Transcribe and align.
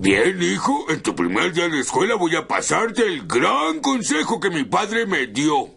Bien, 0.00 0.40
hijo, 0.40 0.86
en 0.90 1.02
tu 1.02 1.12
primer 1.12 1.52
día 1.52 1.68
de 1.68 1.80
escuela 1.80 2.14
voy 2.14 2.36
a 2.36 2.46
pasarte 2.46 3.04
el 3.04 3.26
gran 3.26 3.80
consejo 3.80 4.38
que 4.38 4.48
mi 4.48 4.62
padre 4.62 5.06
me 5.06 5.26
dio. 5.26 5.74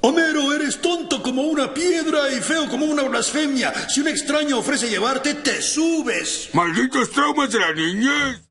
Homero, 0.00 0.52
eres 0.52 0.80
tonto 0.80 1.20
como 1.20 1.42
una 1.42 1.74
piedra 1.74 2.30
y 2.30 2.40
feo 2.40 2.68
como 2.70 2.86
una 2.86 3.02
blasfemia. 3.02 3.88
Si 3.88 4.00
un 4.00 4.06
extraño 4.06 4.60
ofrece 4.60 4.88
llevarte, 4.88 5.34
te 5.34 5.60
subes. 5.60 6.50
Malditos 6.52 7.10
traumas 7.10 7.50
de 7.50 7.58
la 7.58 7.72
niñez. 7.72 8.42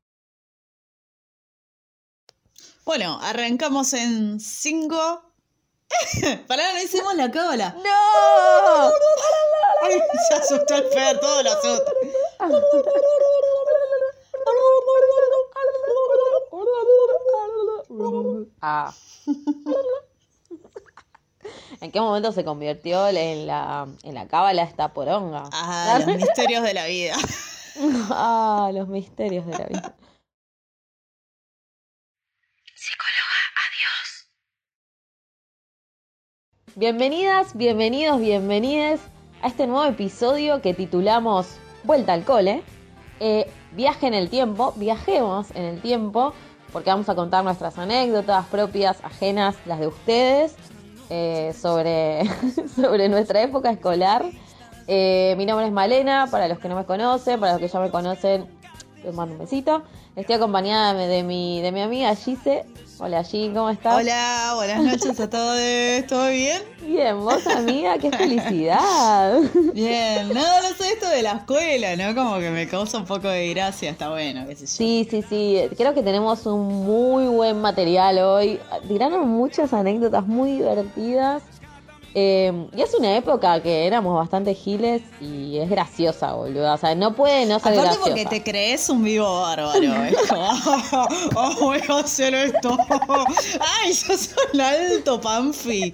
Bueno, 2.84 3.18
arrancamos 3.22 3.94
en 3.94 4.38
cinco. 4.38 5.32
Pará, 6.46 6.74
no 6.74 6.82
hicimos 6.82 7.14
la 7.14 7.30
cábala. 7.30 7.74
¡No! 7.82 8.92
Ay, 9.84 10.00
se 10.28 10.34
asustó 10.34 10.74
el 10.74 10.84
Fer, 10.92 11.18
todo 11.18 11.42
lo 11.42 11.50
asusta. 11.50 11.92
Ah. 18.60 18.92
¿En 21.80 21.92
qué 21.92 22.00
momento 22.00 22.32
se 22.32 22.44
convirtió 22.44 23.06
en 23.08 23.46
la, 23.46 23.86
en 24.02 24.14
la 24.14 24.26
cábala 24.26 24.62
esta 24.62 24.92
poronga? 24.92 25.44
Ah, 25.52 26.00
los 26.04 26.16
misterios 26.16 26.62
de 26.62 26.74
la 26.74 26.86
vida. 26.86 27.16
Ah, 28.08 28.70
los 28.72 28.86
misterios 28.86 29.44
de 29.46 29.58
la 29.58 29.66
vida. 29.66 29.96
Bienvenidas, 36.76 37.56
bienvenidos, 37.56 38.20
bienvenides 38.20 39.00
a 39.42 39.48
este 39.48 39.66
nuevo 39.66 39.84
episodio 39.84 40.62
que 40.62 40.72
titulamos 40.72 41.56
Vuelta 41.82 42.12
al 42.12 42.24
cole. 42.24 42.62
Eh, 43.18 43.50
viaje 43.72 44.06
en 44.06 44.14
el 44.14 44.30
tiempo, 44.30 44.72
viajemos 44.76 45.50
en 45.52 45.64
el 45.64 45.80
tiempo, 45.80 46.32
porque 46.74 46.90
vamos 46.90 47.08
a 47.08 47.14
contar 47.14 47.44
nuestras 47.44 47.78
anécdotas 47.78 48.46
propias, 48.46 48.98
ajenas, 49.04 49.54
las 49.64 49.78
de 49.78 49.86
ustedes, 49.86 50.56
eh, 51.08 51.54
sobre, 51.56 52.24
sobre 52.74 53.08
nuestra 53.08 53.40
época 53.42 53.70
escolar. 53.70 54.24
Eh, 54.88 55.36
mi 55.38 55.46
nombre 55.46 55.66
es 55.66 55.72
Malena, 55.72 56.26
para 56.32 56.48
los 56.48 56.58
que 56.58 56.68
no 56.68 56.74
me 56.74 56.84
conocen, 56.84 57.38
para 57.38 57.52
los 57.52 57.60
que 57.60 57.68
ya 57.68 57.78
me 57.78 57.90
conocen, 57.90 58.46
les 59.04 59.14
mando 59.14 59.34
un 59.34 59.38
besito. 59.38 59.84
Estoy 60.16 60.34
acompañada 60.34 60.94
de 60.94 61.22
mi, 61.22 61.60
de 61.62 61.70
mi 61.70 61.80
amiga 61.80 62.12
Gise. 62.16 62.66
Hola 62.98 63.24
G, 63.24 63.52
¿cómo 63.52 63.70
estás? 63.70 63.96
Hola, 63.96 64.52
buenas 64.54 64.82
noches 64.84 65.18
a 65.18 65.28
todos. 65.28 65.58
¿Todo 66.06 66.28
bien? 66.30 66.62
Bien, 66.86 67.18
vos 67.18 67.44
amiga, 67.48 67.98
qué 67.98 68.10
felicidad. 68.16 69.40
Bien, 69.72 70.28
no, 70.28 70.34
no 70.34 70.68
sé 70.78 70.92
esto 70.92 71.08
de 71.08 71.22
la 71.22 71.32
escuela, 71.32 71.96
¿no? 71.96 72.14
Como 72.14 72.38
que 72.38 72.50
me 72.50 72.68
causa 72.68 72.98
un 72.98 73.04
poco 73.04 73.26
de 73.28 73.50
gracia, 73.50 73.90
está 73.90 74.10
bueno, 74.10 74.46
qué 74.46 74.54
sé 74.54 74.66
yo. 74.66 74.68
Sí, 74.68 75.08
sí, 75.10 75.24
sí, 75.28 75.60
creo 75.76 75.92
que 75.92 76.02
tenemos 76.02 76.46
un 76.46 76.84
muy 76.84 77.26
buen 77.26 77.60
material 77.60 78.18
hoy. 78.18 78.60
Tiraron 78.86 79.28
muchas 79.28 79.72
anécdotas 79.72 80.24
muy 80.26 80.52
divertidas. 80.52 81.42
Eh, 82.16 82.68
y 82.76 82.80
es 82.80 82.94
una 82.94 83.16
época 83.16 83.60
que 83.60 83.88
éramos 83.88 84.16
bastante 84.16 84.54
giles 84.54 85.02
y 85.20 85.58
es 85.58 85.68
graciosa, 85.68 86.34
boludo. 86.34 86.72
O 86.72 86.76
sea, 86.76 86.94
no 86.94 87.14
puede 87.16 87.44
no 87.44 87.58
ser 87.58 87.72
Aparte 87.72 87.80
graciosa. 87.82 88.00
porque 88.08 88.26
te 88.26 88.42
crees 88.44 88.88
un 88.88 89.02
vivo 89.02 89.40
bárbaro. 89.40 90.04
Es 90.04 90.16
como, 90.28 90.42
oh, 90.94 91.08
oh, 91.36 91.54
voy 91.60 91.80
a 91.88 91.98
hacer 91.98 92.32
esto. 92.34 92.76
Ay, 93.82 93.92
sos 93.94 94.30
un 94.52 94.60
alto 94.60 95.20
panfi. 95.20 95.90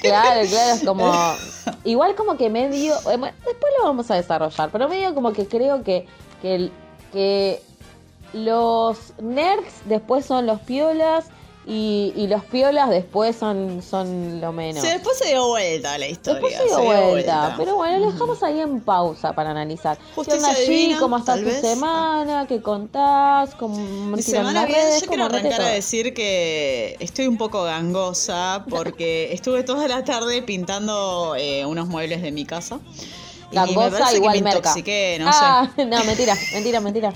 Claro, 0.00 0.48
claro, 0.48 0.74
es 0.74 0.84
como. 0.84 1.12
Igual 1.84 2.14
como 2.14 2.36
que 2.36 2.48
medio. 2.48 2.94
eh, 3.10 3.18
Después 3.44 3.72
lo 3.80 3.84
vamos 3.84 4.10
a 4.12 4.14
desarrollar, 4.14 4.70
pero 4.70 4.88
medio 4.88 5.12
como 5.12 5.32
que 5.32 5.48
creo 5.48 5.82
que, 5.82 6.06
que, 6.40 6.70
que 7.12 7.60
los 8.32 9.12
nerds 9.20 9.72
después 9.86 10.24
son 10.24 10.46
los 10.46 10.60
piolas 10.60 11.26
y, 11.64 12.12
y 12.16 12.26
los 12.26 12.44
piolas 12.44 12.90
después 12.90 13.36
son, 13.36 13.82
son 13.82 14.40
lo 14.40 14.52
menos. 14.52 14.82
Sí, 14.82 14.88
después 14.90 15.16
se 15.16 15.28
dio 15.28 15.46
vuelta 15.46 15.96
la 15.96 16.08
historia. 16.08 16.40
Después 16.40 16.56
se 16.56 16.64
dio 16.64 16.76
se 16.76 16.82
vuelta, 16.82 17.54
pero 17.56 17.76
bueno, 17.76 17.98
lo 18.00 18.10
dejamos 18.12 18.42
ahí 18.42 18.60
en 18.60 18.80
pausa 18.80 19.32
para 19.32 19.50
analizar. 19.50 19.96
¿Qué 19.96 20.04
Justicia 20.14 20.48
onda 20.48 20.58
allí? 20.58 20.66
divina, 20.66 20.98
¿Cómo 20.98 21.18
está 21.18 21.36
tu 21.36 21.44
vez. 21.44 21.60
semana? 21.60 22.46
¿Qué 22.48 22.60
contás? 22.60 23.54
¿Cómo 23.54 23.76
Mi 23.76 24.22
semana 24.22 24.52
las 24.52 24.66
bien, 24.66 24.80
redes? 24.80 25.02
yo 25.02 25.06
quiero 25.06 25.24
¿Cómo 25.24 25.36
andate 25.36 25.54
arrancar 25.54 25.70
a 25.70 25.74
decir 25.74 26.14
que 26.14 26.96
estoy 26.98 27.28
un 27.28 27.38
poco 27.38 27.62
gangosa 27.62 28.64
porque 28.68 29.32
estuve 29.32 29.62
toda 29.62 29.86
la 29.86 30.02
tarde 30.02 30.42
pintando 30.42 31.36
eh, 31.38 31.64
unos 31.64 31.86
muebles 31.86 32.22
de 32.22 32.32
mi 32.32 32.44
casa. 32.44 32.80
Y 33.52 33.56
me 33.56 33.66
Gangosa 33.66 34.12
igual 34.16 34.34
que 34.34 34.42
me 34.42 34.50
intoxiqué, 34.50 35.16
no 35.20 35.26
ah, 35.28 35.70
sé. 35.76 35.84
no, 35.84 36.02
mentira, 36.04 36.34
mentira, 36.54 36.80
mentira. 36.80 37.12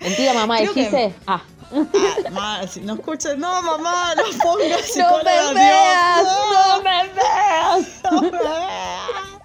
Mentira, 0.00 0.32
mamá, 0.34 0.58
dijiste. 0.60 1.14
Ah. 1.26 1.42
Ah, 1.72 2.30
ma, 2.30 2.66
si 2.66 2.80
no 2.80 2.94
escuches, 2.94 3.38
no 3.38 3.62
mamá, 3.62 4.14
no 4.16 4.22
pongas 4.42 4.68
No 4.70 4.78
psicóloga, 4.86 5.48
me 5.48 5.54
veas, 5.54 6.22
Dios, 6.22 6.36
no 6.52 6.82
me 6.82 7.08
veas. 7.14 8.02
no 8.02 8.22
me 8.22 8.30
veas. 8.30 9.40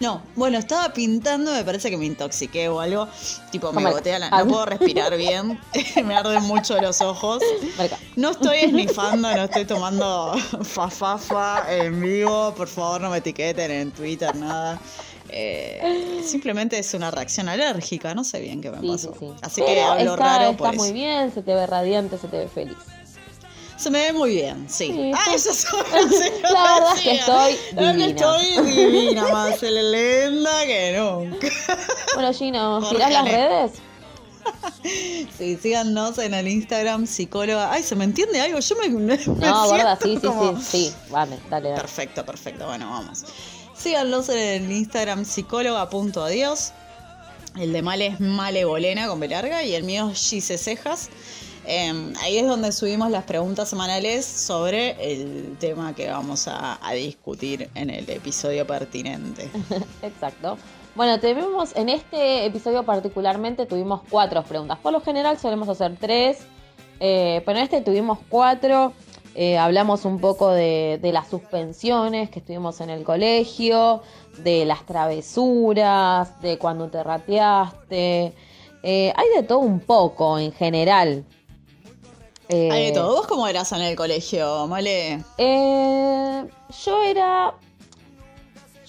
No, 0.00 0.22
bueno, 0.34 0.58
estaba 0.58 0.92
pintando, 0.92 1.52
me 1.52 1.64
parece 1.64 1.90
que 1.90 1.96
me 1.96 2.04
intoxiqué 2.04 2.68
o 2.68 2.80
algo. 2.80 3.08
Tipo, 3.50 3.72
me 3.72 3.90
gotea 3.90 4.18
la. 4.18 4.30
No 4.30 4.46
puedo 4.46 4.66
respirar 4.66 5.16
bien. 5.16 5.58
me 6.04 6.14
arden 6.14 6.42
mucho 6.44 6.80
los 6.80 7.00
ojos. 7.00 7.42
No 8.16 8.30
estoy 8.30 8.58
esnifando, 8.58 9.34
no 9.34 9.44
estoy 9.44 9.64
tomando 9.64 10.34
fafafa 10.62 11.64
en 11.72 12.00
vivo. 12.00 12.54
Por 12.54 12.68
favor, 12.68 13.00
no 13.00 13.10
me 13.10 13.18
etiqueten 13.18 13.70
en 13.70 13.90
Twitter, 13.92 14.34
nada. 14.36 14.78
Eh, 15.30 16.22
simplemente 16.24 16.78
es 16.78 16.94
una 16.94 17.10
reacción 17.10 17.48
alérgica, 17.48 18.14
no 18.14 18.24
sé 18.24 18.40
bien 18.40 18.60
qué 18.60 18.70
me 18.70 18.80
Sí, 18.80 18.88
pasó. 18.88 19.14
sí. 19.18 19.26
Así 19.42 19.60
que 19.60 19.66
Pero 19.66 19.86
hablo 19.86 20.12
está, 20.12 20.24
raro 20.24 20.44
estás 20.50 20.56
por 20.56 20.74
eso. 20.74 20.82
muy 20.84 20.92
bien, 20.92 21.32
se 21.32 21.42
te 21.42 21.54
ve 21.54 21.66
radiante, 21.66 22.18
se 22.18 22.28
te 22.28 22.38
ve 22.38 22.48
feliz. 22.48 22.76
Se 23.76 23.90
me 23.90 24.00
ve 24.06 24.12
muy 24.14 24.30
bien, 24.30 24.66
sí. 24.70 25.12
Ah, 25.14 25.34
eso. 25.34 25.50
La 26.42 26.62
verdad 26.62 26.94
es 26.94 27.00
que 27.02 27.12
estoy 27.12 27.56
divina. 27.72 28.06
estoy 28.06 28.66
divina, 28.74 29.28
más 29.28 29.60
linda 29.62 30.64
que 30.66 30.96
nunca. 30.98 31.48
Bueno, 32.14 32.32
Gino, 32.32 32.80
Jorge 32.80 32.94
¿tirás 32.94 33.12
las 33.12 33.24
redes? 33.24 33.72
Sí, 35.36 35.58
síganos 35.60 36.18
en 36.18 36.32
el 36.32 36.46
Instagram, 36.48 37.06
psicóloga. 37.06 37.72
Ay, 37.72 37.82
¿se 37.82 37.96
me 37.96 38.04
entiende 38.04 38.40
algo? 38.40 38.60
Yo 38.60 38.76
me. 38.76 38.88
me 38.88 39.16
No, 39.18 39.66
gorda, 39.66 39.98
sí, 40.00 40.16
sí, 40.22 40.28
sí, 40.28 40.62
sí. 40.62 40.94
Vale, 41.10 41.36
dale, 41.50 41.70
dale. 41.70 41.80
Perfecto, 41.80 42.24
perfecto. 42.24 42.64
Bueno, 42.66 42.88
vamos. 42.88 43.24
Síganos 43.76 44.28
en 44.30 44.38
el 44.38 44.72
Instagram 44.72 45.24
psicóloga.adiós. 45.24 46.72
El 47.58 47.72
de 47.72 47.82
Mal 47.82 48.00
es 48.02 48.20
Malebolena 48.20 49.06
con 49.06 49.20
B 49.20 49.28
larga 49.28 49.62
y 49.64 49.74
el 49.74 49.84
mío 49.84 50.08
es 50.10 50.18
Gise 50.28 50.56
Cejas. 50.56 51.10
Eh, 51.66 52.12
ahí 52.22 52.38
es 52.38 52.46
donde 52.46 52.72
subimos 52.72 53.10
las 53.10 53.24
preguntas 53.24 53.68
semanales 53.68 54.24
sobre 54.24 55.12
el 55.12 55.56
tema 55.58 55.94
que 55.94 56.08
vamos 56.08 56.48
a, 56.48 56.78
discutir 56.94 57.68
en 57.74 57.90
el 57.90 58.08
episodio 58.08 58.66
pertinente. 58.66 59.50
Exacto. 60.02 60.56
Bueno, 60.94 61.20
tuvimos 61.20 61.76
en 61.76 61.90
este 61.90 62.46
episodio 62.46 62.82
particularmente 62.84 63.66
tuvimos 63.66 64.00
cuatro 64.08 64.42
preguntas. 64.42 64.78
Por 64.78 64.92
lo 64.92 65.00
general 65.02 65.38
solemos 65.38 65.68
hacer 65.68 65.96
tres, 66.00 66.38
eh, 67.00 67.42
pero 67.44 67.58
en 67.58 67.64
este 67.64 67.82
tuvimos 67.82 68.18
cuatro. 68.28 68.94
Eh, 69.38 69.58
hablamos 69.58 70.06
un 70.06 70.18
poco 70.18 70.50
de, 70.50 70.98
de 71.02 71.12
las 71.12 71.28
suspensiones 71.28 72.30
que 72.30 72.38
estuvimos 72.38 72.80
en 72.80 72.88
el 72.88 73.04
colegio, 73.04 74.00
de 74.38 74.64
las 74.64 74.86
travesuras, 74.86 76.40
de 76.40 76.56
cuando 76.56 76.88
te 76.88 77.02
rateaste. 77.02 78.32
Eh, 78.82 79.12
hay 79.14 79.28
de 79.36 79.42
todo 79.42 79.58
un 79.58 79.80
poco 79.80 80.38
en 80.38 80.52
general. 80.52 81.24
Eh, 82.48 82.70
Hay 82.70 82.86
de 82.86 82.92
todo. 82.92 83.14
¿Vos 83.16 83.26
cómo 83.26 83.46
eras 83.46 83.72
en 83.72 83.82
el 83.82 83.94
colegio, 83.94 84.66
Male? 84.68 85.22
eh, 85.36 86.44
yo 86.84 87.02
era. 87.02 87.54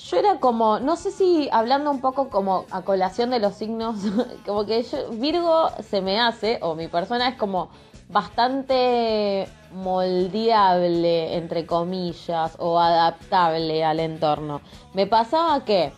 Yo 0.10 0.16
era 0.16 0.40
como, 0.40 0.80
no 0.80 0.96
sé 0.96 1.12
si 1.12 1.50
hablando 1.52 1.92
un 1.92 2.00
poco 2.00 2.30
como 2.30 2.64
a 2.72 2.84
colación 2.84 3.30
de 3.32 3.40
los 3.40 3.56
signos, 3.56 3.98
como 4.46 4.66
que 4.66 4.82
yo, 4.84 5.10
Virgo 5.10 5.70
se 5.90 6.00
me 6.02 6.22
hace, 6.22 6.60
o 6.62 6.76
mi 6.76 6.88
persona 6.88 7.28
es 7.28 7.36
como 7.36 7.70
bastante 8.10 9.48
moldeable, 9.72 11.36
entre 11.36 11.66
comillas, 11.66 12.56
o 12.60 12.80
adaptable 12.80 13.84
al 13.84 14.00
entorno. 14.00 14.62
Me 14.94 15.08
pasaba 15.08 15.64
que 15.66 15.92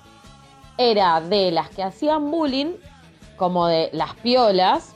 era 0.77 1.21
de 1.21 1.51
las 1.51 1.69
que 1.69 1.83
hacían 1.83 2.31
bullying, 2.31 2.73
como 3.37 3.67
de 3.67 3.89
las 3.93 4.15
piolas, 4.15 4.95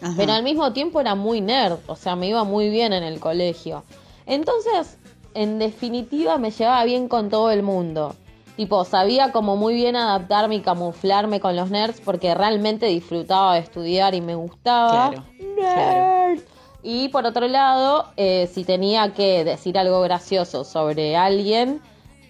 Ajá. 0.00 0.14
pero 0.16 0.32
al 0.32 0.42
mismo 0.42 0.72
tiempo 0.72 1.00
era 1.00 1.14
muy 1.14 1.40
nerd, 1.40 1.78
o 1.86 1.96
sea, 1.96 2.16
me 2.16 2.28
iba 2.28 2.44
muy 2.44 2.70
bien 2.70 2.92
en 2.92 3.02
el 3.02 3.20
colegio. 3.20 3.84
Entonces, 4.26 4.98
en 5.34 5.58
definitiva, 5.58 6.38
me 6.38 6.50
llevaba 6.50 6.84
bien 6.84 7.08
con 7.08 7.30
todo 7.30 7.50
el 7.50 7.62
mundo. 7.62 8.14
Tipo, 8.58 8.84
sabía 8.84 9.30
como 9.30 9.54
muy 9.54 9.74
bien 9.74 9.94
adaptarme 9.94 10.56
y 10.56 10.60
camuflarme 10.62 11.38
con 11.38 11.54
los 11.54 11.70
nerds 11.70 12.00
porque 12.00 12.34
realmente 12.34 12.86
disfrutaba 12.86 13.54
de 13.54 13.60
estudiar 13.60 14.16
y 14.16 14.20
me 14.20 14.34
gustaba. 14.34 15.10
Claro, 15.10 15.24
Nerd. 15.56 16.40
Y 16.82 17.08
por 17.10 17.24
otro 17.24 17.46
lado, 17.46 18.06
eh, 18.16 18.50
si 18.52 18.64
tenía 18.64 19.14
que 19.14 19.44
decir 19.44 19.78
algo 19.78 20.00
gracioso 20.00 20.64
sobre 20.64 21.16
alguien 21.16 21.80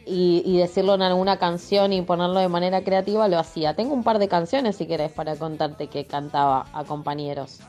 y, 0.04 0.42
y 0.44 0.58
decirlo 0.58 0.96
en 0.96 1.00
alguna 1.00 1.38
canción 1.38 1.94
y 1.94 2.02
ponerlo 2.02 2.40
de 2.40 2.48
manera 2.48 2.84
creativa, 2.84 3.26
lo 3.26 3.38
hacía. 3.38 3.72
Tengo 3.72 3.94
un 3.94 4.04
par 4.04 4.18
de 4.18 4.28
canciones, 4.28 4.76
si 4.76 4.86
querés, 4.86 5.10
para 5.10 5.34
contarte 5.34 5.86
que 5.86 6.04
cantaba 6.04 6.66
a 6.74 6.84
compañeros. 6.84 7.60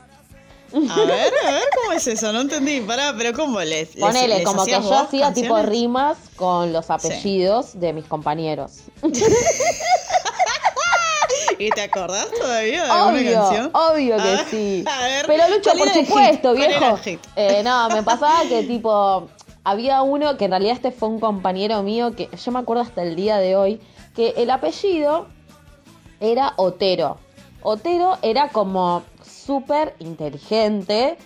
A 0.72 0.96
ver, 1.04 1.32
a 1.46 1.50
ver, 1.50 1.62
¿cómo 1.74 1.92
es 1.92 2.06
eso? 2.06 2.32
No 2.32 2.42
entendí. 2.42 2.80
Pará, 2.80 3.12
pero 3.16 3.32
¿cómo 3.36 3.58
les, 3.60 3.94
les- 3.94 4.00
Ponele, 4.04 4.36
les 4.38 4.44
como 4.44 4.64
que 4.64 4.70
yo 4.72 4.98
hacía 4.98 5.32
tipo 5.32 5.60
rimas 5.62 6.16
con 6.36 6.72
los 6.72 6.90
apellidos 6.90 7.78
de 7.80 7.92
mis 7.92 8.04
compañeros. 8.06 8.82
¿Y 11.58 11.70
te 11.70 11.82
acordás 11.82 12.28
todavía 12.30 12.84
de 12.84 12.90
alguna 12.90 13.18
Obvio, 13.18 13.32
canción? 13.42 13.70
obvio 13.74 14.16
que 14.16 14.38
sí. 14.50 14.84
a 14.88 15.02
ver, 15.02 15.26
Pero 15.26 15.48
Lucho, 15.48 15.70
¿cuál 15.72 15.78
por 15.78 15.88
hit? 15.90 16.06
supuesto, 16.06 16.54
¿Cuál 16.54 16.62
era 16.62 16.78
viejo. 16.94 17.20
Eh, 17.36 17.62
no, 17.62 17.88
me 17.90 18.02
pasaba 18.02 18.42
que 18.48 18.62
tipo, 18.62 19.28
había 19.62 20.00
uno 20.02 20.36
que 20.38 20.46
en 20.46 20.52
realidad 20.52 20.74
este 20.76 20.90
fue 20.90 21.08
un 21.10 21.20
compañero 21.20 21.82
mío 21.82 22.16
que 22.16 22.30
yo 22.34 22.52
me 22.52 22.60
acuerdo 22.60 22.82
hasta 22.82 23.02
el 23.02 23.14
día 23.14 23.36
de 23.38 23.56
hoy, 23.56 23.80
que 24.16 24.30
el 24.38 24.48
apellido 24.50 25.26
era 26.20 26.54
Otero. 26.56 27.18
Otero 27.62 28.16
era 28.22 28.48
como 28.48 29.02
súper 29.50 29.96
inteligente 29.98 31.18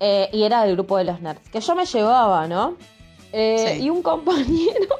eh, 0.00 0.30
y 0.32 0.44
era 0.44 0.62
del 0.62 0.76
grupo 0.76 0.96
de 0.96 1.04
los 1.04 1.20
nerds, 1.20 1.46
que 1.50 1.60
yo 1.60 1.74
me 1.74 1.84
llevaba, 1.84 2.46
¿no? 2.46 2.76
Eh, 3.34 3.74
Sí. 3.76 3.82
Y 3.84 3.90
un 3.90 4.02
compañero 4.10 4.96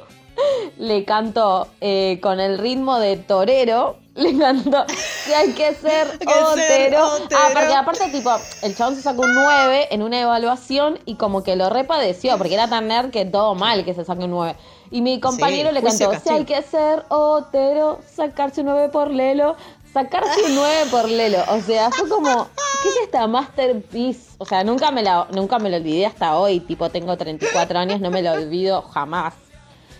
le 0.77 1.05
cantó 1.05 1.67
eh, 1.81 2.19
con 2.21 2.39
el 2.39 2.59
ritmo 2.59 2.99
de 2.99 3.17
torero, 3.17 3.97
le 4.13 4.37
cantó 4.37 4.85
que 5.25 5.33
hay 5.39 5.53
que 5.53 5.73
ser 5.73 6.07
Otero. 6.51 7.03
Ah, 7.35 7.49
porque 7.51 7.73
aparte, 7.73 8.09
tipo, 8.11 8.29
el 8.61 8.75
chabón 8.75 8.95
se 8.95 9.01
sacó 9.01 9.23
un 9.23 9.33
9 9.33 9.87
en 9.89 10.03
una 10.03 10.21
evaluación 10.21 10.99
y 11.05 11.15
como 11.15 11.41
que 11.41 11.55
lo 11.55 11.71
repadeció, 11.71 12.37
porque 12.37 12.53
era 12.53 12.67
tan 12.69 12.89
nerd 12.89 13.09
que 13.09 13.25
todo 13.25 13.55
mal 13.55 13.83
que 13.83 13.95
se 13.95 14.05
saque 14.05 14.25
un 14.25 14.31
9. 14.31 14.55
Y 14.91 15.01
mi 15.01 15.19
compañero 15.19 15.69
Sí, 15.69 15.75
le 15.75 15.81
cantó, 15.81 16.19
si 16.19 16.29
hay 16.29 16.45
que 16.45 16.61
ser 16.61 17.05
Otero, 17.09 17.99
sacarse 18.15 18.61
un 18.61 18.67
9 18.67 18.89
por 18.89 19.09
Lelo. 19.09 19.55
Sacarse 19.93 20.43
un 20.45 20.55
9 20.55 20.85
por 20.91 21.09
Lelo. 21.09 21.43
O 21.49 21.61
sea, 21.61 21.89
fue 21.91 22.07
como, 22.07 22.47
¿qué 22.83 22.89
es 22.89 22.95
esta 23.03 23.27
masterpiece? 23.27 24.29
O 24.37 24.45
sea, 24.45 24.63
nunca 24.63 24.91
me, 24.91 25.01
la, 25.03 25.27
nunca 25.31 25.57
me 25.59 25.69
lo 25.69 25.77
olvidé 25.77 26.05
hasta 26.05 26.37
hoy. 26.37 26.59
Tipo, 26.59 26.89
tengo 26.89 27.17
34 27.17 27.79
años, 27.79 27.99
no 27.99 28.11
me 28.11 28.21
lo 28.21 28.31
olvido 28.33 28.81
jamás. 28.83 29.33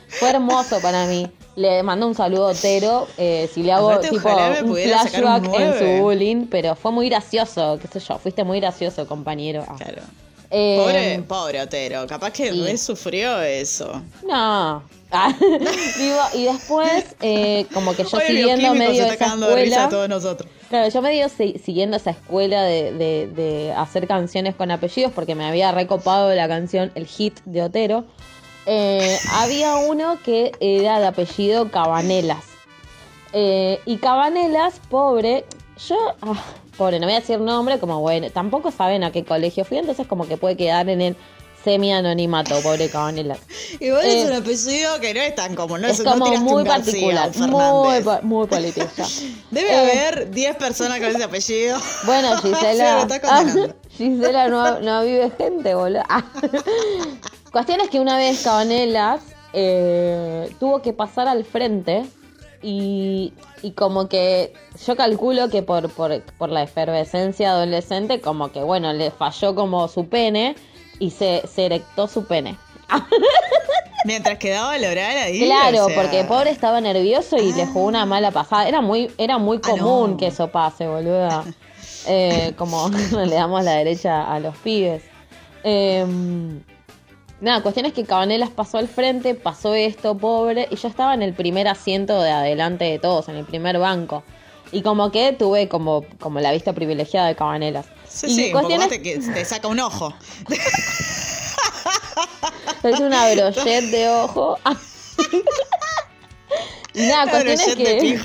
Fue 0.07 0.29
hermoso 0.29 0.79
para 0.81 1.05
mí. 1.05 1.29
Le 1.55 1.83
mando 1.83 2.07
un 2.07 2.15
saludo 2.15 2.47
a 2.47 2.51
Otero. 2.51 3.07
eh, 3.17 3.49
si 3.53 3.63
le 3.63 3.71
hago 3.71 3.89
Aparte, 3.89 4.09
tipo 4.09 4.29
un 4.29 4.75
flashback 4.75 5.53
en 5.59 5.79
su 5.79 6.03
bullying, 6.03 6.47
pero 6.47 6.75
fue 6.75 6.91
muy 6.91 7.09
gracioso, 7.09 7.77
qué 7.81 7.87
sé 7.87 7.99
yo, 7.99 8.17
fuiste 8.17 8.43
muy 8.43 8.59
gracioso, 8.59 9.07
compañero. 9.07 9.65
Ah. 9.67 9.75
Claro. 9.77 10.01
Eh, 10.51 10.77
Pobre, 10.79 11.19
pobre 11.27 11.61
Otero. 11.61 12.07
Capaz 12.07 12.31
que 12.31 12.51
re 12.51 12.77
sufrió 12.77 13.41
eso. 13.41 14.01
No. 14.27 14.83
Ah, 15.11 15.33
Digo, 15.97 16.19
y 16.35 16.43
después, 16.43 17.03
eh, 17.21 17.65
como 17.73 17.95
que 17.95 18.03
yo 18.03 18.15
Hoy 18.15 18.23
el 18.27 18.27
siguiendo 18.27 18.75
medio 18.75 19.01
está 19.01 19.15
esa 19.15 19.17
cagando 19.25 19.47
de 19.47 19.55
risa 19.55 19.65
escuela. 19.65 19.85
a 19.85 19.89
todos 19.89 20.07
nosotros. 20.07 20.51
Claro, 20.69 20.87
yo 20.89 21.01
medio 21.01 21.29
si- 21.29 21.57
siguiendo 21.65 21.97
esa 21.97 22.11
escuela 22.11 22.61
de, 22.61 22.93
de- 22.93 23.27
de 23.27 23.73
hacer 23.73 24.05
canciones 24.05 24.53
con 24.53 24.69
apellidos, 24.69 25.11
porque 25.11 25.33
me 25.33 25.47
había 25.47 25.71
recopado 25.71 26.31
la 26.35 26.47
canción 26.47 26.91
El 26.93 27.07
Hit 27.07 27.39
de 27.45 27.63
Otero. 27.63 28.05
eh, 28.67 29.17
había 29.33 29.77
uno 29.77 30.19
que 30.23 30.51
era 30.59 30.99
de 30.99 31.07
apellido 31.07 31.71
Cabanelas. 31.71 32.43
Eh, 33.33 33.79
y 33.87 33.97
Cabanelas, 33.97 34.79
pobre, 34.91 35.43
yo, 35.87 35.97
ah, 36.21 36.43
pobre, 36.79 36.99
no 36.99 37.05
voy 37.05 37.15
a 37.15 37.19
decir 37.19 37.39
nombre, 37.39 37.77
como 37.77 37.99
bueno, 37.99 38.31
tampoco 38.31 38.71
saben 38.71 39.03
a 39.03 39.11
qué 39.11 39.23
colegio 39.23 39.65
fui, 39.65 39.77
entonces 39.77 40.07
como 40.07 40.27
que 40.27 40.37
puede 40.37 40.57
quedar 40.57 40.89
en 40.89 41.01
el 41.01 41.15
semi-anonimato, 41.63 42.59
pobre 42.61 42.89
Cabanelas. 42.89 43.39
Igual 43.79 44.05
Eh, 44.05 44.21
es 44.21 44.27
un 44.29 44.33
apellido 44.37 44.99
que 45.01 45.13
no 45.13 45.19
es 45.21 45.35
tan 45.35 45.55
común. 45.55 45.81
No 45.81 45.87
es 45.89 46.01
como 46.01 46.25
muy 46.37 46.63
particular, 46.63 47.29
muy, 47.37 47.97
muy 48.23 48.47
politista. 48.47 49.05
Debe 49.51 49.69
Eh, 49.73 49.77
haber 49.77 50.31
10 50.31 50.55
personas 50.55 50.99
con 50.99 51.09
ese 51.09 51.23
apellido. 51.23 51.77
Bueno, 52.05 52.37
Gisela. 52.37 53.05
condenando. 53.21 53.75
Gisela 53.91 54.47
no, 54.47 54.79
no 54.79 55.03
vive 55.03 55.31
gente, 55.37 55.75
boludo. 55.75 56.03
Ah. 56.09 56.23
Cuestión 57.51 57.81
es 57.81 57.89
que 57.89 57.99
una 57.99 58.15
vez 58.17 58.41
Cabanelas 58.41 59.21
eh, 59.53 60.49
tuvo 60.59 60.81
que 60.81 60.93
pasar 60.93 61.27
al 61.27 61.43
frente 61.43 62.05
y, 62.61 63.33
y 63.61 63.71
como 63.71 64.07
que 64.09 64.53
yo 64.85 64.95
calculo 64.95 65.49
que 65.49 65.63
por, 65.63 65.89
por, 65.91 66.21
por 66.37 66.49
la 66.49 66.63
efervescencia 66.63 67.51
adolescente, 67.51 68.21
como 68.21 68.51
que 68.51 68.61
bueno, 68.63 68.93
le 68.93 69.11
falló 69.11 69.55
como 69.55 69.87
su 69.87 70.07
pene 70.09 70.55
y 70.99 71.11
se, 71.11 71.43
se 71.47 71.65
erectó 71.65 72.07
su 72.07 72.25
pene. 72.25 72.57
Mientras 74.05 74.37
quedaba 74.37 74.75
el 74.77 74.85
oral 74.85 75.17
ahí. 75.17 75.43
Claro, 75.43 75.85
o 75.85 75.89
sea, 75.89 76.01
porque 76.01 76.23
pobre 76.23 76.51
estaba 76.51 76.79
nervioso 76.79 77.35
y 77.37 77.51
le 77.53 77.65
jugó 77.67 77.85
una 77.87 78.05
mala 78.05 78.31
pasada. 78.31 78.67
Era 78.67 78.79
muy, 78.81 79.11
era 79.17 79.37
muy 79.37 79.57
Ah, 79.57 79.69
común 79.71 80.11
no. 80.11 80.17
que 80.17 80.27
eso 80.27 80.47
pase, 80.49 80.87
boluda. 80.87 81.43
Eh, 82.07 82.53
como 82.57 82.89
le 83.11 83.35
damos 83.35 83.61
la 83.63 83.73
derecha 83.73 84.23
a 84.33 84.39
los 84.39 84.55
pibes. 84.59 85.03
Eh, 85.65 86.05
nada, 87.41 87.61
cuestión 87.61 87.85
es 87.85 87.93
que 87.93 88.03
Cabanelas 88.05 88.49
pasó 88.49 88.77
al 88.77 88.87
frente, 88.87 89.35
pasó 89.35 89.73
esto, 89.73 90.17
pobre, 90.17 90.67
y 90.71 90.75
yo 90.75 90.87
estaba 90.87 91.13
en 91.13 91.21
el 91.21 91.33
primer 91.33 91.67
asiento 91.67 92.21
de 92.21 92.31
adelante 92.31 92.85
de 92.85 92.99
todos, 92.99 93.29
en 93.29 93.35
el 93.35 93.45
primer 93.45 93.79
banco. 93.79 94.23
Y 94.71 94.81
como 94.83 95.11
que 95.11 95.33
tuve 95.33 95.67
como, 95.67 96.05
como 96.19 96.39
la 96.39 96.51
vista 96.51 96.73
privilegiada 96.73 97.27
de 97.27 97.35
Cabanelas. 97.35 97.87
Sí, 98.07 98.27
y 98.27 98.35
sí, 98.35 98.51
cuestión 98.51 98.81
es- 98.83 98.89
te, 98.89 99.01
que 99.01 99.17
te 99.17 99.45
saca 99.45 99.67
un 99.67 99.79
ojo. 99.79 100.13
Es 102.83 102.99
una 102.99 103.31
brochet 103.33 103.85
de 103.85 104.09
ojo. 104.09 104.57
nada, 106.93 107.23
Una 107.23 107.31
cuestión 107.31 107.59
es 107.59 107.75
que 107.75 108.19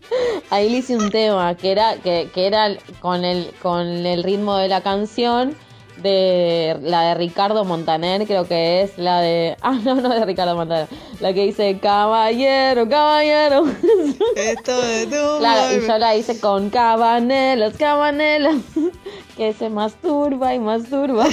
ahí 0.50 0.68
le 0.70 0.78
hice 0.78 0.96
un 0.96 1.10
tema 1.10 1.54
que 1.56 1.70
era 1.72 1.96
que, 1.96 2.30
que 2.32 2.46
era 2.46 2.76
con 3.00 3.24
el 3.24 3.52
con 3.62 3.86
el 3.86 4.22
ritmo 4.22 4.56
de 4.56 4.68
la 4.68 4.80
canción 4.82 5.56
de 6.02 6.76
la 6.82 7.02
de 7.02 7.14
Ricardo 7.14 7.64
Montaner, 7.64 8.26
creo 8.26 8.46
que 8.46 8.82
es 8.82 8.98
la 8.98 9.20
de 9.20 9.56
ah 9.62 9.78
no, 9.84 9.94
no 9.96 10.08
de 10.08 10.24
Ricardo 10.24 10.54
Montaner, 10.56 10.88
la 11.20 11.32
que 11.32 11.44
dice 11.46 11.78
caballero, 11.80 12.88
caballero. 12.88 13.64
Esto 14.36 14.80
de 14.80 15.06
tu 15.06 15.38
Claro, 15.38 15.76
y 15.76 15.86
yo 15.86 15.98
la 15.98 16.16
hice 16.16 16.40
con 16.40 16.70
cabanelas, 16.70 17.76
cabanelas, 17.76 18.56
que 19.36 19.52
se 19.52 19.68
masturba 19.70 20.54
y 20.54 20.58
masturba. 20.58 21.26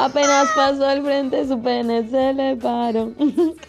Apenas 0.00 0.48
pasó 0.54 0.86
al 0.86 1.02
frente, 1.02 1.44
su 1.48 1.60
pene 1.60 2.08
se 2.08 2.32
le 2.32 2.54
paró. 2.54 3.10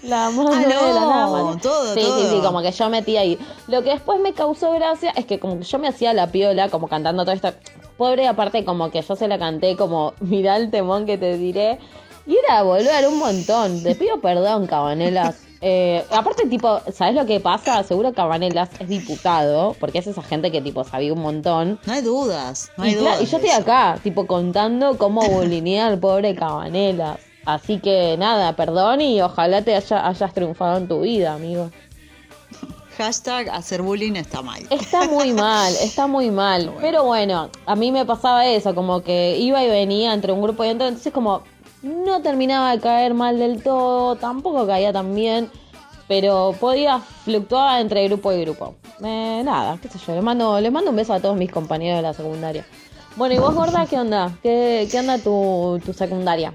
La 0.04 0.30
mano 0.30 0.52
Ah, 0.54 0.60
de 0.60 0.68
la 0.94 1.06
námara. 1.06 1.58
todo, 1.60 1.92
Sí, 1.96 2.02
sí, 2.02 2.06
sí, 2.06 2.30
todo. 2.36 2.44
como 2.44 2.62
que 2.62 2.72
yo 2.72 2.88
metí 2.90 3.18
ahí. 3.18 3.40
Lo 3.68 3.82
que 3.82 3.90
después 3.90 4.20
me 4.20 4.34
causó 4.34 4.72
gracia 4.74 5.10
es 5.16 5.26
que 5.26 5.40
como 5.40 5.58
que 5.58 5.64
yo 5.66 5.80
me 5.80 5.88
hacía 5.88 6.14
la 6.14 6.28
piola, 6.28 6.70
como 6.70 6.88
cantando 6.88 7.24
todo 7.26 7.34
esto. 7.34 7.52
Pobre, 8.00 8.28
aparte 8.30 8.64
como 8.64 8.90
que 8.90 9.02
yo 9.02 9.16
se 9.18 9.28
la 9.28 9.38
canté 9.38 9.76
como, 9.76 10.14
mirá 10.22 10.56
el 10.56 10.72
temón 10.72 11.06
que 11.06 11.18
te 11.18 11.38
diré. 11.38 11.78
Y 12.26 12.38
era, 12.48 12.64
boludo, 12.64 12.90
era 12.92 13.10
un 13.10 13.20
montón. 13.20 13.84
Te 13.84 13.94
pido 13.96 14.20
perdón, 14.22 14.66
Cabanelas. 14.66 15.36
Eh, 15.62 16.06
aparte, 16.12 16.48
tipo, 16.48 16.80
¿sabes 16.94 17.16
lo 17.16 17.26
que 17.26 17.42
pasa? 17.42 17.84
Seguro 17.84 18.14
Cabanelas 18.14 18.70
es 18.80 18.88
diputado, 18.88 19.76
porque 19.78 19.98
es 20.00 20.08
esa 20.08 20.22
gente 20.24 20.54
que, 20.54 20.62
tipo, 20.62 20.86
sabía 20.86 21.12
un 21.12 21.20
montón. 21.20 21.78
No 21.86 21.92
hay 21.92 22.02
dudas. 22.02 22.72
No 22.78 22.86
hay 22.86 22.92
y, 22.94 22.96
dudas. 22.96 23.22
y 23.22 23.26
yo 23.26 23.38
estoy 23.40 23.52
acá, 23.52 24.00
tipo, 24.02 24.26
contando 24.26 24.98
cómo 24.98 25.20
bulineé 25.30 25.82
al 25.82 26.00
pobre 26.00 26.34
Cabanelas. 26.34 27.20
Así 27.44 27.80
que 27.80 28.16
nada, 28.18 28.56
perdón 28.56 29.02
y 29.02 29.22
ojalá 29.22 29.62
te 29.62 29.76
haya- 29.76 30.08
hayas 30.08 30.34
triunfado 30.34 30.78
en 30.78 30.88
tu 30.88 31.02
vida, 31.02 31.34
amigo. 31.34 31.72
Hashtag 33.00 33.48
hacer 33.50 33.82
bullying 33.82 34.18
está 34.18 34.42
mal. 34.42 34.62
Está 34.70 35.08
muy 35.08 35.32
mal, 35.32 35.74
está 35.82 36.06
muy 36.06 36.30
mal. 36.32 36.74
Pero 36.82 37.06
bueno, 37.06 37.50
a 37.66 37.76
mí 37.78 37.94
me 37.94 38.06
pasaba 38.06 38.46
eso, 38.46 38.76
como 38.76 39.02
que 39.04 39.38
iba 39.38 39.64
y 39.64 39.70
venía 39.70 40.14
entre 40.14 40.34
un 40.34 40.42
grupo 40.42 40.66
y 40.66 40.68
otro, 40.68 40.86
entonces 40.86 41.14
como 41.14 41.44
no 41.82 42.22
terminaba 42.22 42.72
de 42.72 42.82
caer 42.82 43.14
mal 43.14 43.40
del 43.40 43.64
todo, 43.64 44.18
tampoco 44.18 44.68
caía 44.68 44.92
tan 44.92 45.16
bien, 45.16 45.50
pero 46.10 46.54
podía 46.60 47.00
fluctuar 47.00 47.80
entre 47.80 48.06
grupo 48.10 48.34
y 48.34 48.42
grupo. 48.42 48.76
Eh, 49.02 49.44
nada, 49.46 49.80
qué 49.82 49.88
sé 49.88 49.98
yo, 50.06 50.14
le 50.14 50.22
mando, 50.22 50.60
le 50.60 50.70
mando 50.70 50.90
un 50.90 50.98
beso 50.98 51.14
a 51.14 51.22
todos 51.22 51.38
mis 51.38 51.50
compañeros 51.50 52.00
de 52.00 52.02
la 52.02 52.14
secundaria. 52.14 52.66
Bueno, 53.16 53.34
¿y 53.34 53.38
vos, 53.38 53.56
gorda, 53.56 53.86
qué 53.86 53.98
onda? 53.98 54.38
¿Qué, 54.44 54.90
qué 54.92 55.00
onda 55.00 55.18
tu, 55.20 55.82
tu 55.86 55.94
secundaria? 55.94 56.54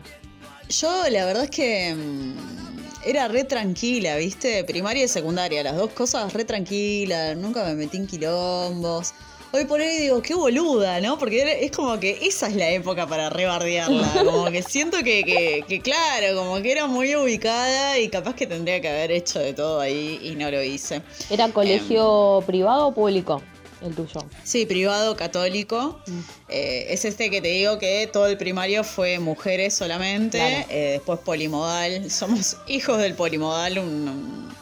Yo 0.68 0.90
la 1.10 1.24
verdad 1.24 1.44
es 1.44 1.50
que 1.50 1.94
mm, 1.94 2.63
era 3.06 3.28
re 3.28 3.44
tranquila, 3.44 4.16
¿viste? 4.16 4.64
Primaria 4.64 5.04
y 5.04 5.08
secundaria, 5.08 5.62
las 5.62 5.76
dos 5.76 5.90
cosas 5.90 6.32
re 6.32 6.44
tranquilas, 6.44 7.36
nunca 7.36 7.64
me 7.64 7.74
metí 7.74 7.96
en 7.96 8.06
quilombos. 8.06 9.12
Hoy 9.52 9.66
por 9.66 9.78
hoy 9.80 9.86
digo, 9.98 10.20
qué 10.20 10.34
boluda, 10.34 11.00
¿no? 11.00 11.16
Porque 11.16 11.64
es 11.64 11.70
como 11.70 12.00
que 12.00 12.18
esa 12.22 12.48
es 12.48 12.56
la 12.56 12.70
época 12.70 13.06
para 13.06 13.30
rebardearla. 13.30 14.10
Como 14.24 14.50
que 14.50 14.62
siento 14.64 14.96
que, 15.04 15.22
que, 15.22 15.64
que, 15.68 15.80
claro, 15.80 16.34
como 16.36 16.60
que 16.60 16.72
era 16.72 16.88
muy 16.88 17.14
ubicada 17.14 17.96
y 18.00 18.08
capaz 18.08 18.34
que 18.34 18.48
tendría 18.48 18.80
que 18.80 18.88
haber 18.88 19.12
hecho 19.12 19.38
de 19.38 19.52
todo 19.52 19.78
ahí 19.78 20.18
y 20.24 20.34
no 20.34 20.50
lo 20.50 20.60
hice. 20.60 21.02
¿Era 21.30 21.48
colegio 21.50 22.40
Em. 22.40 22.46
privado 22.46 22.88
o 22.88 22.94
público? 22.94 23.42
El 23.86 23.94
tuyo. 23.94 24.20
Sí, 24.42 24.66
privado 24.66 25.16
católico. 25.16 26.00
Mm. 26.06 26.18
Eh, 26.48 26.86
es 26.90 27.04
este 27.04 27.30
que 27.30 27.40
te 27.40 27.48
digo 27.48 27.78
que 27.78 28.08
todo 28.12 28.26
el 28.26 28.36
primario 28.38 28.84
fue 28.84 29.18
mujeres 29.18 29.74
solamente. 29.74 30.38
Claro. 30.38 30.66
eh, 30.70 30.90
después 30.92 31.20
polimodal. 31.20 32.10
Somos 32.10 32.56
hijos 32.66 32.98
del 32.98 33.14
polimodal. 33.14 33.78
un- 33.78 34.08
un- 34.08 34.54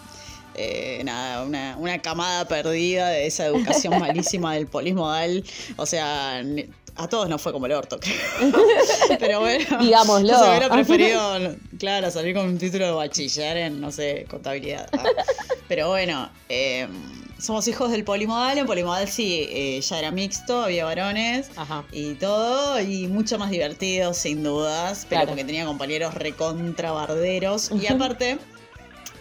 eh, 0.55 1.01
nada, 1.05 1.45
una, 1.45 1.77
una 1.79 2.03
camada 2.03 2.47
perdida 2.47 3.09
de 3.09 3.27
esa 3.27 3.47
educación 3.47 3.99
malísima 3.99 4.55
del 4.55 4.67
polimodal. 4.67 5.43
O 5.77 5.87
sea, 5.87 6.43
a 6.97 7.09
todos 7.09 7.27
nos 7.31 7.41
fue 7.41 7.53
como 7.53 7.65
el 7.65 7.73
orto, 7.73 7.99
creo. 7.99 8.53
Pero 9.19 9.41
bueno. 9.41 9.79
Digámoslo. 9.81 10.29
Yo 10.29 10.39
se 10.39 10.49
hubiera 10.51 10.69
preferido, 10.69 11.57
claro, 11.79 12.11
salir 12.11 12.35
con 12.35 12.45
un 12.47 12.59
título 12.59 12.85
de 12.85 12.93
bachiller 12.93 13.57
en, 13.57 13.81
no 13.81 13.91
sé, 13.91 14.27
contabilidad. 14.29 14.91
Pero 15.69 15.89
bueno, 15.89 16.31
eh, 16.51 16.87
somos 17.43 17.67
hijos 17.69 17.91
del 17.91 18.05
polimodal. 18.05 18.57
En 18.59 18.67
polimodal 18.67 19.09
sí, 19.09 19.47
eh, 19.51 19.81
ya 19.81 19.99
era 19.99 20.11
mixto, 20.11 20.63
había 20.63 20.85
varones 20.85 21.51
Ajá. 21.57 21.85
y 21.91 22.15
todo, 22.15 22.81
y 22.81 23.09
mucho 23.09 23.39
más 23.39 23.51
divertido, 23.51 24.15
sin 24.15 24.43
dudas, 24.43 25.07
pero 25.09 25.21
Claro. 25.23 25.29
porque 25.31 25.45
tenía 25.45 25.65
compañeros 25.67 26.15
recontrabarderos. 26.15 27.71
Y 27.73 27.87
aparte, 27.93 28.39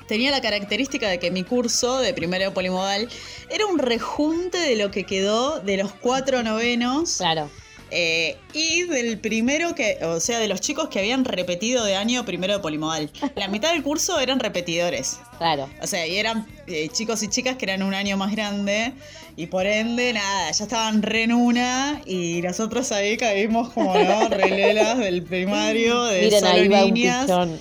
tenía 0.08 0.30
la 0.32 0.42
característica 0.42 1.10
de 1.10 1.20
que 1.20 1.32
mi 1.32 1.44
curso 1.44 2.00
de 2.00 2.14
primero 2.14 2.46
de 2.46 2.52
polimodal 2.52 3.10
era 3.50 3.66
un 3.66 3.80
rejunte 3.80 4.58
de 4.60 4.76
lo 4.76 4.92
que 4.92 5.04
quedó 5.06 5.60
de 5.60 5.78
los 5.78 5.92
cuatro 5.92 6.44
novenos. 6.44 7.18
Claro. 7.18 7.50
Eh, 7.92 8.38
y 8.54 8.84
del 8.84 9.20
primero 9.20 9.76
que, 9.76 9.98
o 10.04 10.20
sea, 10.22 10.40
de 10.40 10.48
los 10.48 10.62
chicos 10.62 10.88
que 10.88 11.00
habían 11.00 11.26
repetido 11.26 11.84
de 11.84 11.96
año 11.98 12.24
primero 12.26 12.54
de 12.54 12.60
polimodal. 12.60 13.10
La 13.36 13.50
mitad 13.50 13.74
del 13.74 13.84
curso 13.84 14.20
eran 14.20 14.40
repetidores. 14.40 15.20
Claro. 15.38 15.70
O 15.82 15.88
sea, 15.88 16.08
y 16.08 16.18
eran 16.18 16.48
eh, 16.68 16.90
chicos 16.90 17.22
y 17.22 17.28
chicas 17.28 17.58
que 17.58 17.66
eran 17.66 17.84
un 17.84 17.94
año 17.94 18.16
más 18.16 18.32
grande. 18.32 18.94
Y 19.36 19.48
por 19.48 19.66
ende, 19.66 20.14
nada, 20.14 20.52
ya 20.52 20.64
estaban 20.64 21.02
re 21.02 21.24
en 21.24 21.34
una. 21.34 22.02
Y 22.06 22.42
nosotros 22.42 22.92
ahí 22.92 23.18
caímos 23.18 23.70
como, 23.70 23.94
¿no? 23.94 24.30
Relelas 24.30 24.98
del 24.98 25.24
primario, 25.24 26.04
de 26.04 26.22
Miren, 26.22 26.40
solo 26.42 26.52
ahí 26.52 26.68
va 26.68 26.86
un 26.86 26.94
pichón. 26.94 27.60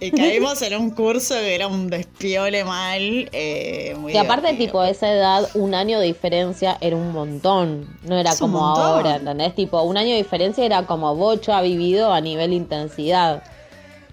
Y 0.00 0.10
caímos 0.12 0.62
en 0.62 0.76
un 0.76 0.90
curso 0.90 1.34
que 1.34 1.54
era 1.54 1.66
un 1.66 1.88
despiole 1.88 2.64
mal. 2.64 3.28
Eh, 3.32 3.96
muy 3.98 4.12
Que 4.12 4.18
aparte, 4.18 4.52
tipo, 4.54 4.80
a 4.80 4.90
esa 4.90 5.12
edad, 5.12 5.48
un 5.54 5.74
año 5.74 6.00
de 6.00 6.06
diferencia 6.06 6.78
era 6.80 6.96
un 6.96 7.12
montón. 7.12 7.98
No 8.04 8.18
era 8.18 8.30
Es 8.30 8.38
como 8.38 8.64
ahora, 8.64 9.16
¿entendés? 9.16 9.54
Tipo, 9.54 9.82
un 9.82 9.96
año 9.96 10.10
de 10.10 10.16
diferencia 10.16 10.64
era 10.64 10.86
como 10.86 11.14
Bocho 11.14 11.52
ha 11.52 11.62
vivido 11.62 12.12
a 12.12 12.20
nivel 12.20 12.52
intensidad. 12.52 13.42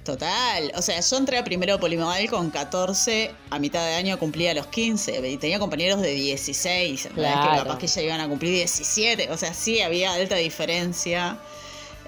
Total, 0.08 0.72
o 0.74 0.82
sea, 0.82 1.02
yo 1.02 1.18
entré 1.18 1.38
a 1.38 1.44
primero 1.44 1.78
polimodal 1.82 2.30
con 2.30 2.50
14, 2.50 3.30
a 3.50 3.60
mitad 3.60 3.86
de 3.86 3.96
año 3.96 4.18
cumplía 4.18 4.54
los 4.54 4.68
15, 4.68 5.30
y 5.30 5.36
tenía 5.36 5.60
compañeros 5.60 6.02
de 6.02 6.12
16, 6.12 7.08
¿entendés? 7.08 7.34
Claro. 7.34 7.52
que 7.52 7.58
capaz 7.58 7.78
que 7.78 7.88
ya 7.88 8.02
iban 8.04 8.22
a 8.22 8.30
cumplir 8.30 8.54
17, 8.54 9.30
o 9.32 9.38
sea, 9.38 9.54
sí 9.54 9.82
había 9.82 10.14
alta 10.14 10.36
diferencia. 10.36 11.38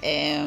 Eh, 0.00 0.42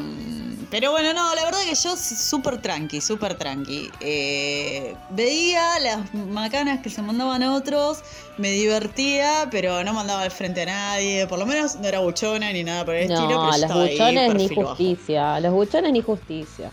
pero 0.68 0.90
bueno, 0.90 1.12
no, 1.14 1.32
la 1.36 1.44
verdad 1.44 1.60
que 1.60 1.76
yo 1.76 1.96
súper 1.96 2.60
tranqui, 2.60 3.00
súper 3.00 3.38
tranqui. 3.38 3.88
Eh, 4.00 4.96
veía 5.10 5.78
las 5.78 6.12
macanas 6.12 6.80
que 6.82 6.90
se 6.90 7.02
mandaban 7.02 7.44
otros, 7.44 7.98
me 8.36 8.50
divertía, 8.50 9.46
pero 9.52 9.84
no 9.84 9.92
mandaba 9.94 10.22
al 10.22 10.32
frente 10.32 10.62
a 10.62 10.66
nadie, 10.66 11.28
por 11.28 11.38
lo 11.38 11.46
menos 11.46 11.76
no 11.76 11.86
era 11.86 12.00
buchona 12.00 12.52
ni 12.52 12.64
nada 12.64 12.84
por 12.84 12.96
el 12.96 13.02
estilo, 13.02 13.28
pero 13.28 13.38
No, 13.38 13.58
los 13.58 13.90
buchones 13.90 14.34
ni 14.34 14.48
bajo. 14.48 14.68
justicia. 14.70 15.38
Los 15.38 15.52
buchones 15.52 15.92
ni 15.92 16.02
justicia. 16.02 16.72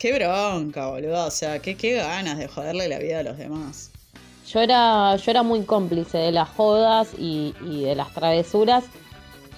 Qué 0.00 0.12
bronca, 0.14 0.88
boludo. 0.88 1.26
O 1.26 1.30
sea, 1.30 1.58
qué, 1.60 1.76
qué 1.76 1.92
ganas 1.94 2.38
de 2.38 2.48
joderle 2.48 2.88
la 2.88 2.98
vida 2.98 3.20
a 3.20 3.22
los 3.22 3.36
demás. 3.36 3.90
Yo 4.50 4.60
era, 4.60 5.14
yo 5.14 5.30
era 5.30 5.42
muy 5.42 5.62
cómplice 5.62 6.16
de 6.18 6.32
las 6.32 6.48
jodas 6.48 7.08
y, 7.18 7.54
y 7.64 7.82
de 7.84 7.94
las 7.94 8.12
travesuras, 8.12 8.84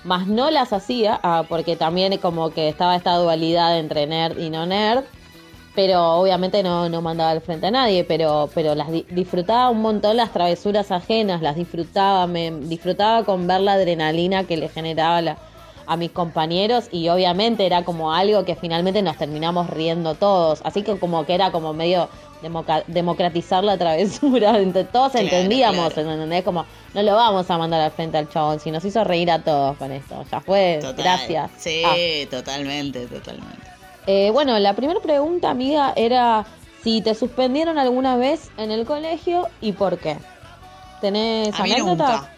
más 0.05 0.27
no 0.27 0.51
las 0.51 0.73
hacía, 0.73 1.19
ah, 1.23 1.45
porque 1.49 1.77
también 1.77 2.19
como 2.19 2.51
que 2.51 2.69
estaba 2.69 2.97
esta 2.97 3.15
dualidad 3.17 3.79
entre 3.79 4.07
nerd 4.09 4.39
y 4.39 4.51
no 4.51 4.67
nerd, 4.67 5.05
pero 5.77 6.15
obviamente 6.21 6.63
no, 6.65 6.89
no 6.89 7.01
mandaba 7.01 7.31
al 7.31 7.41
frente 7.41 7.69
a 7.69 7.71
nadie, 7.71 8.03
pero, 8.05 8.51
pero 8.53 8.75
las 8.75 8.91
di- 8.91 9.07
disfrutaba 9.11 9.71
un 9.71 9.81
montón 9.81 10.17
las 10.17 10.33
travesuras 10.33 10.91
ajenas, 10.91 11.41
las 11.41 11.55
disfrutaba, 11.57 12.27
me 12.27 12.51
disfrutaba 12.51 13.25
con 13.25 13.47
ver 13.47 13.61
la 13.61 13.75
adrenalina 13.75 14.45
que 14.45 14.57
le 14.57 14.69
generaba 14.69 15.23
la- 15.23 15.39
a 15.87 15.97
mis 15.97 16.11
compañeros 16.11 16.89
y 16.93 17.09
obviamente 17.09 17.67
era 17.67 17.85
como 17.85 18.13
algo 18.13 18.45
que 18.45 18.55
finalmente 18.57 19.03
nos 19.03 19.17
terminamos 19.17 19.69
riendo 19.71 20.15
todos, 20.15 20.61
así 20.65 20.83
que 20.83 20.99
como 20.99 21.25
que 21.27 21.35
era 21.35 21.51
como 21.53 21.73
medio 21.73 22.09
democratizar 22.89 23.63
la 23.65 23.79
travesura, 23.79 24.53
todos 24.93 25.13
Claro, 25.13 25.19
entendíamos, 25.27 25.93
claro. 25.93 26.13
¿entendés? 26.13 26.43
Como 26.45 26.65
no 26.95 27.03
lo 27.03 27.15
vamos 27.15 27.49
a 27.51 27.59
mandar 27.59 27.81
al 27.81 27.91
frente 27.93 28.19
al 28.19 28.29
chabón, 28.29 28.61
si 28.61 28.71
nos 28.71 28.85
hizo 28.85 29.05
reír 29.05 29.31
a 29.31 29.41
todos 29.43 29.77
con 29.77 29.93
esto, 29.93 30.25
ya 30.31 30.41
fue, 30.41 30.79
Total. 30.81 30.95
gracias. 31.05 31.51
Sí, 31.59 31.83
Ah. 31.85 32.29
totalmente, 32.31 33.07
totalmente. 33.07 33.59
Eh, 34.07 34.31
bueno, 34.33 34.59
la 34.59 34.75
primera 34.75 35.01
pregunta, 35.01 35.51
amiga, 35.51 35.93
era 35.95 36.45
si 36.83 37.01
te 37.01 37.15
suspendieron 37.15 37.79
alguna 37.79 38.17
vez 38.17 38.51
en 38.57 38.73
el 38.73 38.85
colegio 38.85 39.47
y 39.61 39.73
por 39.73 39.99
qué. 39.99 40.17
¿Tenés 41.01 41.55
A 41.59 41.63
mí 41.63 41.73
anécdotas? 41.73 42.21
nunca. 42.23 42.33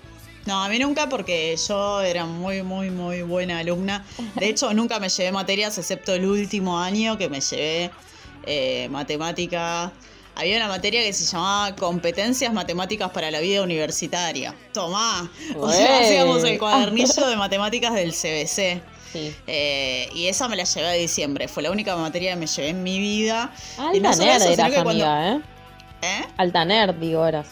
No, 0.47 0.63
a 0.63 0.69
mí 0.69 0.79
nunca 0.79 1.09
porque 1.09 1.57
yo 1.57 2.01
era 2.03 2.27
muy, 2.27 2.63
muy, 2.63 2.91
muy 2.91 3.23
buena 3.23 3.61
alumna. 3.61 4.05
De 4.35 4.49
hecho, 4.49 4.73
nunca 4.75 5.01
me 5.01 5.09
llevé 5.09 5.33
materias 5.33 5.79
excepto 5.79 6.13
el 6.13 6.27
último 6.27 6.79
año 6.79 7.17
que 7.17 7.29
me 7.31 7.41
llevé 7.41 7.91
eh, 8.45 8.89
matemática. 8.91 9.91
Había 10.37 10.57
una 10.57 10.69
materia 10.69 11.03
que 11.03 11.13
se 11.13 11.25
llamaba 11.25 11.75
Competencias 11.77 12.53
Matemáticas 12.53 13.11
para 13.11 13.31
la 13.31 13.41
Vida 13.41 13.63
Universitaria. 13.63 14.55
Tomá. 14.73 15.31
O 15.57 15.71
sea, 15.71 16.01
hacíamos 16.01 16.45
el 16.45 16.59
cuadernillo 16.59 17.27
de 17.27 17.37
matemáticas 17.37 17.95
del 17.95 18.11
CBC. 18.13 18.83
Sí. 19.13 19.35
Eh, 19.47 20.09
y 20.13 20.27
esa 20.27 20.49
me 20.49 20.57
la 20.57 20.65
llevé 20.65 20.89
a 20.89 20.93
diciembre. 20.93 21.47
Fue 21.49 21.63
la 21.63 21.71
única 21.71 21.97
materia 21.97 22.33
que 22.33 22.37
me 22.41 22.47
llevé 22.49 22.69
en 22.71 22.83
mi 22.83 22.99
vida. 22.99 23.53
y 23.79 23.81
Alta 23.81 24.09
no 24.09 24.13
solo 24.13 24.25
nerd 24.27 24.43
eso, 24.43 24.51
sino 24.51 24.55
eras, 24.67 24.71
que 24.77 24.83
cuando- 24.83 25.05
amiga, 25.07 25.33
¿eh? 25.37 25.41
¿Eh? 26.03 26.27
Alta 26.37 26.65
nerd, 26.65 26.95
digo, 26.97 27.25
eras. 27.25 27.47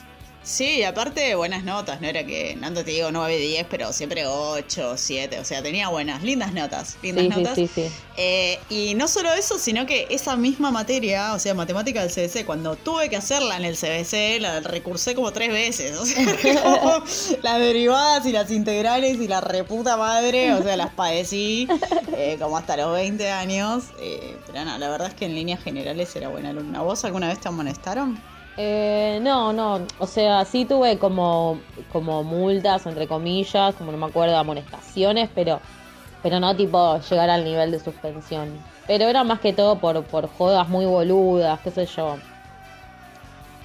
Sí, 0.44 0.78
y 0.78 0.82
aparte 0.82 1.36
buenas 1.36 1.62
notas, 1.62 2.00
no 2.00 2.08
era 2.08 2.26
que, 2.26 2.56
no 2.56 2.72
te 2.72 2.82
digo 2.82 3.12
9, 3.12 3.36
10, 3.36 3.66
pero 3.70 3.92
siempre 3.92 4.26
8, 4.26 4.94
7, 4.96 5.38
o 5.38 5.44
sea, 5.44 5.62
tenía 5.62 5.88
buenas, 5.88 6.24
lindas 6.24 6.52
notas, 6.52 6.96
lindas 7.00 7.24
sí, 7.24 7.30
notas. 7.30 7.54
sí, 7.54 7.70
sí. 7.72 7.88
Eh, 8.16 8.58
y 8.68 8.94
no 8.94 9.06
solo 9.06 9.32
eso, 9.32 9.56
sino 9.56 9.86
que 9.86 10.08
esa 10.10 10.36
misma 10.36 10.72
materia, 10.72 11.32
o 11.34 11.38
sea, 11.38 11.54
matemática 11.54 12.04
del 12.04 12.10
CBC, 12.10 12.44
cuando 12.44 12.74
tuve 12.74 13.08
que 13.08 13.16
hacerla 13.16 13.56
en 13.56 13.64
el 13.64 13.76
CBC, 13.76 14.40
la 14.40 14.58
recursé 14.60 15.14
como 15.14 15.32
tres 15.32 15.50
veces, 15.50 15.96
o 15.96 16.04
sea, 16.04 16.26
como 16.62 17.04
las 17.42 17.58
derivadas 17.60 18.26
y 18.26 18.32
las 18.32 18.50
integrales 18.50 19.18
y 19.20 19.28
la 19.28 19.40
reputa 19.40 19.96
madre, 19.96 20.54
o 20.54 20.62
sea, 20.62 20.76
las 20.76 20.92
padecí 20.92 21.68
eh, 22.16 22.36
como 22.40 22.56
hasta 22.56 22.76
los 22.76 22.92
20 22.92 23.30
años, 23.30 23.84
eh, 24.00 24.36
pero 24.46 24.64
no, 24.64 24.76
la 24.76 24.88
verdad 24.88 25.06
es 25.06 25.14
que 25.14 25.26
en 25.26 25.36
líneas 25.36 25.62
generales 25.62 26.14
era 26.16 26.28
buena 26.28 26.50
alumna. 26.50 26.82
¿Vos 26.82 27.04
alguna 27.04 27.28
vez 27.28 27.38
te 27.38 27.46
amonestaron? 27.46 28.31
Eh, 28.56 29.18
no, 29.22 29.52
no, 29.52 29.86
o 29.98 30.06
sea, 30.06 30.44
sí 30.44 30.66
tuve 30.66 30.98
como, 30.98 31.60
como 31.90 32.22
multas, 32.22 32.84
entre 32.86 33.06
comillas, 33.06 33.74
como 33.74 33.92
no 33.92 33.98
me 33.98 34.06
acuerdo, 34.06 34.36
amonestaciones, 34.36 35.30
pero, 35.34 35.60
pero 36.22 36.38
no 36.38 36.54
tipo 36.54 36.98
llegar 36.98 37.30
al 37.30 37.44
nivel 37.44 37.70
de 37.70 37.80
suspensión. 37.80 38.50
Pero 38.86 39.04
era 39.04 39.24
más 39.24 39.40
que 39.40 39.52
todo 39.52 39.78
por, 39.78 40.04
por 40.04 40.28
jodas 40.28 40.68
muy 40.68 40.84
boludas, 40.84 41.60
qué 41.60 41.70
sé 41.70 41.86
yo. 41.86 42.18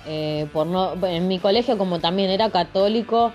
Eh, 0.06 0.48
por 0.54 0.68
no, 0.68 0.94
en 1.06 1.28
mi 1.28 1.38
colegio 1.40 1.78
como 1.78 2.00
también 2.00 2.30
era 2.30 2.50
católico, 2.50 3.34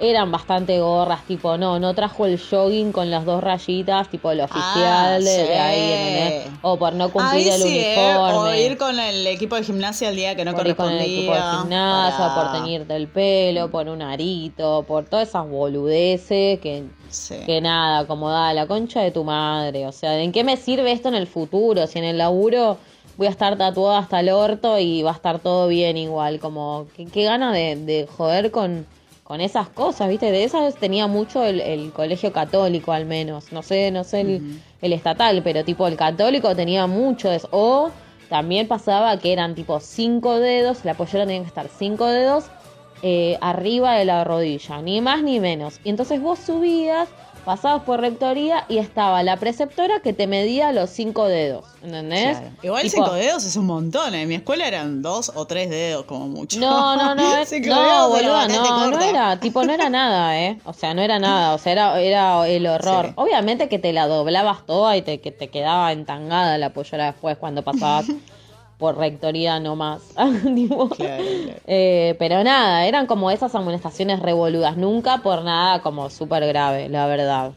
eran 0.00 0.32
bastante 0.32 0.80
gorras, 0.80 1.24
tipo, 1.26 1.56
no, 1.56 1.78
no 1.78 1.94
trajo 1.94 2.26
el 2.26 2.38
jogging 2.40 2.90
con 2.92 3.10
las 3.10 3.24
dos 3.24 3.42
rayitas, 3.42 4.08
tipo 4.08 4.30
el 4.32 4.40
oficial 4.40 5.22
de, 5.24 5.30
de 5.46 5.56
ahí, 5.58 5.80
sí. 5.80 5.92
¿entendés? 5.92 6.58
O 6.62 6.76
por 6.78 6.92
no 6.94 7.10
cumplir 7.10 7.42
Ahí 7.42 7.48
el 7.48 7.60
sí, 7.62 7.78
¿eh? 7.78 7.94
uniforme. 8.16 8.38
O 8.50 8.54
ir 8.54 8.76
con 8.76 8.98
el 8.98 9.26
equipo 9.26 9.54
de 9.56 9.62
gimnasia 9.62 10.08
el 10.08 10.16
día 10.16 10.34
que 10.34 10.44
no 10.44 10.52
por 10.54 10.66
ir 10.66 10.74
con 10.74 10.86
el 10.90 10.98
correspondía. 10.98 11.18
equipo 11.18 11.34
de 11.34 11.58
gimnasia, 11.62 12.18
para- 12.18 12.34
por 12.34 12.52
teñirte 12.60 12.96
el 12.96 13.08
pelo, 13.08 13.70
por 13.70 13.88
un 13.88 14.02
arito, 14.02 14.84
por 14.86 15.04
todas 15.04 15.28
esas 15.28 15.48
boludeces 15.48 16.58
que, 16.60 16.84
Sí. 17.10 17.36
que 17.46 17.60
nada, 17.60 18.06
como 18.06 18.28
da 18.30 18.52
la 18.52 18.66
concha 18.66 19.00
de 19.00 19.10
tu 19.12 19.22
madre. 19.24 19.86
O 19.86 19.92
sea, 19.92 20.18
¿en 20.20 20.32
qué 20.32 20.42
me 20.42 20.56
sirve 20.56 20.90
esto 20.92 21.08
en 21.08 21.14
el 21.14 21.26
futuro? 21.28 21.86
Si 21.86 21.98
en 21.98 22.04
el 22.04 22.18
laburo 22.18 22.78
voy 23.16 23.28
a 23.28 23.30
estar 23.30 23.56
tatuada 23.56 23.98
hasta 23.98 24.18
el 24.18 24.30
orto 24.30 24.76
y 24.80 25.02
va 25.04 25.12
a 25.12 25.14
estar 25.14 25.38
todo 25.38 25.68
bien 25.68 25.96
igual. 25.96 26.40
Como, 26.40 26.86
qué, 26.96 27.06
qué 27.06 27.22
gana 27.22 27.52
de, 27.52 27.76
de 27.76 28.08
joder 28.16 28.50
con, 28.50 28.86
con 29.24 29.40
esas 29.40 29.68
cosas, 29.68 30.08
¿viste? 30.10 30.30
De 30.30 30.44
esas 30.44 30.76
tenía 30.76 31.06
mucho 31.06 31.44
el, 31.44 31.60
el 31.60 31.90
colegio 31.92 32.32
católico 32.32 32.92
al 32.92 33.06
menos. 33.06 33.52
No 33.52 33.62
sé, 33.62 33.90
no 33.90 34.04
sé 34.04 34.20
el, 34.20 34.60
el 34.82 34.92
estatal, 34.92 35.42
pero 35.42 35.64
tipo 35.64 35.86
el 35.88 35.96
católico 35.96 36.54
tenía 36.54 36.86
mucho 36.86 37.30
de 37.30 37.36
eso. 37.36 37.48
O 37.50 37.90
también 38.28 38.68
pasaba 38.68 39.18
que 39.18 39.32
eran 39.32 39.54
tipo 39.54 39.80
cinco 39.80 40.38
dedos, 40.38 40.84
la 40.84 40.94
pollera 40.94 41.24
tenía 41.24 41.40
que 41.40 41.48
estar 41.48 41.68
cinco 41.68 42.06
dedos 42.06 42.44
eh, 43.02 43.38
arriba 43.40 43.94
de 43.94 44.04
la 44.04 44.24
rodilla, 44.24 44.82
ni 44.82 45.00
más 45.00 45.22
ni 45.22 45.40
menos. 45.40 45.80
Y 45.84 45.90
entonces 45.90 46.20
vos 46.20 46.38
subías, 46.38 47.08
pasabas 47.44 47.82
por 47.82 48.00
rectoría 48.00 48.64
y 48.68 48.78
estaba 48.78 49.22
la 49.22 49.36
preceptora 49.36 50.00
que 50.00 50.12
te 50.12 50.26
medía 50.26 50.72
los 50.72 50.90
cinco 50.90 51.26
dedos, 51.26 51.64
¿entendés? 51.82 52.38
Claro. 52.38 52.54
Igual 52.62 52.82
Tipo, 52.82 52.96
cinco 53.04 53.12
dedos 53.14 53.44
es 53.44 53.56
un 53.56 53.66
montón. 53.66 54.14
En 54.14 54.28
mi 54.28 54.34
escuela 54.34 54.66
eran 54.66 55.02
dos 55.02 55.32
o 55.34 55.46
tres 55.46 55.70
dedos 55.70 56.04
como 56.06 56.26
mucho. 56.28 56.58
No, 56.60 56.96
no, 56.96 57.14
no, 57.14 57.36
es- 57.36 57.48
Cinco 57.54 57.68
no, 57.70 58.08
no, 58.90 59.00
era, 59.00 59.38
tipo, 59.40 59.62
no 59.64 59.72
era 59.72 59.88
nada, 59.90 60.38
¿eh? 60.40 60.58
O 60.64 60.72
sea, 60.72 60.94
no 60.94 61.02
era 61.02 61.18
nada, 61.18 61.54
o 61.54 61.58
sea, 61.58 61.72
era, 61.72 62.00
era 62.00 62.48
el 62.48 62.66
horror. 62.66 63.06
Sí. 63.06 63.12
Obviamente 63.16 63.68
que 63.68 63.78
te 63.78 63.92
la 63.92 64.06
doblabas 64.06 64.64
toda 64.66 64.96
y 64.96 65.02
te, 65.02 65.20
que 65.20 65.30
te 65.30 65.48
quedaba 65.48 65.92
entangada 65.92 66.58
la 66.58 66.70
pollera 66.70 67.06
después 67.06 67.36
cuando 67.36 67.62
pasabas 67.62 68.06
por 68.78 68.96
rectoría 68.98 69.60
nomás. 69.60 70.02
Tipo, 70.54 70.88
Claro, 70.88 71.22
claro. 71.44 71.60
eh, 71.66 72.16
pero 72.18 72.42
nada, 72.44 72.86
eran 72.86 73.06
como 73.06 73.30
esas 73.30 73.54
amonestaciones 73.54 74.20
revoludas, 74.20 74.76
nunca 74.76 75.18
por 75.22 75.42
nada 75.42 75.80
como 75.82 76.10
súper 76.10 76.46
grave, 76.46 76.88
la 76.88 77.06
verdad. 77.06 77.52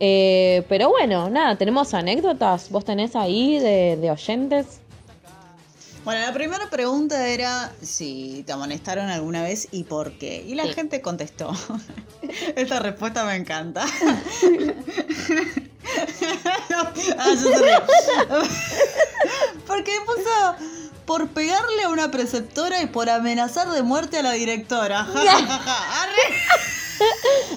Eh, 0.00 0.62
pero 0.68 0.88
bueno, 0.88 1.28
nada, 1.28 1.56
tenemos 1.56 1.92
anécdotas, 1.94 2.70
vos 2.70 2.84
tenés 2.84 3.14
ahí 3.16 3.58
de, 3.58 3.96
de 3.96 4.10
oyentes. 4.10 4.79
Bueno, 6.04 6.24
la 6.26 6.32
primera 6.32 6.70
pregunta 6.70 7.28
era 7.28 7.72
si 7.82 8.42
te 8.46 8.52
amonestaron 8.52 9.10
alguna 9.10 9.42
vez 9.42 9.68
y 9.70 9.84
por 9.84 10.12
qué. 10.18 10.42
Y 10.46 10.54
la 10.54 10.64
Sí. 10.64 10.72
gente 10.74 11.02
contestó. 11.02 11.52
Esta 12.56 12.78
respuesta 12.80 13.24
me 13.24 13.36
encanta. 13.36 13.84
ah. 17.18 17.34
Porque 19.66 19.92
puso 20.06 20.54
por 21.06 21.28
pegarle 21.28 21.82
a 21.84 21.88
una 21.88 22.10
preceptora 22.10 22.80
y 22.82 22.86
por 22.86 23.10
amenazar 23.10 23.68
de 23.70 23.82
muerte 23.82 24.18
a 24.18 24.22
la 24.22 24.32
directora. 24.32 25.06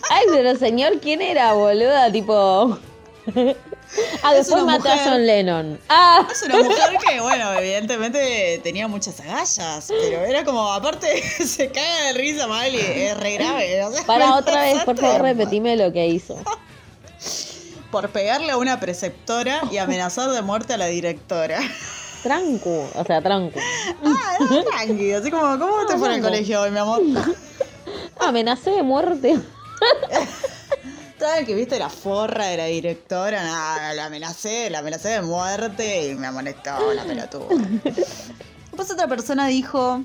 Ay, 0.10 0.26
pero 0.32 0.56
señor, 0.58 1.00
¿quién 1.00 1.22
era, 1.22 1.54
boluda? 1.54 2.12
Tipo. 2.12 2.78
Ah, 4.24 4.32
Es 4.32 4.38
después 4.48 4.64
una 4.64 4.78
maté 4.78 4.90
a 4.90 4.96
mujer. 4.96 5.10
John 5.12 5.26
Lennon. 5.28 5.80
Ah, 5.90 6.28
Es 6.32 6.42
una 6.44 6.58
mujer 6.64 6.98
que, 7.08 7.20
bueno, 7.22 7.54
evidentemente 7.54 8.60
tenía 8.64 8.88
muchas 8.88 9.20
agallas, 9.20 9.86
pero 9.88 10.22
era 10.24 10.44
como, 10.44 10.72
aparte, 10.74 11.22
se 11.46 11.70
caga 11.70 12.06
de 12.08 12.14
risa 12.14 12.48
mal 12.48 12.74
y 12.74 12.80
es 12.80 13.18
re 13.18 13.34
grave. 13.34 13.84
o 13.84 13.92
sea, 13.92 14.04
para 14.06 14.34
otra 14.36 14.62
vez, 14.64 14.84
por 14.84 14.98
favor, 14.98 15.22
repetime 15.22 15.76
lo 15.78 15.92
que 15.92 16.08
hizo. 16.08 16.38
Por 17.92 18.10
pegarle 18.10 18.52
a 18.52 18.58
una 18.58 18.80
preceptora 18.80 19.62
y 19.72 19.78
amenazar 19.78 20.32
de 20.32 20.42
muerte 20.42 20.74
a 20.74 20.78
la 20.78 20.88
directora. 20.88 21.60
Trancu, 22.24 22.88
o 22.96 23.04
sea, 23.06 23.22
trancu. 23.22 23.60
Ah, 24.06 24.38
no, 24.40 24.64
tranqui, 24.64 25.12
así 25.12 25.30
como, 25.30 25.60
¿cómo 25.60 25.86
te 25.86 25.98
fue 25.98 26.08
en 26.08 26.14
el 26.16 26.20
¿cómo? 26.22 26.32
colegio 26.32 26.62
hoy, 26.62 26.72
mi 26.72 26.80
amor? 26.80 27.02
Amenacé 28.20 28.72
de 28.72 28.82
muerte. 28.84 29.38
¿Sabes 31.24 31.46
que 31.46 31.56
viste 31.56 31.80
la 31.80 31.88
forra 31.90 32.48
de 32.48 32.58
la 32.58 32.66
directora? 32.66 33.42
Nada, 33.44 33.94
la 33.94 34.06
amenacé, 34.08 34.70
la 34.70 34.80
amenacé 34.80 35.08
de 35.08 35.22
muerte 35.22 36.10
y 36.12 36.16
me 36.16 36.28
amonestó 36.28 36.94
la 36.94 37.04
pelotuda. 37.06 37.48
Después 37.86 38.92
otra 38.92 39.08
persona 39.08 39.48
dijo, 39.48 40.02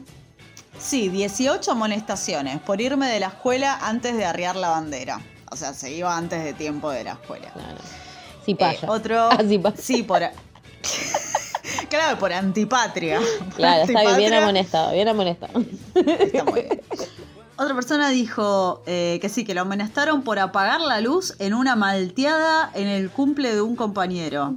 sí, 0.78 1.08
18 1.08 1.72
amonestaciones 1.72 2.60
por 2.60 2.80
irme 2.80 3.10
de 3.10 3.18
la 3.18 3.26
escuela 3.26 3.78
antes 3.82 4.16
de 4.16 4.25
arriar 4.25 4.54
la 4.54 4.68
bandera. 4.68 5.20
O 5.50 5.56
sea, 5.56 5.75
se 5.75 5.90
iba 5.90 6.16
antes 6.16 6.44
de 6.44 6.52
tiempo 6.52 6.88
de 6.92 7.02
la 7.02 7.12
escuela. 7.14 7.50
Claro. 7.52 7.78
Sí, 8.46 8.52
Eh, 8.52 8.56
paya. 8.56 8.88
otro... 8.88 9.28
Así 9.32 9.58
pasa. 9.58 9.76
Sí, 9.82 10.04
por... 10.04 10.20
claro, 11.90 12.16
por 12.20 12.32
antipatria. 12.32 13.18
Por 13.18 13.54
Claro, 13.56 13.80
está 13.82 13.92
bien, 14.02 14.06
antipatria. 14.12 14.42
amonestado, 14.44 14.92
bien 14.92 15.08
amonestado. 15.08 15.64
Está 15.96 16.44
muy 16.44 16.62
bien. 16.62 16.80
Otra 17.60 17.74
persona 17.74 18.10
dijo 18.10 18.82
eh, 18.86 19.18
que 19.20 19.28
sí, 19.28 19.44
que 19.44 19.52
lo 19.52 19.62
amonestaron 19.62 20.22
por 20.22 20.38
apagar 20.38 20.80
la 20.80 21.00
luz 21.00 21.34
en 21.40 21.54
una 21.54 21.74
malteada 21.74 22.70
en 22.74 22.86
el 22.86 23.10
cumple 23.10 23.52
de 23.52 23.60
un 23.60 23.74
compañero. 23.74 24.54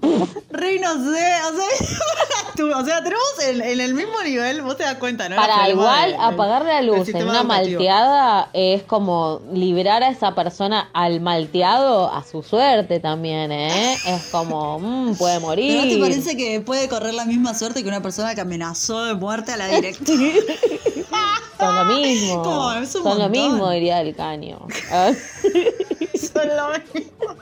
Rey, 0.51 0.77
no 0.79 0.93
sé, 0.93 1.34
o 1.50 1.55
sea, 1.55 2.75
o 2.77 2.86
sea, 2.86 3.03
tenemos 3.03 3.25
en, 3.48 3.62
en 3.63 3.79
el 3.79 3.96
mismo 3.96 4.22
nivel, 4.24 4.62
vos 4.62 4.77
te 4.77 4.84
das 4.84 4.98
cuenta, 4.98 5.27
¿no? 5.29 5.36
Para 5.36 5.67
igual 5.70 6.15
apagar 6.20 6.63
la 6.63 6.84
luz 6.84 7.10
en 7.10 7.27
una 7.27 7.39
educativo. 7.41 7.48
malteada 7.48 8.50
es 8.53 8.84
como 8.84 9.41
liberar 9.51 10.03
a 10.03 10.10
esa 10.10 10.36
persona 10.36 10.91
al 10.93 11.22
malteado 11.22 12.13
a 12.13 12.24
su 12.24 12.43
suerte 12.43 13.00
también, 13.00 13.51
¿eh? 13.51 13.98
Es 14.05 14.25
como, 14.27 14.77
mm, 14.77 15.15
puede 15.15 15.39
morir. 15.39 15.72
¿Pero 15.72 15.86
no 15.86 15.91
te 15.91 16.00
parece 16.00 16.38
que 16.38 16.62
puede 16.62 16.88
correr 16.88 17.15
la 17.15 17.25
misma 17.25 17.55
suerte 17.55 17.81
que 17.81 17.89
una 17.89 18.03
persona 18.03 18.36
que 18.36 18.41
amenazó 18.41 19.05
de 19.05 19.15
muerte 19.15 19.53
a 19.53 19.58
la 19.58 19.67
directora? 19.75 20.22
Son 21.62 21.75
lo 21.75 21.86
mismo. 21.86 22.44
Como, 22.44 22.72
es 22.74 22.96
un 22.96 23.03
Son 23.03 23.20
lo 23.20 23.30
mismo, 23.30 23.70
diría 23.70 24.01
el 24.01 24.15
caño. 24.15 24.60
Son 26.15 26.48
lo 26.48 26.70
mismo. 26.94 27.36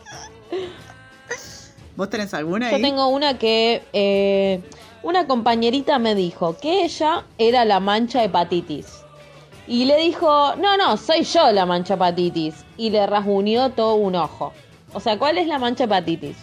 ¿Vos 1.95 2.09
tenés 2.09 2.33
alguna 2.33 2.67
ahí? 2.67 2.75
Yo 2.75 2.81
tengo 2.81 3.07
una 3.07 3.37
que 3.37 3.81
eh, 3.93 4.61
una 5.03 5.25
compañerita 5.25 5.99
me 5.99 6.15
dijo 6.15 6.57
que 6.57 6.83
ella 6.83 7.23
era 7.37 7.63
la 7.63 7.79
mancha 7.79 8.23
hepatitis. 8.23 8.87
Y 9.67 9.85
le 9.85 9.97
dijo, 9.97 10.55
no, 10.55 10.75
no, 10.75 10.97
soy 10.97 11.23
yo 11.23 11.51
la 11.51 11.65
mancha 11.65 11.93
hepatitis. 11.93 12.65
Y 12.75 12.89
le 12.89 13.05
rasguñó 13.07 13.71
todo 13.71 13.95
un 13.95 14.15
ojo. 14.15 14.51
O 14.93 14.99
sea, 14.99 15.17
¿cuál 15.17 15.37
es 15.37 15.47
la 15.47 15.59
mancha 15.59 15.85
hepatitis? 15.85 16.35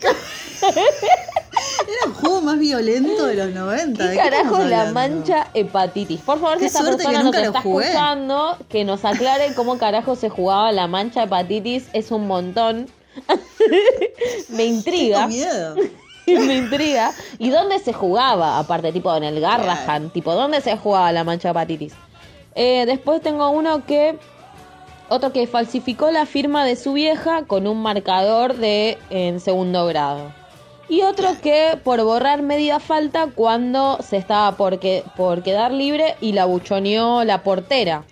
Era 1.82 2.06
el 2.06 2.12
juego 2.12 2.40
más 2.40 2.58
violento 2.58 3.26
de 3.26 3.34
los 3.34 3.50
90. 3.50 4.06
¿de 4.06 4.10
¿Qué 4.10 4.16
carajo 4.16 4.58
la 4.60 4.92
mancha 4.92 5.48
hepatitis? 5.54 6.20
Por 6.20 6.40
favor, 6.40 6.58
si 6.58 6.66
esta 6.66 6.82
persona 6.82 7.22
nos 7.22 7.34
está 7.34 7.62
jugué. 7.62 7.86
escuchando, 7.86 8.56
que 8.68 8.84
nos 8.84 9.04
aclare 9.04 9.54
cómo 9.54 9.78
carajo 9.78 10.16
se 10.16 10.28
jugaba 10.28 10.72
la 10.72 10.86
mancha 10.86 11.24
hepatitis. 11.24 11.88
Es 11.92 12.10
un 12.10 12.26
montón. 12.26 12.88
me 14.48 14.64
intriga. 14.64 15.26
Tengo 15.26 15.28
miedo. 15.28 15.74
me 16.26 16.56
intriga. 16.56 17.12
¿Y 17.38 17.50
dónde 17.50 17.78
se 17.78 17.92
jugaba? 17.92 18.58
Aparte, 18.58 18.92
tipo 18.92 19.14
en 19.14 19.24
el 19.24 19.40
Garrahan, 19.40 20.10
tipo, 20.10 20.34
¿dónde 20.34 20.60
se 20.60 20.76
jugaba 20.76 21.12
la 21.12 21.24
mancha 21.24 21.50
hepatitis? 21.50 21.92
Eh, 22.54 22.84
después 22.86 23.20
tengo 23.20 23.48
uno 23.50 23.84
que. 23.86 24.18
Otro 25.08 25.32
que 25.32 25.48
falsificó 25.48 26.12
la 26.12 26.24
firma 26.24 26.64
de 26.64 26.76
su 26.76 26.92
vieja 26.92 27.42
con 27.44 27.66
un 27.66 27.82
marcador 27.82 28.54
de 28.54 28.96
en 29.10 29.40
segundo 29.40 29.84
grado. 29.86 30.39
Y 30.90 31.02
otro 31.02 31.28
que 31.40 31.78
por 31.82 32.02
borrar 32.02 32.42
media 32.42 32.80
falta 32.80 33.28
cuando 33.34 33.98
se 34.02 34.16
estaba 34.16 34.56
por, 34.56 34.78
que- 34.80 35.04
por 35.16 35.42
quedar 35.42 35.70
libre 35.72 36.16
y 36.20 36.32
la 36.32 36.44
buchoneó 36.44 37.24
la 37.24 37.42
portera. 37.44 38.02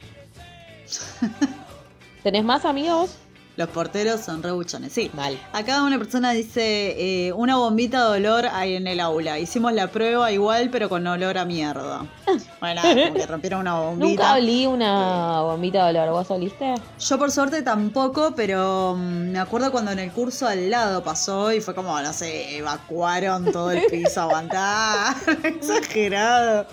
¿Tenés 2.22 2.44
más 2.44 2.64
amigos? 2.64 3.16
Los 3.58 3.70
porteros 3.70 4.20
son 4.20 4.40
rebuchones, 4.40 4.92
sí. 4.92 5.10
Mal. 5.14 5.36
Acá 5.52 5.82
una 5.82 5.98
persona 5.98 6.30
dice, 6.30 7.26
eh, 7.26 7.32
una 7.32 7.56
bombita 7.56 8.08
de 8.08 8.18
olor 8.18 8.46
hay 8.46 8.76
en 8.76 8.86
el 8.86 9.00
aula. 9.00 9.40
Hicimos 9.40 9.72
la 9.72 9.88
prueba 9.88 10.30
igual, 10.30 10.70
pero 10.70 10.88
con 10.88 11.04
olor 11.04 11.36
a 11.38 11.44
mierda. 11.44 12.06
Bueno, 12.60 12.82
nada, 12.82 13.04
como 13.06 13.14
que 13.14 13.26
rompieron 13.26 13.60
una 13.60 13.78
bombita. 13.78 14.08
Nunca 14.08 14.32
olí 14.34 14.66
una 14.66 15.42
bombita 15.42 15.84
de 15.86 15.90
olor. 15.90 16.10
¿Vos 16.10 16.30
oliste? 16.30 16.74
Yo 16.98 17.18
por 17.18 17.30
suerte 17.30 17.62
tampoco, 17.62 18.32
pero 18.34 18.96
mm, 18.96 19.30
me 19.30 19.38
acuerdo 19.38 19.70
cuando 19.70 19.92
en 19.92 20.00
el 20.00 20.10
curso 20.10 20.46
al 20.46 20.68
lado 20.68 21.04
pasó 21.04 21.52
y 21.52 21.60
fue 21.60 21.74
como, 21.74 22.00
no 22.00 22.12
sé, 22.12 22.58
evacuaron 22.58 23.52
todo 23.52 23.70
el 23.70 23.86
piso, 23.86 24.20
aguantar. 24.22 25.16
Exagerado. 25.44 26.66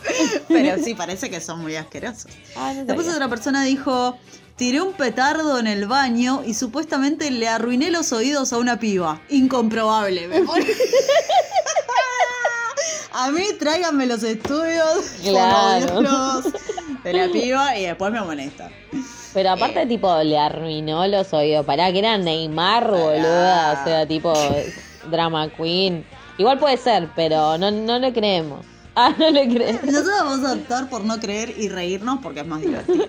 Pero 0.47 0.83
sí, 0.83 0.95
parece 0.95 1.29
que 1.29 1.39
son 1.39 1.61
muy 1.61 1.75
asquerosos. 1.75 2.31
Ah, 2.55 2.73
no 2.75 2.85
Después 2.85 3.07
otra 3.07 3.29
persona 3.29 3.63
dijo, 3.63 4.17
tiré 4.55 4.81
un 4.81 4.93
petardo 4.93 5.59
en 5.59 5.67
el 5.67 5.85
baño 5.87 6.41
y 6.45 6.53
supuestamente 6.53 7.29
le 7.31 7.47
arruiné 7.47 7.91
los 7.91 8.11
oídos 8.13 8.53
a 8.53 8.57
una 8.57 8.79
piba. 8.79 9.21
Incomprobable. 9.29 10.27
me 10.27 10.41
pone. 10.45 10.65
a 13.13 13.31
mí 13.31 13.43
tráiganme 13.59 14.05
los 14.05 14.23
estudios 14.23 15.05
Claro. 15.23 16.41
de 17.03 17.13
la 17.13 17.27
piba 17.31 17.77
y 17.77 17.85
después 17.85 18.11
me 18.11 18.19
amonestan. 18.19 18.71
Pero 19.33 19.51
aparte, 19.51 19.81
Eh. 19.81 19.85
tipo, 19.87 20.15
le 20.23 20.37
arruinó 20.37 21.05
los 21.07 21.33
oídos. 21.33 21.65
Pará, 21.65 21.91
que 21.91 21.99
era 21.99 22.17
Neymar, 22.17 22.89
boluda. 22.89 23.79
O 23.81 23.83
sea, 23.85 24.07
tipo, 24.07 24.33
drama 25.11 25.49
queen. 25.49 26.05
Igual 26.37 26.57
puede 26.59 26.77
ser, 26.77 27.09
pero 27.15 27.57
no, 27.57 27.69
no 27.71 27.99
le 27.99 28.13
creemos. 28.13 28.65
Ah, 28.97 29.13
no 29.17 29.29
le 29.29 29.49
creemos. 29.49 29.83
Nosotros 29.83 30.13
vamos 30.21 30.49
a 30.49 30.53
optar 30.53 30.87
por 30.89 31.03
no 31.03 31.19
creer 31.19 31.53
y 31.57 31.67
reírnos 31.67 32.19
porque 32.23 32.39
es 32.39 32.47
más 32.47 32.61
divertido. 32.61 33.05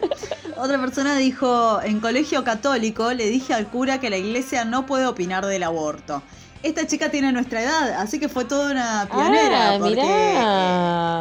Otra 0.56 0.80
persona 0.80 1.16
dijo, 1.16 1.80
en 1.80 2.00
colegio 2.00 2.42
católico 2.42 3.12
le 3.12 3.26
dije 3.28 3.54
al 3.54 3.68
cura 3.68 4.00
que 4.00 4.10
la 4.10 4.16
iglesia 4.16 4.64
no 4.64 4.84
puede 4.84 5.06
opinar 5.06 5.46
del 5.46 5.62
aborto. 5.62 6.22
Esta 6.64 6.86
chica 6.88 7.10
tiene 7.10 7.30
nuestra 7.30 7.62
edad, 7.62 8.00
así 8.00 8.18
que 8.18 8.28
fue 8.28 8.44
toda 8.46 8.72
una 8.72 9.06
pionera. 9.08 9.74
Ah, 9.74 9.78
porque 9.78 9.90
mirá, 9.90 10.04
eh, 10.06 10.34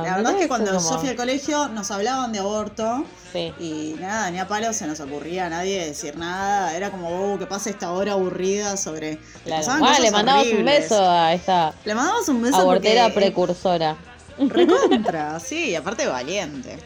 la 0.09 0.13
verdad 0.15 0.31
es 0.33 0.37
que 0.39 0.47
cuando 0.47 0.73
como- 0.73 0.89
yo 0.91 0.97
fui 0.97 1.09
al 1.09 1.15
colegio 1.15 1.67
nos 1.67 1.91
hablaban 1.91 2.31
de 2.31 2.39
aborto 2.39 3.05
Sí. 3.31 3.53
y 3.59 3.95
nada, 3.99 4.31
ni 4.31 4.39
a 4.39 4.47
palo 4.47 4.73
se 4.73 4.87
nos 4.87 4.99
ocurría 5.01 5.45
a 5.45 5.49
nadie 5.49 5.85
decir 5.85 6.17
nada. 6.17 6.75
Era 6.75 6.89
como, 6.89 7.09
oh, 7.33 7.37
que 7.37 7.45
pase 7.45 7.69
esta 7.69 7.91
hora 7.91 8.13
aburrida 8.13 8.77
sobre... 8.77 9.19
Claro. 9.43 9.63
cosas 9.79 9.99
le 9.99 10.09
mandamos 10.09 10.47
un 10.47 10.65
beso 10.65 10.99
a 11.07 11.33
esta 11.33 11.73
Le 11.83 11.93
mandamos 11.93 12.27
un 12.29 12.41
beso 12.41 12.57
abortera 12.57 13.03
porque, 13.03 13.19
eh, 13.19 13.21
precursora. 13.31 13.95
Recontra, 14.39 15.39
sí, 15.39 15.75
aparte 15.75 16.07
valiente. 16.07 16.77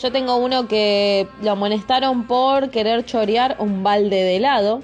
Yo 0.00 0.10
tengo 0.10 0.36
uno 0.36 0.66
que 0.66 1.28
lo 1.42 1.52
amonestaron 1.52 2.26
por 2.26 2.70
querer 2.70 3.04
chorear 3.04 3.56
un 3.58 3.82
balde 3.82 4.16
de 4.16 4.36
helado. 4.36 4.82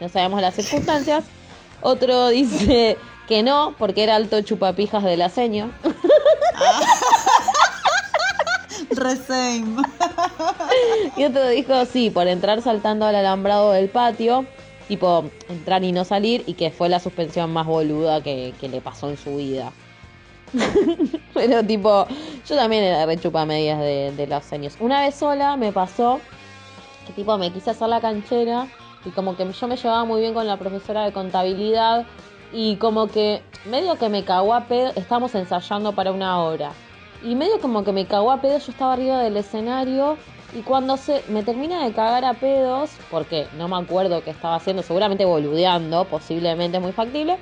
No 0.00 0.08
sabemos 0.08 0.40
las 0.40 0.54
circunstancias. 0.54 1.24
Otro 1.80 2.28
dice 2.28 2.98
que 3.26 3.42
no, 3.42 3.74
porque 3.78 4.02
era 4.02 4.16
alto 4.16 4.42
chupapijas 4.42 5.02
de 5.02 5.16
la 5.16 5.30
seño. 5.30 5.70
Resame. 8.90 9.82
Y 11.16 11.24
otro 11.24 11.48
dijo 11.48 11.86
sí, 11.86 12.10
por 12.10 12.26
entrar 12.26 12.60
saltando 12.60 13.06
al 13.06 13.14
alambrado 13.14 13.72
del 13.72 13.88
patio. 13.88 14.44
Tipo, 14.88 15.30
entrar 15.48 15.84
y 15.84 15.92
no 15.92 16.04
salir. 16.04 16.42
Y 16.46 16.54
que 16.54 16.70
fue 16.70 16.88
la 16.88 16.98
suspensión 16.98 17.52
más 17.52 17.66
boluda 17.66 18.22
que, 18.22 18.52
que 18.60 18.68
le 18.68 18.80
pasó 18.80 19.08
en 19.08 19.16
su 19.16 19.36
vida. 19.36 19.72
Pero 21.34 21.64
tipo, 21.64 22.06
yo 22.48 22.56
también 22.56 22.84
era 22.84 23.06
re 23.06 23.18
chupamedias 23.18 23.78
de, 23.80 24.26
los 24.28 24.44
seños. 24.44 24.76
Una 24.80 25.02
vez 25.02 25.14
sola 25.14 25.56
me 25.56 25.72
pasó 25.72 26.20
que 27.06 27.12
tipo 27.12 27.36
me 27.38 27.52
quise 27.52 27.70
hacer 27.70 27.88
la 27.88 28.00
canchera 28.00 28.68
y 29.04 29.10
como 29.10 29.36
que 29.36 29.50
yo 29.50 29.68
me 29.68 29.76
llevaba 29.76 30.04
muy 30.04 30.20
bien 30.20 30.34
con 30.34 30.46
la 30.46 30.56
profesora 30.56 31.04
de 31.04 31.12
contabilidad 31.12 32.06
y 32.52 32.76
como 32.76 33.06
que 33.06 33.42
medio 33.68 33.96
que 33.96 34.08
me 34.08 34.24
cagó 34.24 34.54
a 34.54 34.64
pedo, 34.64 34.92
estábamos 34.96 35.34
ensayando 35.34 35.92
para 35.92 36.12
una 36.12 36.40
hora. 36.42 36.72
Y 37.22 37.34
medio 37.34 37.60
como 37.60 37.84
que 37.84 37.92
me 37.92 38.06
cagó 38.06 38.32
a 38.32 38.40
pedo, 38.40 38.58
yo 38.58 38.72
estaba 38.72 38.94
arriba 38.94 39.22
del 39.22 39.36
escenario 39.36 40.16
y 40.54 40.62
cuando 40.62 40.96
se 40.96 41.22
me 41.28 41.42
termina 41.42 41.84
de 41.84 41.92
cagar 41.92 42.24
a 42.24 42.34
pedos, 42.34 42.90
porque 43.10 43.46
no 43.56 43.68
me 43.68 43.76
acuerdo 43.76 44.24
qué 44.24 44.30
estaba 44.30 44.56
haciendo, 44.56 44.82
seguramente 44.82 45.24
boludeando, 45.24 46.04
posiblemente 46.06 46.80
muy 46.80 46.92
factible, 46.92 47.38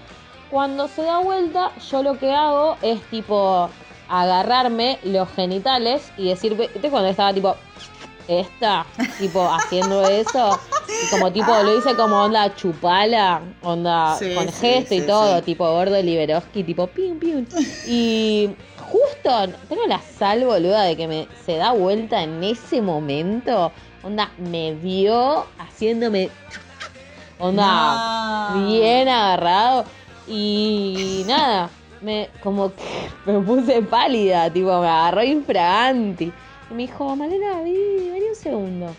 cuando 0.51 0.89
se 0.89 1.03
da 1.03 1.19
vuelta, 1.19 1.73
yo 1.91 2.03
lo 2.03 2.19
que 2.19 2.33
hago 2.35 2.77
es 2.83 3.03
tipo 3.11 3.69
agarrarme 4.09 4.99
los 5.05 5.29
genitales 5.33 6.11
y 6.17 6.29
decir, 6.29 6.55
¿viste 6.57 6.91
cuando 6.91 7.09
estaba 7.09 7.33
tipo 7.35 7.55
esta, 8.27 8.87
tipo 9.19 9.47
haciendo 9.49 10.03
eso? 10.09 10.59
Y 11.05 11.11
como 11.11 11.31
tipo 11.33 11.51
lo 11.63 11.77
hice 11.79 11.95
como 11.95 12.17
onda 12.25 12.55
chupala, 12.57 13.41
onda 13.63 14.17
Sí, 14.19 14.35
con 14.35 14.49
sí, 14.51 14.61
gesto 14.61 14.95
y 14.95 15.01
sí, 15.01 15.07
todo, 15.07 15.43
tipo 15.43 15.71
gordo 15.71 16.01
Liberoski, 16.03 16.65
tipo 16.65 16.87
pium 16.87 17.19
pium. 17.19 17.47
Y 17.87 18.51
justo 18.91 19.31
tengo 19.69 19.83
la 19.87 20.01
sal 20.01 20.45
boluda 20.45 20.83
de 20.83 20.97
que 20.97 21.07
me 21.07 21.29
se 21.45 21.57
da 21.57 21.73
vuelta 21.73 22.23
en 22.23 22.43
ese 22.43 22.81
momento, 22.81 23.71
onda 24.03 24.31
me 24.39 24.73
vio 24.75 25.45
haciéndome 25.59 26.31
onda 27.39 28.51
No. 28.55 28.67
bien 28.67 29.09
agarrado 29.09 29.85
y 30.29 31.25
nada, 31.27 31.71
me 32.01 32.29
como 32.43 32.73
que 32.75 33.11
me 33.27 33.41
puse 33.41 33.83
pálida, 33.83 34.53
tipo 34.53 34.81
me 34.81 34.89
agarró 34.89 35.23
infraganti. 35.23 36.33
Y 36.71 36.75
me 36.75 36.83
dijo, 36.83 37.17
Malena, 37.17 37.61
vení, 37.63 38.11
vení 38.11 38.29
un 38.29 38.35
segundo. 38.35 38.95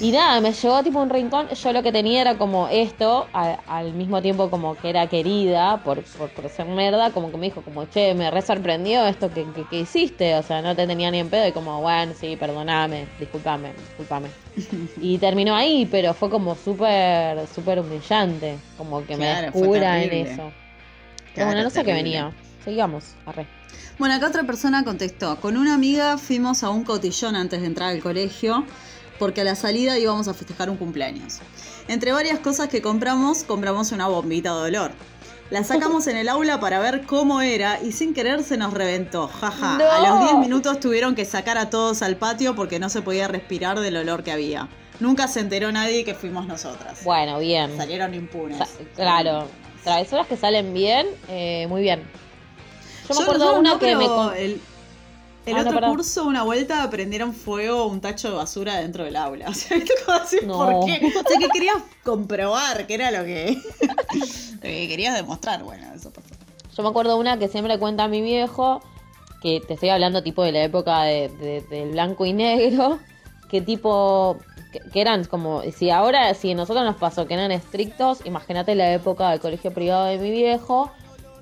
Y 0.00 0.12
nada, 0.12 0.40
me 0.40 0.52
llevó 0.52 0.82
tipo 0.82 1.00
un 1.00 1.08
rincón. 1.10 1.48
Yo 1.48 1.72
lo 1.72 1.82
que 1.82 1.92
tenía 1.92 2.20
era 2.20 2.36
como 2.36 2.68
esto, 2.68 3.26
a- 3.32 3.58
al 3.66 3.94
mismo 3.94 4.20
tiempo 4.20 4.50
como 4.50 4.76
que 4.76 4.90
era 4.90 5.06
querida 5.06 5.82
por, 5.82 6.02
por, 6.02 6.28
por 6.30 6.48
ser 6.50 6.66
merda, 6.66 7.10
como 7.10 7.30
que 7.30 7.36
me 7.38 7.46
dijo 7.46 7.62
como, 7.62 7.84
che, 7.86 8.14
me 8.14 8.30
re 8.30 8.42
sorprendió 8.42 9.06
esto 9.06 9.32
que, 9.32 9.44
que, 9.52 9.64
que 9.64 9.80
hiciste. 9.80 10.34
O 10.36 10.42
sea, 10.42 10.60
no 10.62 10.76
te 10.76 10.86
tenía 10.86 11.10
ni 11.10 11.18
en 11.20 11.30
pedo 11.30 11.46
y 11.48 11.52
como, 11.52 11.80
bueno, 11.80 12.12
sí, 12.20 12.36
perdoname, 12.36 13.06
discúlpame, 13.18 13.72
discúlpame. 13.88 14.28
Y 15.00 15.18
terminó 15.18 15.54
ahí, 15.56 15.86
pero 15.90 16.12
fue 16.14 16.28
como 16.30 16.54
súper, 16.54 17.46
súper 17.48 17.80
humillante. 17.80 18.58
Como 18.76 19.00
que 19.06 19.14
Claro, 19.16 19.40
me 19.40 19.42
descubra 19.46 20.02
en 20.02 20.12
eso. 20.12 20.52
Claro, 21.34 21.46
bueno, 21.50 21.62
no 21.64 21.70
sé 21.70 21.82
qué 21.84 21.92
venía. 21.94 22.32
Sigamos, 22.64 23.14
arre. 23.26 23.46
Bueno, 23.98 24.14
acá 24.14 24.28
otra 24.28 24.42
persona 24.44 24.84
contestó. 24.84 25.36
Con 25.40 25.56
una 25.56 25.74
amiga 25.74 26.18
fuimos 26.18 26.62
a 26.62 26.70
un 26.70 26.84
cotillón 26.84 27.36
antes 27.36 27.60
de 27.60 27.66
entrar 27.66 27.88
al 27.90 28.00
colegio 28.00 28.64
porque 29.22 29.42
a 29.42 29.44
la 29.44 29.54
salida 29.54 30.00
íbamos 30.00 30.26
a 30.26 30.34
festejar 30.34 30.68
un 30.68 30.76
cumpleaños. 30.76 31.38
Entre 31.86 32.10
varias 32.10 32.40
cosas 32.40 32.66
que 32.66 32.82
compramos, 32.82 33.44
compramos 33.44 33.92
una 33.92 34.08
bombita 34.08 34.52
de 34.52 34.62
olor. 34.62 34.90
La 35.48 35.62
sacamos 35.62 36.08
en 36.08 36.16
el 36.16 36.28
aula 36.28 36.58
para 36.58 36.80
ver 36.80 37.06
cómo 37.06 37.40
era 37.40 37.80
y 37.80 37.92
sin 37.92 38.14
querer 38.14 38.42
se 38.42 38.56
nos 38.56 38.74
reventó. 38.74 39.28
Jaja. 39.28 39.78
No. 39.78 39.88
A 39.88 40.08
los 40.08 40.28
10 40.28 40.38
minutos 40.40 40.80
tuvieron 40.80 41.14
que 41.14 41.24
sacar 41.24 41.56
a 41.56 41.70
todos 41.70 42.02
al 42.02 42.16
patio 42.16 42.56
porque 42.56 42.80
no 42.80 42.88
se 42.88 43.00
podía 43.00 43.28
respirar 43.28 43.78
del 43.78 43.96
olor 43.96 44.24
que 44.24 44.32
había. 44.32 44.68
Nunca 44.98 45.28
se 45.28 45.38
enteró 45.38 45.70
nadie 45.70 46.04
que 46.04 46.14
fuimos 46.16 46.48
nosotras. 46.48 47.04
Bueno, 47.04 47.38
bien. 47.38 47.76
Salieron 47.76 48.14
impunes. 48.14 48.58
Sa- 48.58 48.66
claro, 48.96 49.46
travesuras 49.84 50.26
que 50.26 50.36
salen 50.36 50.74
bien, 50.74 51.06
eh, 51.28 51.68
muy 51.68 51.82
bien. 51.82 52.02
Yo 53.08 53.14
me 53.14 53.14
Yo 53.14 53.22
acuerdo 53.22 53.44
nosotros 53.44 53.60
una 53.60 53.70
no, 53.74 53.78
que 53.78 53.94
me... 53.94 54.44
El, 54.44 54.60
el 55.46 55.56
Ah, 55.56 55.62
no, 55.64 55.70
otro 55.70 55.88
curso, 55.88 56.24
una 56.24 56.42
vuelta, 56.44 56.88
prendieron 56.90 57.32
fuego 57.34 57.86
un 57.86 58.00
tacho 58.00 58.30
de 58.30 58.36
basura 58.36 58.76
dentro 58.76 59.04
del 59.04 59.16
aula. 59.16 59.46
O 59.50 59.54
sea. 59.54 59.78
¿Por 60.46 60.86
qué? 60.86 61.00
O 61.06 61.28
sea, 61.28 61.38
que 61.38 61.48
querías 61.52 61.76
comprobar 62.04 62.86
que 62.86 62.94
era 62.94 63.10
lo 63.10 63.24
que, 63.24 63.56
lo 63.80 64.60
que 64.62 64.88
querías 64.88 65.14
demostrar. 65.16 65.62
Bueno, 65.64 65.86
eso 65.94 66.10
pasó. 66.12 66.28
Yo 66.76 66.82
me 66.82 66.88
acuerdo 66.88 67.16
una 67.18 67.38
que 67.38 67.48
siempre 67.48 67.78
cuenta 67.78 68.08
mi 68.08 68.20
viejo, 68.22 68.80
que 69.42 69.60
te 69.60 69.74
estoy 69.74 69.88
hablando 69.90 70.22
tipo 70.22 70.42
de 70.42 70.52
la 70.52 70.62
época 70.62 71.02
de, 71.02 71.28
de- 71.28 71.60
del 71.62 71.90
blanco 71.90 72.24
y 72.24 72.32
negro, 72.32 72.98
que 73.50 73.60
tipo, 73.60 74.38
que, 74.72 74.78
que 74.90 75.00
eran 75.00 75.24
como, 75.24 75.62
si 75.76 75.90
ahora, 75.90 76.32
si 76.34 76.52
a 76.52 76.54
nosotros 76.54 76.84
nos 76.84 76.96
pasó 76.96 77.26
que 77.26 77.34
eran 77.34 77.50
estrictos, 77.52 78.24
imagínate 78.24 78.74
la 78.74 78.92
época 78.92 79.30
del 79.30 79.40
colegio 79.40 79.72
privado 79.74 80.06
de 80.06 80.18
mi 80.18 80.30
viejo, 80.30 80.90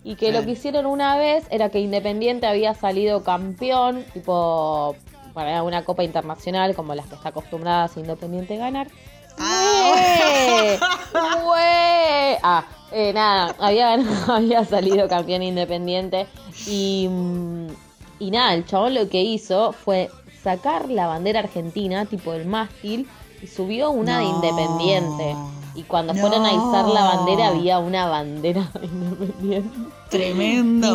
y 0.02 0.16
que 0.16 0.32
lo 0.32 0.44
que 0.44 0.52
hicieron 0.52 0.86
una 0.86 1.16
vez 1.16 1.44
era 1.50 1.68
que 1.68 1.80
Independiente 1.80 2.46
había 2.46 2.74
salido 2.74 3.22
campeón, 3.22 4.04
tipo, 4.14 4.96
para 5.34 5.62
una 5.62 5.84
copa 5.84 6.04
internacional 6.04 6.74
como 6.74 6.94
las 6.94 7.06
que 7.06 7.14
está 7.16 7.30
acostumbrada 7.30 7.84
a 7.84 8.00
Independiente 8.00 8.56
ganar. 8.56 8.88
¡Güey! 9.38 10.78
¡Güey! 11.44 12.36
Ah, 12.42 12.64
eh, 12.92 13.12
nada, 13.12 13.54
había, 13.58 13.94
había 14.28 14.64
salido 14.64 15.08
campeón 15.08 15.42
independiente 15.42 16.26
y, 16.66 17.08
y 18.18 18.30
nada, 18.30 18.54
el 18.54 18.66
chabón 18.66 18.94
lo 18.94 19.08
que 19.08 19.22
hizo 19.22 19.72
fue 19.72 20.10
sacar 20.42 20.88
la 20.88 21.06
bandera 21.06 21.40
argentina, 21.40 22.06
tipo 22.06 22.32
el 22.32 22.46
mástil, 22.46 23.08
y 23.42 23.46
subió 23.46 23.90
una 23.90 24.18
de 24.18 24.24
independiente. 24.24 25.36
Y 25.74 25.84
cuando 25.84 26.14
fueron 26.14 26.44
a 26.44 26.52
izar 26.52 26.86
la 26.86 27.04
bandera 27.04 27.48
había 27.48 27.78
una 27.78 28.06
bandera 28.08 28.68
de 28.80 28.86
independiente. 28.86 29.78
Tremendo. 30.08 30.88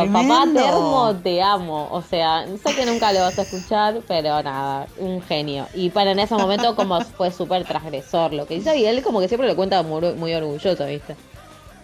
tipo, 0.00 0.12
papá 0.12 0.44
termo, 0.54 1.14
te 1.22 1.42
amo. 1.42 1.88
O 1.90 2.02
sea, 2.02 2.46
sé 2.46 2.74
que 2.76 2.86
nunca 2.86 3.12
lo 3.12 3.20
vas 3.20 3.38
a 3.38 3.42
escuchar, 3.42 4.00
pero 4.06 4.42
nada, 4.42 4.86
un 4.98 5.20
genio. 5.22 5.66
Y 5.74 5.90
para 5.90 6.12
en 6.12 6.20
ese 6.20 6.34
momento 6.36 6.76
como 6.76 7.00
fue 7.16 7.30
súper 7.32 7.64
transgresor 7.64 8.32
lo 8.32 8.46
que 8.46 8.54
hizo. 8.56 8.72
Y 8.74 8.84
él 8.86 9.02
como 9.02 9.20
que 9.20 9.28
siempre 9.28 9.48
lo 9.48 9.56
cuenta 9.56 9.82
muy, 9.82 10.12
muy 10.14 10.32
orgulloso, 10.34 10.86
¿viste? 10.86 11.16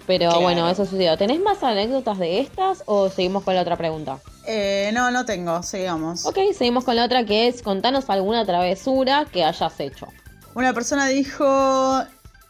Pero 0.06 0.28
Claro. 0.28 0.42
bueno, 0.42 0.68
eso 0.68 0.84
sucedió. 0.84 1.16
¿Tenés 1.16 1.40
más 1.40 1.60
anécdotas 1.64 2.18
de 2.18 2.38
estas 2.38 2.84
o 2.86 3.08
seguimos 3.08 3.42
con 3.42 3.56
la 3.56 3.62
otra 3.62 3.76
pregunta? 3.76 4.20
Eh, 4.46 4.90
no, 4.94 5.10
no 5.10 5.24
tengo. 5.24 5.64
Sigamos. 5.64 6.24
Ok, 6.26 6.38
seguimos 6.56 6.84
con 6.84 6.94
la 6.94 7.04
otra 7.04 7.24
que 7.24 7.48
es 7.48 7.60
contanos 7.60 8.08
alguna 8.08 8.46
travesura 8.46 9.26
que 9.32 9.42
hayas 9.44 9.80
hecho. 9.80 10.06
Una 10.54 10.72
persona 10.72 11.06
dijo 11.08 11.44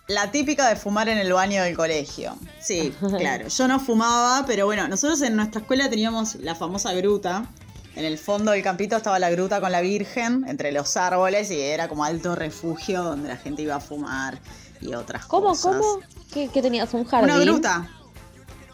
la 0.08 0.30
típica 0.30 0.68
de 0.68 0.76
fumar 0.76 1.08
en 1.08 1.18
el 1.18 1.32
baño 1.32 1.62
del 1.62 1.76
colegio. 1.76 2.36
Sí, 2.60 2.92
claro. 3.18 3.48
Yo 3.48 3.68
no 3.68 3.80
fumaba, 3.80 4.44
pero 4.46 4.66
bueno, 4.66 4.86
nosotros 4.88 5.20
en 5.22 5.36
nuestra 5.36 5.60
escuela 5.60 5.90
teníamos 5.90 6.36
la 6.36 6.54
famosa 6.54 6.92
gruta. 6.92 7.46
En 7.94 8.04
el 8.04 8.18
fondo 8.18 8.52
del 8.52 8.62
campito 8.62 8.96
estaba 8.96 9.18
la 9.18 9.30
gruta 9.30 9.60
con 9.60 9.72
la 9.72 9.80
Virgen 9.80 10.44
entre 10.48 10.70
los 10.70 10.98
árboles 10.98 11.50
y 11.50 11.58
era 11.60 11.88
como 11.88 12.04
alto 12.04 12.34
refugio 12.34 13.02
donde 13.02 13.28
la 13.28 13.38
gente 13.38 13.62
iba 13.62 13.76
a 13.76 13.80
fumar 13.80 14.38
y 14.82 14.92
otras 14.94 15.24
¿Cómo, 15.24 15.48
cosas. 15.48 15.76
cómo? 15.78 16.00
¿Qué, 16.30 16.50
qué 16.52 16.60
tenías? 16.60 16.92
¿Un 16.92 17.04
jardín? 17.04 17.34
Una 17.34 17.42
gruta. 17.42 17.90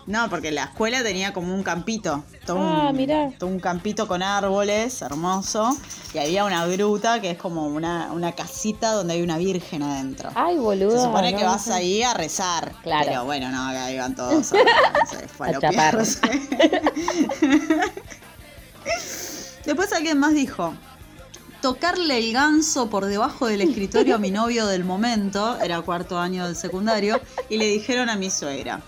No, 0.07 0.29
porque 0.29 0.51
la 0.51 0.65
escuela 0.65 1.03
tenía 1.05 1.33
como 1.33 1.55
un 1.55 1.63
campito. 1.63 2.25
Todo 2.45 2.59
Ah, 2.59 2.89
un, 2.91 2.97
mirá. 2.97 3.31
todo 3.39 3.49
un 3.49 3.61
campito 3.61 4.09
con 4.09 4.21
árboles, 4.23 5.01
hermoso. 5.01 5.77
Y 6.13 6.19
había 6.19 6.45
una 6.45 6.67
gruta 6.67 7.21
que 7.21 7.31
es 7.31 7.39
como 7.39 7.67
una, 7.69 8.11
una 8.13 8.33
casita 8.33 8.93
donde 8.93 9.15
hay 9.15 9.23
una 9.23 9.39
virgen 9.39 9.83
adentro. 9.85 10.31
Ay, 10.35 10.57
boludo. 10.59 10.91
Se 10.99 11.05
supone 11.05 11.31
no, 11.33 11.39
que 11.39 11.45
no 11.45 11.51
vas 11.51 11.65
sé. 11.65 11.73
ahí 11.73 12.03
a 12.03 12.15
rezar. 12.15 12.73
Claro. 12.83 13.05
Pero 13.07 13.25
bueno, 13.27 13.49
no, 13.51 13.69
acá 13.69 13.93
iban 13.93 14.17
todos 14.17 14.53
a, 14.53 14.57
no 14.57 15.07
sé, 15.09 15.29
falopearse. 15.29 16.21
Después 19.65 19.93
alguien 19.93 20.19
más 20.19 20.35
dijo. 20.35 20.75
Tocarle 21.61 22.19
el 22.19 22.33
ganso 22.33 22.91
por 22.91 23.05
debajo 23.07 23.47
del 23.47 23.61
escritorio 23.61 24.17
a 24.17 24.19
mi 24.19 24.33
novio 24.33 24.67
del 24.67 24.83
momento, 24.83 25.57
era 25.63 25.81
cuarto 25.83 26.19
año 26.19 26.45
del 26.45 26.57
secundario, 26.57 27.21
y 27.49 27.57
le 27.57 27.67
dijeron 27.67 28.11
a 28.11 28.17
mi 28.17 28.31
suegra. 28.31 28.81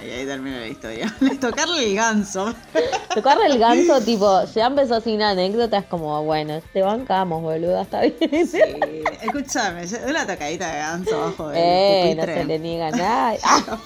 Ahí, 0.00 0.10
ahí 0.10 0.26
termina 0.26 0.58
la 0.58 0.66
historia. 0.68 1.14
Tocarle 1.40 1.84
el 1.84 1.94
ganso. 1.94 2.54
Tocarle 3.14 3.46
el 3.46 3.58
ganso, 3.58 4.00
tipo, 4.00 4.44
ya 4.54 4.66
empezó 4.66 5.00
sin 5.00 5.20
anécdotas, 5.20 5.84
como, 5.84 6.22
bueno, 6.24 6.60
te 6.72 6.80
bancamos, 6.82 7.42
boludo, 7.42 7.82
está 7.82 8.00
bien. 8.02 8.46
Sí, 8.48 8.60
escúchame, 9.22 9.84
una 10.08 10.26
tocadita 10.26 10.72
de 10.72 10.78
ganso 10.78 11.16
abajo 11.22 11.48
del 11.48 11.58
Eh, 11.62 12.14
no 12.16 12.24
se 12.24 12.44
le 12.44 12.58
niega 12.58 12.90
nada. 12.92 13.34
Ah, 13.44 13.78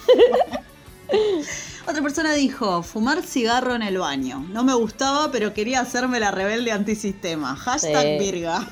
Otra 1.89 2.03
persona 2.03 2.33
dijo, 2.35 2.83
fumar 2.83 3.23
cigarro 3.23 3.75
en 3.75 3.83
el 3.83 3.99
baño. 3.99 4.45
No 4.51 4.65
me 4.65 4.75
gustaba, 4.75 5.31
pero 5.31 5.53
quería 5.53 5.81
hacerme 5.81 6.19
la 6.21 6.31
rebelde 6.31 6.73
antisistema. 6.73 7.57
Hashtag 7.57 8.03
Sí. 8.03 8.19
Virga. 8.19 8.67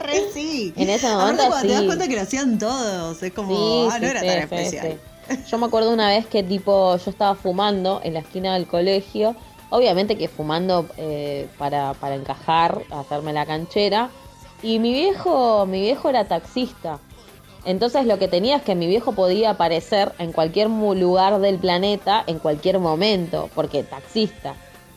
Re 0.00 0.30
sí. 0.34 0.72
En 0.76 0.90
ese 0.90 1.06
Aparte, 1.06 1.22
momento 1.22 1.46
cuando 1.48 1.68
te 1.68 1.74
das 1.74 1.82
cuenta 1.84 2.08
que 2.08 2.14
lo 2.16 2.22
hacían 2.22 2.58
todos. 2.58 3.22
Es 3.22 3.32
como, 3.32 3.56
Sí, 3.56 3.88
ah, 3.92 3.98
no 3.98 4.06
era 4.06 4.20
tan 4.20 4.38
especial. 4.38 5.00
Yo 5.48 5.58
me 5.58 5.66
acuerdo 5.66 5.92
una 5.92 6.08
vez 6.08 6.26
que 6.26 6.42
tipo 6.42 6.96
yo 6.96 7.10
estaba 7.10 7.34
fumando 7.34 8.00
en 8.02 8.14
la 8.14 8.20
esquina 8.20 8.54
del 8.54 8.66
colegio, 8.66 9.36
obviamente 9.70 10.16
que 10.16 10.28
fumando 10.28 10.86
eh, 10.96 11.48
para, 11.58 11.94
para 11.94 12.14
encajar, 12.14 12.82
hacerme 12.90 13.32
la 13.32 13.46
canchera, 13.46 14.10
y 14.62 14.78
mi 14.78 14.92
viejo, 14.92 15.66
mi 15.66 15.80
viejo 15.80 16.08
era 16.08 16.24
taxista. 16.24 16.98
Entonces 17.64 18.06
lo 18.06 18.18
que 18.18 18.28
tenía 18.28 18.56
es 18.56 18.62
que 18.62 18.74
mi 18.74 18.86
viejo 18.86 19.12
podía 19.12 19.50
aparecer 19.50 20.12
en 20.18 20.32
cualquier 20.32 20.70
lugar 20.70 21.38
del 21.40 21.58
planeta 21.58 22.24
en 22.26 22.38
cualquier 22.38 22.78
momento, 22.78 23.50
porque 23.54 23.82
taxista. 23.82 24.54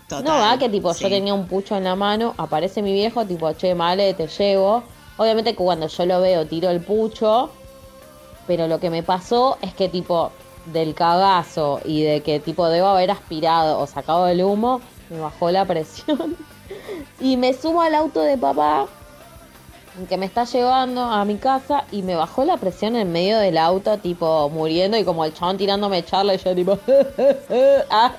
Total, 0.07 0.23
no 0.23 0.39
va 0.39 0.57
que 0.57 0.69
tipo 0.69 0.93
sí. 0.93 1.03
yo 1.03 1.09
tenía 1.09 1.33
un 1.33 1.47
pucho 1.47 1.75
en 1.75 1.85
la 1.85 1.95
mano, 1.95 2.33
aparece 2.37 2.81
mi 2.81 2.93
viejo, 2.93 3.25
tipo, 3.25 3.51
che, 3.53 3.75
male, 3.75 4.13
te 4.13 4.27
llevo. 4.27 4.83
Obviamente 5.17 5.51
que 5.51 5.57
cuando 5.57 5.87
yo 5.87 6.05
lo 6.05 6.21
veo 6.21 6.45
tiro 6.47 6.69
el 6.69 6.81
pucho, 6.81 7.49
pero 8.47 8.67
lo 8.67 8.79
que 8.79 8.89
me 8.89 9.03
pasó 9.03 9.57
es 9.61 9.73
que 9.73 9.89
tipo 9.89 10.31
del 10.65 10.93
cagazo 10.93 11.81
y 11.85 12.03
de 12.03 12.21
que 12.21 12.39
tipo 12.39 12.67
debo 12.69 12.87
haber 12.87 13.11
aspirado 13.11 13.79
o 13.79 13.87
sacado 13.87 14.27
el 14.27 14.43
humo, 14.43 14.81
me 15.09 15.19
bajó 15.19 15.51
la 15.51 15.65
presión. 15.65 16.35
y 17.19 17.37
me 17.37 17.53
subo 17.53 17.81
al 17.81 17.95
auto 17.95 18.21
de 18.21 18.37
papá 18.37 18.87
que 20.07 20.17
me 20.17 20.25
está 20.25 20.45
llevando 20.45 21.01
a 21.01 21.25
mi 21.25 21.35
casa 21.35 21.83
y 21.91 22.01
me 22.01 22.15
bajó 22.15 22.45
la 22.45 22.57
presión 22.57 22.95
en 22.95 23.11
medio 23.11 23.37
del 23.39 23.57
auto, 23.57 23.97
tipo 23.97 24.49
muriendo 24.49 24.97
y 24.97 25.03
como 25.03 25.25
el 25.25 25.33
chabón 25.33 25.57
tirándome 25.57 26.03
charla 26.03 26.35
y 26.35 26.37
yo 26.37 26.55
tipo... 26.55 26.79
ah. 27.89 28.13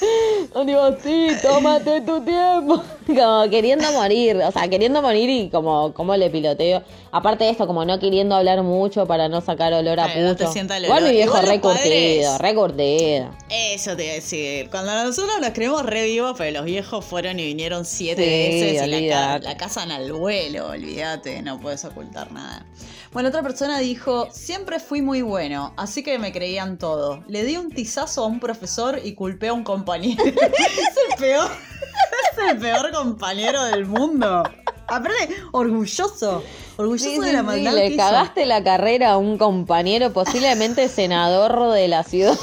Digo, 0.64 0.96
sí, 1.02 1.28
tómate 1.42 2.00
tu 2.00 2.20
tiempo. 2.22 2.82
Como 3.20 3.50
queriendo 3.50 3.90
morir, 3.92 4.36
o 4.36 4.50
sea, 4.52 4.68
queriendo 4.68 5.02
morir 5.02 5.28
y 5.30 5.50
como, 5.50 5.92
como 5.94 6.16
le 6.16 6.30
piloteo. 6.30 6.82
Aparte 7.12 7.44
de 7.44 7.50
esto, 7.50 7.66
como 7.66 7.84
no 7.84 7.98
queriendo 7.98 8.36
hablar 8.36 8.62
mucho 8.62 9.06
para 9.06 9.28
no 9.28 9.40
sacar 9.40 9.72
olor 9.72 9.98
a 9.98 10.04
Claro, 10.04 10.20
no 10.22 10.36
te 10.36 10.44
pucho. 10.44 10.52
sienta 10.52 10.76
el 10.76 10.84
Igual 10.84 11.04
mi 11.04 11.10
viejo 11.10 11.30
Igual 11.30 11.42
los 11.42 11.50
re 11.50 11.60
curtido, 11.60 12.32
padres- 12.32 12.38
re 12.38 12.54
curtido. 12.54 13.30
Eso 13.48 13.96
te 13.96 14.04
iba 14.04 14.12
a 14.12 14.14
decir. 14.16 14.70
Cuando 14.70 14.92
nosotros 14.92 15.40
nos 15.40 15.50
creemos 15.50 15.84
re 15.84 16.04
vivos, 16.04 16.34
pero 16.38 16.58
los 16.58 16.64
viejos 16.64 17.04
fueron 17.04 17.40
y 17.40 17.46
vinieron 17.46 17.84
siete 17.84 18.22
Sí, 18.22 18.60
veces 18.76 18.86
y 18.86 19.08
la, 19.08 19.38
la 19.40 19.56
cazan 19.56 19.90
al 19.90 20.12
vuelo, 20.12 20.68
olvídate, 20.68 21.42
no 21.42 21.58
puedes 21.58 21.84
ocultar 21.84 22.30
nada. 22.32 22.64
Bueno, 23.12 23.30
otra 23.30 23.42
persona 23.42 23.80
dijo, 23.80 24.28
siempre 24.30 24.78
fui 24.78 25.02
muy 25.02 25.20
bueno, 25.22 25.74
así 25.76 26.04
que 26.04 26.16
me 26.20 26.30
creían 26.30 26.78
todo. 26.78 27.24
Le 27.26 27.42
di 27.42 27.56
un 27.56 27.70
tizazo 27.70 28.22
a 28.22 28.26
un 28.28 28.38
profesor 28.38 29.00
y 29.02 29.14
culpé 29.14 29.48
a 29.48 29.52
un 29.52 29.64
compañero. 29.64 30.22
es 30.24 30.34
el 30.36 31.16
peor, 31.18 31.50
es 32.38 32.52
el 32.52 32.58
peor 32.58 32.92
compañero 33.02 33.64
del 33.64 33.86
mundo. 33.86 34.42
Aparte, 34.88 35.28
orgulloso, 35.52 36.42
orgulloso 36.76 37.04
Sí, 37.10 37.18
de 37.20 37.26
sí, 37.28 37.32
la 37.32 37.40
sí, 37.40 37.46
maldad 37.46 37.70
que 37.70 37.76
le 37.76 37.86
hizo. 37.88 37.96
cagaste 37.96 38.44
la 38.46 38.62
carrera 38.64 39.12
a 39.12 39.16
un 39.18 39.38
compañero, 39.38 40.12
posiblemente 40.12 40.88
senador 40.88 41.72
de 41.72 41.88
la 41.88 42.02
ciudad. 42.02 42.36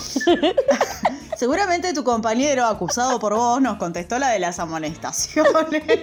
Seguramente 1.38 1.94
tu 1.94 2.04
compañero 2.04 2.66
acusado 2.66 3.20
por 3.20 3.36
vos 3.36 3.62
nos 3.62 3.78
contestó 3.78 4.18
la 4.18 4.30
de 4.30 4.40
las 4.40 4.60
amonestaciones. 4.60 5.84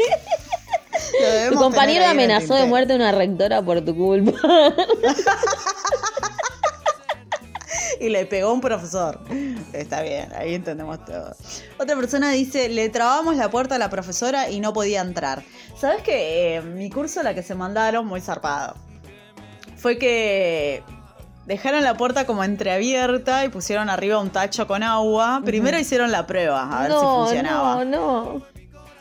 Tu 1.50 1.56
compañero 1.56 2.06
amenazó 2.06 2.54
de 2.54 2.66
muerte 2.66 2.92
a 2.92 2.96
una 2.96 3.10
rectora 3.10 3.60
por 3.60 3.84
tu 3.84 3.96
culpa. 3.96 4.32
Y 8.04 8.10
le 8.10 8.26
pegó 8.26 8.50
a 8.50 8.52
un 8.52 8.60
profesor. 8.60 9.18
Está 9.72 10.02
bien, 10.02 10.30
ahí 10.36 10.54
entendemos 10.54 11.02
todo. 11.06 11.34
Otra 11.78 11.96
persona 11.96 12.30
dice, 12.30 12.68
le 12.68 12.90
trabamos 12.90 13.36
la 13.36 13.50
puerta 13.50 13.76
a 13.76 13.78
la 13.78 13.88
profesora 13.88 14.50
y 14.50 14.60
no 14.60 14.74
podía 14.74 15.00
entrar. 15.00 15.42
¿Sabes 15.78 16.02
que 16.02 16.62
mi 16.74 16.90
curso, 16.90 17.22
la 17.22 17.34
que 17.34 17.42
se 17.42 17.54
mandaron, 17.54 18.06
muy 18.06 18.20
zarpado, 18.20 18.74
fue 19.78 19.96
que 19.96 20.82
dejaron 21.46 21.82
la 21.82 21.96
puerta 21.96 22.26
como 22.26 22.44
entreabierta 22.44 23.44
y 23.46 23.48
pusieron 23.48 23.88
arriba 23.88 24.18
un 24.18 24.30
tacho 24.30 24.66
con 24.66 24.82
agua. 24.82 25.40
Primero 25.42 25.78
hicieron 25.78 26.10
la 26.12 26.26
prueba, 26.26 26.78
a 26.78 26.82
ver 26.82 26.92
si 26.92 26.98
funcionaba. 26.98 27.84
no, 27.86 28.34
no. 28.34 28.53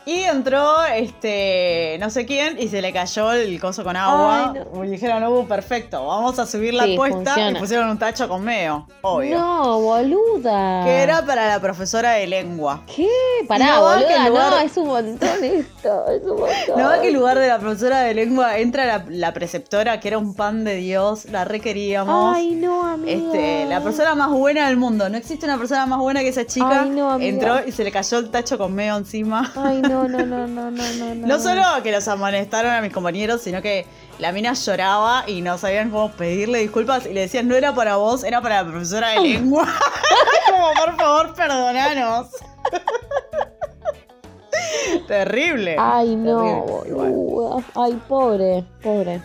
Y 0.06 0.20
entró, 0.20 0.84
este, 0.84 1.96
no 1.98 2.10
sé 2.10 2.26
quién, 2.26 2.58
y 2.60 2.68
se 2.68 2.82
le 2.82 2.92
cayó 2.92 3.32
el 3.32 3.58
coso 3.58 3.82
con 3.84 3.96
agua. 3.96 4.52
Ay, 4.54 4.62
no. 4.74 4.84
Y 4.84 4.88
dijeron, 4.90 5.24
uh, 5.24 5.46
perfecto, 5.46 6.06
vamos 6.06 6.38
a 6.38 6.46
subir 6.46 6.74
la 6.74 6.84
Sí, 6.84 6.94
puesta. 6.96 7.16
funciona. 7.16 7.50
Y 7.50 7.60
pusieron 7.60 7.88
un 7.88 7.98
tacho 7.98 8.28
con 8.28 8.42
meo, 8.44 8.86
obvio. 9.00 9.38
No, 9.38 9.80
boluda. 9.80 10.84
Que 10.84 11.02
era 11.02 11.24
para 11.24 11.48
la 11.48 11.58
profesora 11.58 12.12
de 12.12 12.26
lengua. 12.26 12.82
¿Qué? 12.94 13.08
Pará, 13.48 13.76
No 13.76 13.82
boluda, 13.82 14.28
lugar- 14.28 14.50
no, 14.50 14.58
es 14.58 14.76
un 14.76 14.86
montón 14.88 15.42
esto, 15.44 16.06
es 16.08 16.22
un 16.22 16.40
montón. 16.40 16.76
No 16.76 16.84
va 16.88 17.00
que 17.00 17.08
en 17.08 17.14
lugar 17.14 17.38
de 17.38 17.48
la 17.48 17.58
profesora 17.58 18.00
de 18.00 18.12
lengua 18.14 18.58
entra 18.58 18.84
la, 18.84 19.04
la 19.08 19.32
preceptora, 19.32 20.00
que 20.00 20.08
era 20.08 20.18
un 20.18 20.34
pan 20.34 20.64
de 20.64 20.74
Dios, 20.76 21.24
la 21.30 21.44
requeríamos. 21.46 22.36
Ay, 22.36 22.50
no, 22.50 22.86
amiga. 22.86 23.12
Este, 23.12 23.64
la 23.66 23.80
persona 23.80 24.14
más 24.14 24.30
buena 24.30 24.66
del 24.66 24.76
mundo. 24.76 25.08
No 25.08 25.16
existe 25.16 25.46
una 25.46 25.56
persona 25.56 25.86
más 25.86 25.98
buena 25.98 26.20
que 26.20 26.28
esa 26.28 26.46
chica. 26.46 26.82
Ay, 26.82 26.90
no, 26.90 27.10
amiga. 27.10 27.28
entró 27.30 27.66
y 27.66 27.72
se 27.72 27.84
le 27.84 27.90
cayó 27.90 28.18
el 28.18 28.30
tacho 28.30 28.58
con 28.58 28.74
meo 28.74 28.96
encima. 28.98 29.50
Ay, 29.56 29.80
no, 29.80 29.93
no, 30.02 30.26
no, 30.26 30.46
no, 30.46 30.70
no, 30.70 31.14
no. 31.14 31.26
No 31.26 31.38
solo 31.38 31.62
que 31.82 31.92
los 31.92 32.06
amonestaron 32.08 32.72
a 32.72 32.80
mis 32.80 32.92
compañeros, 32.92 33.42
sino 33.42 33.62
que 33.62 33.86
la 34.18 34.32
mina 34.32 34.52
lloraba 34.52 35.24
y 35.26 35.40
no 35.40 35.56
sabían 35.58 35.90
cómo 35.90 36.10
pedirle 36.12 36.58
disculpas 36.58 37.06
y 37.06 37.14
le 37.14 37.20
decían 37.22 37.48
no 37.48 37.54
era 37.54 37.74
para 37.74 37.96
vos, 37.96 38.24
era 38.24 38.40
para 38.40 38.62
la 38.62 38.70
profesora 38.70 39.10
de 39.10 39.20
lengua. 39.20 39.66
Como 40.50 40.72
por 40.74 40.96
favor, 40.96 41.34
perdonanos. 41.34 42.28
Terrible. 45.06 45.76
Ay, 45.78 46.16
no, 46.16 46.82
Terrible. 46.82 47.62
Ay, 47.74 48.00
pobre, 48.08 48.64
pobre. 48.82 49.20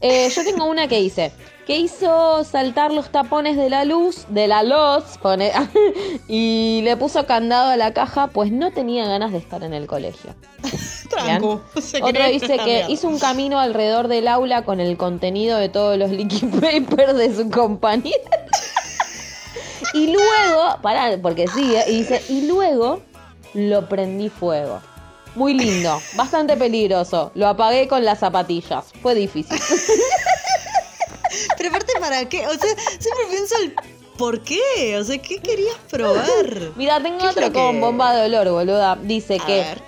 Eh, 0.00 0.28
yo 0.28 0.44
tengo 0.44 0.66
una 0.66 0.88
que 0.88 1.00
dice, 1.00 1.32
que 1.66 1.76
hizo 1.76 2.44
saltar 2.44 2.92
los 2.92 3.10
tapones 3.10 3.56
de 3.56 3.68
la 3.68 3.84
luz, 3.84 4.26
de 4.28 4.46
la 4.46 4.62
luz, 4.62 5.18
pone, 5.20 5.50
y 6.28 6.80
le 6.84 6.96
puso 6.96 7.26
candado 7.26 7.70
a 7.70 7.76
la 7.76 7.92
caja, 7.92 8.28
pues 8.28 8.52
no 8.52 8.70
tenía 8.70 9.06
ganas 9.06 9.32
de 9.32 9.38
estar 9.38 9.64
en 9.64 9.74
el 9.74 9.88
colegio. 9.88 10.34
Trancu. 11.10 11.60
Se 11.80 12.00
Otro 12.00 12.24
dice 12.28 12.58
que 12.58 12.86
hizo 12.88 13.08
un 13.08 13.18
camino 13.18 13.58
alrededor 13.58 14.06
del 14.06 14.28
aula 14.28 14.62
con 14.62 14.78
el 14.78 14.96
contenido 14.96 15.58
de 15.58 15.68
todos 15.68 15.98
los 15.98 16.10
liquid 16.10 16.48
papers 16.60 17.16
de 17.16 17.34
su 17.34 17.50
compañía. 17.50 18.14
y 19.92 20.12
luego, 20.12 20.78
pará, 20.82 21.18
porque 21.20 21.48
sigue, 21.48 21.82
y 21.88 21.98
dice, 21.98 22.22
y 22.28 22.46
luego 22.46 23.00
lo 23.54 23.88
prendí 23.88 24.28
fuego. 24.28 24.80
Muy 25.34 25.52
lindo, 25.52 26.00
bastante 26.14 26.56
peligroso. 26.56 27.32
Lo 27.34 27.46
apagué 27.48 27.88
con 27.88 28.04
las 28.04 28.20
zapatillas. 28.20 28.86
Fue 29.02 29.14
difícil. 29.14 29.58
Pero 31.70 31.76
aparte, 31.76 31.92
¿para 32.00 32.28
qué? 32.28 32.46
O 32.46 32.52
sea, 32.52 32.74
siempre 32.98 33.24
pienso 33.30 33.54
el 33.62 33.74
¿por 34.16 34.40
qué? 34.42 34.96
O 34.98 35.04
sea, 35.04 35.18
¿qué 35.18 35.38
querías 35.38 35.76
probar? 35.90 36.72
Mira, 36.76 37.02
tengo 37.02 37.18
¿Qué 37.18 37.24
es 37.26 37.30
otro 37.32 37.52
con 37.52 37.74
que- 37.74 37.80
bomba 37.80 38.14
de 38.14 38.26
olor, 38.26 38.48
boluda. 38.50 38.96
Dice 39.02 39.38
A 39.40 39.46
que 39.46 39.52
ver. 39.60 39.82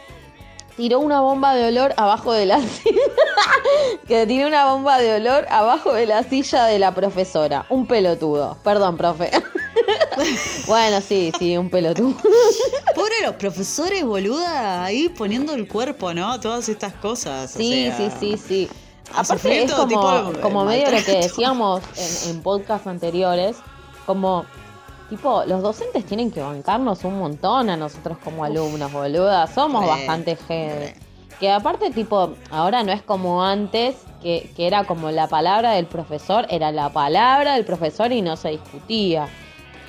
tiró 0.76 1.00
una 1.00 1.20
bomba 1.20 1.54
de 1.54 1.68
olor 1.68 1.94
abajo 1.96 2.32
de 2.32 2.46
la 2.46 2.60
silla. 2.60 3.00
que 4.06 4.26
tiró 4.26 4.48
una 4.48 4.66
bomba 4.72 4.98
de 4.98 5.14
olor 5.14 5.46
abajo 5.50 5.92
de 5.94 6.06
la 6.06 6.22
silla 6.24 6.64
de 6.66 6.78
la 6.78 6.94
profesora. 6.94 7.64
Un 7.70 7.86
pelotudo. 7.86 8.58
Perdón, 8.64 8.96
profe. 8.96 9.30
bueno, 10.66 11.00
sí, 11.00 11.32
sí, 11.38 11.56
un 11.56 11.70
pelotudo. 11.70 12.14
Pobre 12.94 13.14
los 13.24 13.34
profesores, 13.36 14.04
boluda, 14.04 14.84
ahí 14.84 15.08
poniendo 15.08 15.54
el 15.54 15.68
cuerpo, 15.68 16.12
¿no? 16.12 16.38
Todas 16.40 16.68
estas 16.68 16.92
cosas. 16.94 17.54
o 17.54 17.58
Sí, 17.58 17.86
sea, 17.96 17.96
sí, 17.96 18.10
sí, 18.20 18.42
sí. 18.48 18.68
A 19.14 19.20
Aparte 19.20 19.64
es 19.64 19.72
como, 19.72 19.86
tipo 19.86 20.40
como 20.42 20.64
medio 20.64 20.90
lo 20.90 21.02
que 21.04 21.16
decíamos 21.16 21.82
en, 21.96 22.30
en 22.30 22.42
podcasts 22.42 22.86
anteriores, 22.86 23.56
como 24.06 24.44
tipo, 25.08 25.42
los 25.46 25.62
docentes 25.62 26.04
tienen 26.04 26.30
que 26.30 26.40
bancarnos 26.40 27.04
un 27.04 27.18
montón 27.18 27.70
a 27.70 27.76
nosotros 27.76 28.18
como 28.22 28.44
alumnos, 28.44 28.92
boluda. 28.92 29.46
Somos 29.46 29.82
Re, 29.82 29.88
bastante 29.88 30.38
re. 30.48 30.94
Que 31.40 31.50
aparte, 31.50 31.90
tipo, 31.90 32.34
ahora 32.50 32.82
no 32.82 32.92
es 32.92 33.02
como 33.02 33.42
antes, 33.42 33.96
que, 34.22 34.50
que 34.56 34.66
era 34.66 34.84
como 34.84 35.10
la 35.10 35.28
palabra 35.28 35.72
del 35.72 35.86
profesor, 35.86 36.46
era 36.50 36.72
la 36.72 36.90
palabra 36.90 37.54
del 37.54 37.64
profesor 37.64 38.12
y 38.12 38.22
no 38.22 38.36
se 38.36 38.50
discutía. 38.50 39.28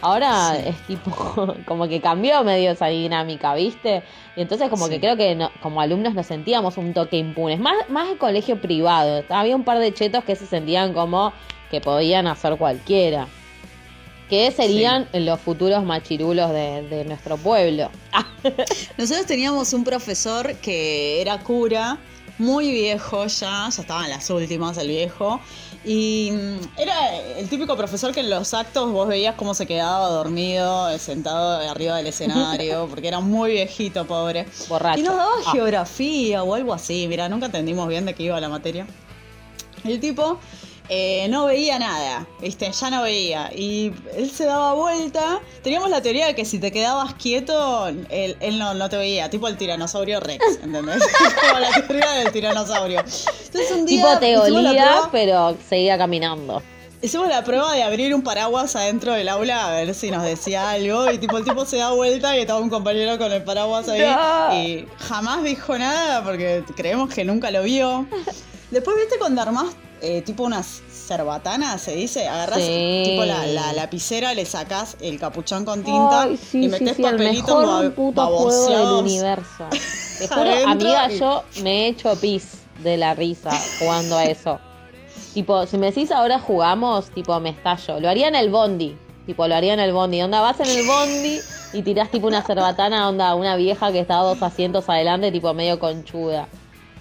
Ahora 0.02 0.56
Sí. 0.56 0.70
es 0.70 0.78
tipo, 0.88 1.56
como 1.66 1.88
que 1.88 2.02
cambió 2.02 2.44
medio 2.44 2.72
esa 2.72 2.88
dinámica, 2.88 3.54
¿viste? 3.56 4.04
Y 4.36 4.42
entonces 4.42 4.70
como 4.70 4.86
Sí. 4.86 4.92
que 4.94 5.00
creo 5.00 5.18
que 5.18 5.36
no- 5.36 5.52
como 5.62 5.82
alumnos 5.82 6.14
nos 6.14 6.26
sentíamos 6.28 6.78
un 6.78 6.94
toque 6.94 7.18
impunes. 7.18 7.60
Más, 7.60 7.74
más 7.90 8.08
de 8.10 8.18
colegio 8.18 8.62
privado. 8.62 9.24
Había 9.30 9.56
un 9.56 9.64
par 9.64 9.80
de 9.80 9.94
chetos 9.94 10.24
que 10.24 10.36
se 10.36 10.46
sentían 10.46 10.94
como 10.94 11.34
que 11.72 11.82
podían 11.82 12.28
hacer 12.28 12.58
cualquiera. 12.58 13.28
Que 14.30 14.52
serían 14.52 15.08
los 15.14 15.40
futuros 15.40 15.84
machirulos 15.84 16.52
de, 16.52 16.84
de 16.84 17.04
nuestro 17.06 17.36
pueblo. 17.38 17.90
Nosotros 18.98 19.26
teníamos 19.26 19.74
un 19.74 19.84
profesor 19.84 20.54
que 20.58 21.20
era 21.22 21.40
cura 21.40 21.98
muy 22.38 22.72
viejo 22.72 23.26
ya, 23.26 23.68
ya 23.70 23.82
estaba 23.82 24.06
en 24.06 24.12
las 24.12 24.30
últimas 24.30 24.78
el 24.78 24.88
viejo. 24.88 25.40
Y 25.92 26.30
mm, 26.32 26.60
era 26.80 27.16
el 27.40 27.50
típico 27.50 27.76
profesor 27.76 28.14
que 28.14 28.20
en 28.20 28.30
los 28.30 28.54
actos 28.54 28.92
vos 28.92 29.08
veías 29.08 29.34
cómo 29.34 29.56
se 29.56 29.66
quedaba 29.66 30.08
dormido, 30.10 30.96
sentado 31.00 31.68
arriba 31.68 31.98
del 31.98 32.06
escenario, 32.06 32.86
porque 32.92 33.08
era 33.08 33.22
muy 33.22 33.54
viejito, 33.54 34.06
pobre. 34.06 34.46
Borracho. 34.68 35.00
Y 35.00 35.04
nos 35.04 35.16
daba 35.16 35.32
Ah. 35.48 35.52
geografía 35.52 36.44
o 36.44 36.54
algo 36.54 36.76
así, 36.76 37.08
mira, 37.08 37.28
nunca 37.28 37.48
entendimos 37.48 37.88
bien 37.88 38.06
de 38.06 38.14
qué 38.14 38.22
iba 38.22 38.40
la 38.40 38.50
materia. 38.50 38.86
El 39.84 40.00
tipo 40.00 40.38
eh, 40.90 41.28
no 41.30 41.46
veía 41.46 41.78
nada, 41.80 42.26
¿viste? 42.42 42.72
Ya 42.72 42.90
no 42.90 43.04
veía. 43.04 43.52
Y 43.56 43.94
él 44.16 44.30
se 44.32 44.46
daba 44.46 44.74
vuelta. 44.74 45.40
Teníamos 45.64 45.90
la 45.90 46.02
teoría 46.02 46.26
de 46.28 46.36
que 46.36 46.46
si 46.46 46.60
te 46.60 46.72
quedabas 46.72 47.14
quieto, 47.14 47.88
él, 47.88 48.36
él 48.40 48.58
no, 48.60 48.74
no 48.74 48.90
te 48.90 48.98
veía. 48.98 49.30
Tipo 49.30 49.48
el 49.48 49.56
tiranosaurio 49.58 50.20
Rex, 50.20 50.44
¿entendés? 50.64 51.04
Como 51.48 51.60
la 51.60 51.72
teoría 51.88 52.12
del 52.14 52.32
tiranosaurio. 52.32 53.00
Entonces 53.00 53.72
un 53.72 53.86
día. 53.86 53.98
Tipo 54.04 54.20
te 54.20 54.38
olía, 54.38 54.72
prueba- 54.72 55.10
pero 55.12 55.58
seguía 55.70 55.98
caminando. 55.98 56.62
Hicimos 57.02 57.30
la 57.30 57.46
prueba 57.46 57.72
de 57.74 57.82
abrir 57.84 58.14
un 58.14 58.24
paraguas 58.24 58.76
adentro 58.76 59.14
del 59.14 59.30
aula 59.30 59.68
a 59.68 59.72
ver 59.72 59.94
si 59.96 60.12
nos 60.12 60.24
decía 60.24 60.72
algo. 60.72 61.10
Y 61.12 61.18
tipo 61.18 61.38
el 61.38 61.46
tipo 61.46 61.66
se 61.66 61.78
da 61.78 61.92
vuelta 61.92 62.36
y 62.36 62.42
estaba 62.42 62.60
un 62.60 62.70
compañero 62.70 63.18
con 63.18 63.32
el 63.32 63.42
paraguas 63.44 63.88
ahí. 63.88 64.02
No. 64.02 64.54
Y 64.54 64.86
jamás 65.08 65.44
dijo 65.44 65.78
nada 65.78 66.24
porque 66.26 66.62
creemos 66.76 67.14
que 67.14 67.24
nunca 67.24 67.52
lo 67.52 67.64
vio. 67.64 68.06
Después, 68.72 68.98
¿viste 68.98 69.18
cuando 69.18 69.42
armás 69.42 69.68
eh, 70.02 70.22
tipo 70.22 70.44
unas 70.44 70.82
cerbatanas, 70.92 71.82
se 71.82 71.96
dice? 71.96 72.28
Agarrás 72.28 72.60
Sí. 72.60 73.02
tipo 73.06 73.26
la, 73.26 73.46
la 73.48 73.74
lapicera, 73.74 74.34
le 74.34 74.46
sacás 74.46 74.96
el 75.02 75.20
capuchón 75.20 75.66
con 75.66 75.84
tinta 75.84 76.24
Ay, 76.24 76.38
sí, 76.38 76.66
y 76.66 76.68
metés 76.70 76.96
sí, 76.96 77.04
el 77.04 77.12
papelitos 77.12 77.60
mejor 77.62 77.90
ba- 77.90 77.96
puto 77.96 78.28
juego 78.28 78.68
del 78.70 79.04
universo. 79.06 79.66
Te 80.20 80.28
juro, 80.28 80.52
amiga, 80.68 81.12
y- 81.12 81.20
yo 81.20 81.44
me 81.64 81.72
he 81.72 81.88
hecho 81.90 82.16
pis 82.20 82.60
de 82.84 82.98
la 82.98 83.14
risa 83.16 83.52
jugando 83.80 84.18
a 84.18 84.26
eso. 84.26 84.60
Tipo, 85.34 85.66
si 85.66 85.78
me 85.78 85.88
decís 85.88 86.12
ahora 86.12 86.40
jugamos, 86.40 87.10
tipo, 87.12 87.40
me 87.40 87.50
estallo. 87.50 88.00
Lo 88.00 88.10
haría 88.10 88.28
en 88.28 88.36
el 88.36 88.50
bondi. 88.50 88.98
Tipo, 89.26 89.48
lo 89.48 89.56
haría 89.56 89.74
en 89.74 89.80
el 89.80 89.94
bondi. 89.94 90.22
Onda, 90.22 90.42
vas 90.42 90.60
en 90.60 90.68
el 90.70 90.86
bondi 90.88 91.40
y 91.74 91.82
tirás 91.84 92.10
tipo 92.10 92.26
una 92.28 92.42
cerbatana, 92.42 93.08
onda, 93.08 93.36
una 93.36 93.56
vieja 93.56 93.92
que 93.92 94.00
está 94.00 94.16
dos 94.18 94.42
asientos 94.42 94.90
adelante, 94.90 95.32
tipo 95.32 95.54
medio 95.54 95.80
conchuda. 95.80 96.48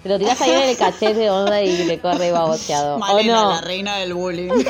Te 0.03 0.09
lo 0.09 0.17
tirás 0.17 0.39
ahí 0.41 0.51
en 0.51 0.69
el 0.69 0.77
cachete, 0.77 1.29
onda, 1.29 1.61
y 1.61 1.85
le 1.85 1.99
corre 1.99 2.31
baboseado. 2.31 2.95
¿O 2.95 2.99
Malena, 2.99 3.41
no? 3.41 3.49
la 3.51 3.61
reina 3.61 3.97
del 3.97 4.13
bullying. 4.13 4.49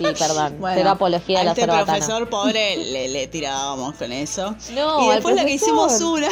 Sí, 0.00 0.06
perdón. 0.18 0.56
Bueno, 0.58 0.76
Cero 0.78 0.90
apología 0.92 1.36
a 1.36 1.40
de 1.40 1.44
la 1.44 1.50
este 1.50 1.60
cerbatana. 1.60 1.98
profesor 1.98 2.30
pobre 2.30 2.74
le, 2.78 3.08
le 3.08 3.26
tirábamos 3.26 3.96
con 3.96 4.10
eso. 4.12 4.56
No, 4.72 5.04
y 5.04 5.14
después 5.14 5.36
la 5.36 5.44
que 5.44 5.52
hicimos 5.52 6.00
una, 6.00 6.28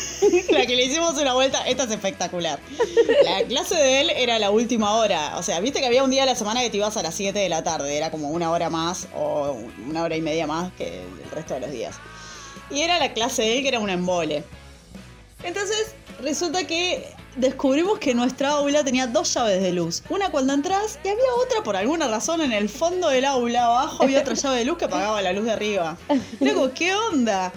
la 0.50 0.64
que 0.64 0.74
le 0.74 0.86
hicimos 0.86 1.12
una 1.20 1.34
vuelta, 1.34 1.62
esta 1.68 1.82
es 1.84 1.90
espectacular. 1.90 2.58
La 3.22 3.42
clase 3.46 3.74
de 3.74 4.00
él 4.00 4.10
era 4.16 4.38
la 4.38 4.50
última 4.50 4.94
hora. 4.94 5.36
O 5.36 5.42
sea, 5.42 5.60
viste 5.60 5.80
que 5.80 5.86
había 5.86 6.02
un 6.02 6.10
día 6.10 6.22
a 6.22 6.26
la 6.26 6.34
semana 6.34 6.62
que 6.62 6.70
te 6.70 6.78
ibas 6.78 6.96
a 6.96 7.02
las 7.02 7.14
7 7.14 7.38
de 7.38 7.50
la 7.50 7.62
tarde, 7.62 7.94
era 7.94 8.10
como 8.10 8.30
una 8.30 8.50
hora 8.50 8.70
más 8.70 9.06
o 9.14 9.54
una 9.86 10.02
hora 10.02 10.16
y 10.16 10.22
media 10.22 10.46
más 10.46 10.72
que 10.72 11.02
el 11.02 11.30
resto 11.30 11.52
de 11.52 11.60
los 11.60 11.70
días. 11.72 11.96
Y 12.70 12.80
era 12.80 12.98
la 12.98 13.12
clase 13.12 13.42
de 13.42 13.56
él 13.58 13.62
que 13.62 13.68
era 13.68 13.80
un 13.80 13.90
embole. 13.90 14.44
Entonces, 15.42 15.94
resulta 16.22 16.66
que 16.66 17.06
descubrimos 17.36 17.98
que 17.98 18.14
nuestra 18.14 18.50
aula 18.50 18.84
tenía 18.84 19.06
dos 19.06 19.32
llaves 19.34 19.62
de 19.62 19.72
luz. 19.72 20.02
Una 20.08 20.30
cuando 20.30 20.52
entras 20.52 20.98
y 21.04 21.08
había 21.08 21.34
otra 21.44 21.62
por 21.62 21.76
alguna 21.76 22.08
razón 22.08 22.40
en 22.40 22.52
el 22.52 22.68
fondo 22.68 23.08
del 23.08 23.24
aula 23.24 23.64
abajo 23.64 24.02
había 24.02 24.20
otra 24.20 24.34
llave 24.34 24.58
de 24.58 24.64
luz 24.64 24.78
que 24.78 24.84
apagaba 24.86 25.22
la 25.22 25.32
luz 25.32 25.44
de 25.44 25.52
arriba. 25.52 25.96
Luego, 26.40 26.72
¿qué 26.74 26.94
onda? 26.94 27.52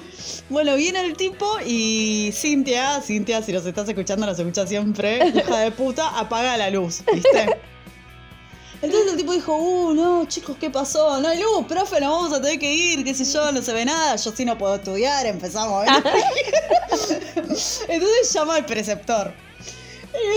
Bueno, 0.50 0.76
viene 0.76 1.02
el 1.02 1.16
tipo 1.16 1.58
y 1.66 2.32
Cintia, 2.34 3.02
Cintia, 3.02 3.42
si 3.42 3.52
nos 3.52 3.66
estás 3.66 3.88
escuchando, 3.90 4.26
nos 4.26 4.38
escucha 4.38 4.68
siempre, 4.68 5.28
hija 5.28 5.60
de 5.60 5.72
puta, 5.72 6.20
apaga 6.20 6.58
la 6.58 6.70
luz, 6.70 7.04
¿viste? 7.12 7.58
Entonces 8.82 9.14
el 9.14 9.18
tipo 9.18 9.32
dijo, 9.32 9.56
uh, 9.56 9.94
no, 9.94 10.26
chicos, 10.26 10.58
¿qué 10.60 10.70
pasó? 10.70 11.18
No 11.22 11.30
hay 11.30 11.42
luz, 11.42 11.66
profe, 11.68 12.02
nos 12.02 12.12
vamos 12.12 12.34
a 12.34 12.42
tener 12.42 12.60
que 12.60 12.74
ir, 12.74 13.06
qué 13.06 13.14
sé 13.14 13.24
yo, 13.24 13.50
no 13.54 13.62
se 13.62 13.72
ve 13.72 13.86
nada, 13.86 14.18
yo 14.18 14.32
sí 14.36 14.44
no 14.44 14.58
puedo 14.58 14.76
estudiar, 14.76 15.26
empezamos 15.26 15.86
ver. 15.86 16.04
Entonces 17.88 18.34
llama 18.34 18.56
al 18.56 18.66
preceptor. 18.66 19.34
Y 20.14 20.28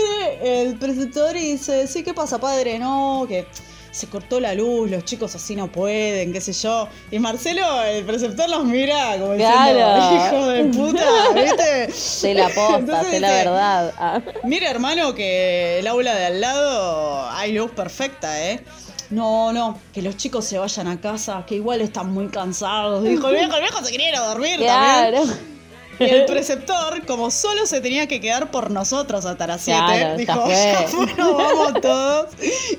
viene 0.41 0.61
el 0.61 0.75
preceptor 0.77 1.35
y 1.35 1.51
dice, 1.53 1.87
sí, 1.87 2.03
¿qué 2.03 2.13
pasa, 2.13 2.39
padre? 2.39 2.79
No, 2.79 3.25
que 3.27 3.45
se 3.91 4.07
cortó 4.07 4.39
la 4.39 4.53
luz, 4.53 4.91
los 4.91 5.05
chicos 5.05 5.33
así 5.33 5.55
no 5.55 5.71
pueden, 5.71 6.31
qué 6.31 6.39
sé 6.41 6.53
yo. 6.53 6.87
Y 7.09 7.17
Marcelo, 7.19 7.83
el 7.83 8.05
preceptor, 8.05 8.47
nos 8.49 8.63
mira 8.65 9.17
como 9.19 9.33
diciendo, 9.33 10.15
hijo 10.15 10.47
de 10.47 10.63
puta, 10.65 11.05
¿viste? 11.33 11.91
Sé 11.91 12.33
la 12.35 12.49
posta, 12.49 13.03
sé 13.05 13.19
la 13.19 13.31
verdad. 13.31 13.93
Ah. 13.97 14.21
Mira, 14.43 14.69
hermano, 14.69 15.15
que 15.15 15.79
el 15.79 15.87
aula 15.87 16.13
de 16.15 16.25
al 16.25 16.41
lado 16.41 17.27
hay 17.31 17.53
luz 17.53 17.71
perfecta, 17.71 18.43
¿eh? 18.49 18.63
No, 19.09 19.53
no, 19.53 19.79
que 19.93 20.01
los 20.01 20.17
chicos 20.17 20.45
se 20.45 20.57
vayan 20.59 20.87
a 20.87 20.99
casa, 20.99 21.43
que 21.47 21.55
igual 21.55 21.81
están 21.81 22.11
muy 22.11 22.27
cansados. 22.27 23.03
Dijo 23.03 23.29
el 23.29 23.35
viejo, 23.37 23.55
el 23.55 23.61
viejo 23.61 23.83
se 23.83 23.91
quería 23.91 24.09
ir 24.09 24.15
a 24.15 24.27
dormir 24.27 24.57
Claro. 24.59 25.17
también. 25.19 25.56
Y 25.99 26.03
el 26.05 26.25
preceptor, 26.27 27.05
como 27.05 27.31
solo 27.31 27.65
se 27.65 27.81
tenía 27.81 28.07
que 28.07 28.19
quedar 28.21 28.51
por 28.51 28.71
nosotros 28.71 29.25
hasta 29.25 29.47
las 29.47 29.61
7, 29.61 29.79
Claro, 29.79 29.97
ya 29.99 30.15
dijo, 30.15 30.47
ya 30.49 30.87
fue, 30.87 31.13
nos 31.15 31.37
vamos 31.37 31.81
todos. 31.81 32.27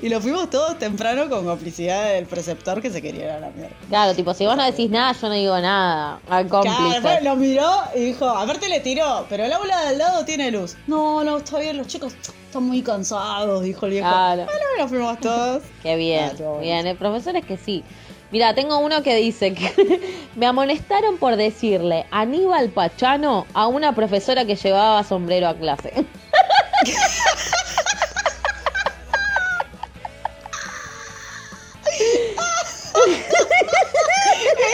Y 0.01 0.09
lo 0.09 0.21
fuimos 0.21 0.49
todos 0.49 0.77
temprano 0.79 1.29
con 1.29 1.45
complicidad 1.45 2.13
del 2.13 2.25
preceptor 2.25 2.81
que 2.81 2.89
se 2.91 3.01
quería 3.01 3.25
ir 3.25 3.29
a 3.31 3.39
la 3.39 3.49
mierda. 3.49 3.75
Claro, 3.89 4.13
tipo, 4.15 4.33
si 4.33 4.45
vos 4.45 4.55
no 4.55 4.63
decís 4.65 4.89
nada, 4.89 5.13
yo 5.13 5.27
no 5.27 5.33
digo 5.35 5.59
nada. 5.59 6.19
Al 6.29 6.47
Claro, 6.47 6.65
cómplice. 6.65 6.93
después 7.01 7.23
lo 7.23 7.35
miró 7.35 7.69
y 7.95 7.99
dijo, 8.05 8.27
aparte 8.29 8.69
le 8.69 8.79
tiró, 8.79 9.25
pero 9.29 9.43
el 9.45 9.51
aula 9.53 9.81
de 9.81 9.87
al 9.89 9.97
lado 9.97 10.25
tiene 10.25 10.51
luz. 10.51 10.75
No, 10.87 11.23
no, 11.23 11.37
está 11.37 11.59
bien, 11.59 11.77
los 11.77 11.87
chicos 11.87 12.13
están 12.45 12.63
muy 12.63 12.81
cansados, 12.81 13.63
dijo 13.63 13.85
el 13.85 13.91
viejo. 13.93 14.07
Claro. 14.09 14.45
Bueno, 14.45 14.59
y 14.75 14.81
nos 14.81 14.89
fuimos 14.89 15.19
todos. 15.19 15.63
Qué 15.83 15.95
bien, 15.95 16.31
Ah, 16.31 16.35
bueno. 16.37 16.59
bien. 16.59 16.87
El 16.87 16.97
profesor 16.97 17.35
es 17.35 17.45
que 17.45 17.57
sí. 17.57 17.83
Mira, 18.31 18.53
tengo 18.53 18.77
uno 18.77 19.01
que 19.01 19.15
dice 19.15 19.53
que 19.53 20.27
me 20.35 20.45
amonestaron 20.45 21.17
por 21.17 21.35
decirle 21.35 22.05
Aníbal 22.11 22.69
Pachano 22.69 23.47
a 23.53 23.67
una 23.67 23.95
profesora 23.95 24.45
que 24.45 24.55
llevaba 24.55 25.03
sombrero 25.03 25.47
a 25.47 25.55
clase. 25.55 26.05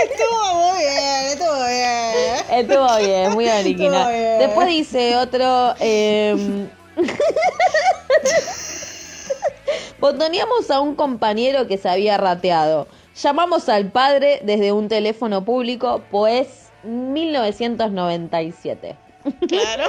Estuvo 0.04 0.56
muy 0.56 0.80
bien, 0.80 1.26
estuvo 1.32 1.66
bien. 1.66 2.12
Estuvo 2.52 2.98
bien, 2.98 3.32
muy 3.34 3.48
original. 3.48 4.12
Bien. 4.12 4.40
Después 4.40 4.68
dice 4.68 5.16
otro. 5.16 5.76
Eh, 5.80 6.68
botoneamos 10.00 10.70
a 10.72 10.80
un 10.82 10.96
compañero 10.96 11.68
que 11.68 11.78
se 11.78 11.88
había 11.88 12.18
rateado. 12.18 12.88
Llamamos 13.16 13.70
al 13.70 13.92
padre 13.92 14.42
desde 14.44 14.72
un 14.72 14.88
teléfono 14.90 15.44
público, 15.46 16.02
pues 16.12 16.72
1997. 16.84 18.96
Claro. 19.48 19.84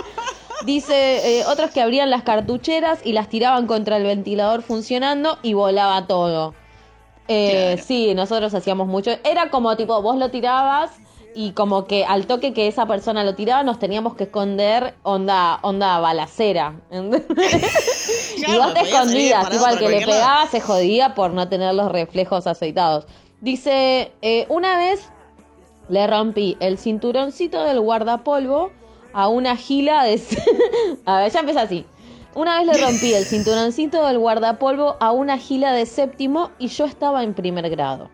Dice 0.64 1.38
eh, 1.38 1.44
otros 1.46 1.70
que 1.70 1.80
abrían 1.80 2.10
las 2.10 2.22
cartucheras 2.22 3.00
y 3.04 3.12
las 3.12 3.28
tiraban 3.28 3.66
contra 3.66 3.98
el 3.98 4.04
ventilador 4.04 4.62
funcionando 4.62 5.38
y 5.42 5.52
volaba 5.54 6.06
todo. 6.06 6.54
Eh, 7.28 7.72
Claro. 7.74 7.82
Sí, 7.86 8.14
nosotros 8.14 8.54
hacíamos 8.54 8.88
mucho. 8.88 9.12
Era 9.24 9.50
como 9.50 9.76
tipo, 9.76 10.00
vos 10.02 10.16
lo 10.16 10.30
tirabas 10.30 10.90
y 11.36 11.52
como 11.52 11.84
que 11.84 12.06
al 12.06 12.26
toque 12.26 12.54
que 12.54 12.66
esa 12.66 12.86
persona 12.86 13.22
lo 13.22 13.34
tiraba 13.34 13.62
nos 13.62 13.78
teníamos 13.78 14.14
que 14.14 14.24
esconder 14.24 14.94
onda, 15.02 15.58
onda 15.60 15.98
balacera. 16.00 16.80
¿entendés? 16.90 17.24
y 18.38 18.42
Claro, 18.42 18.62
vos 18.62 18.74
te 18.74 18.80
escondías, 18.80 19.50
tipo 19.50 19.66
al 19.66 19.78
que 19.78 19.88
le 19.90 20.00
lado. 20.00 20.12
pegaba 20.12 20.46
se 20.46 20.62
jodía 20.62 21.14
por 21.14 21.32
no 21.32 21.46
tener 21.50 21.74
los 21.74 21.92
reflejos 21.92 22.46
aceitados. 22.46 23.04
Dice, 23.42 24.12
eh, 24.22 24.46
una 24.48 24.78
vez 24.78 25.10
le 25.90 26.06
rompí 26.06 26.56
el 26.58 26.78
cinturoncito 26.78 27.62
del 27.64 27.80
guardapolvo 27.80 28.70
a 29.12 29.28
una 29.28 29.56
gila 29.56 30.04
de... 30.04 30.18
a 31.04 31.20
ver, 31.20 31.30
ya 31.30 31.40
empieza 31.40 31.60
así. 31.60 31.84
Una 32.34 32.58
vez 32.62 32.66
le 32.66 32.82
rompí 32.82 33.12
el 33.12 33.26
cinturoncito 33.26 34.06
del 34.06 34.18
guardapolvo 34.18 34.96
a 35.00 35.12
una 35.12 35.36
gila 35.36 35.72
de 35.72 35.84
séptimo 35.84 36.50
y 36.58 36.68
yo 36.68 36.86
estaba 36.86 37.22
en 37.22 37.34
primer 37.34 37.68
grado. 37.68 38.08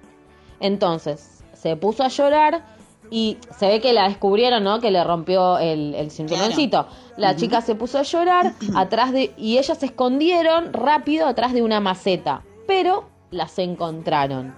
Entonces, 0.58 1.44
se 1.54 1.76
puso 1.76 2.02
a 2.02 2.08
llorar 2.08 2.81
y 3.12 3.36
se 3.58 3.68
ve 3.68 3.82
que 3.82 3.92
la 3.92 4.08
descubrieron, 4.08 4.64
¿no? 4.64 4.80
Que 4.80 4.90
le 4.90 5.04
rompió 5.04 5.58
el, 5.58 5.94
el 5.94 6.10
cinturoncito. 6.10 6.86
La 7.18 7.36
chica 7.36 7.60
se 7.60 7.74
puso 7.74 7.98
a 7.98 8.02
llorar 8.04 8.54
atrás 8.74 9.12
de... 9.12 9.34
Y 9.36 9.58
ellas 9.58 9.76
se 9.76 9.84
escondieron 9.84 10.72
rápido 10.72 11.26
atrás 11.26 11.52
de 11.52 11.60
una 11.60 11.78
maceta. 11.78 12.42
Pero 12.66 13.04
las 13.30 13.58
encontraron. 13.58 14.54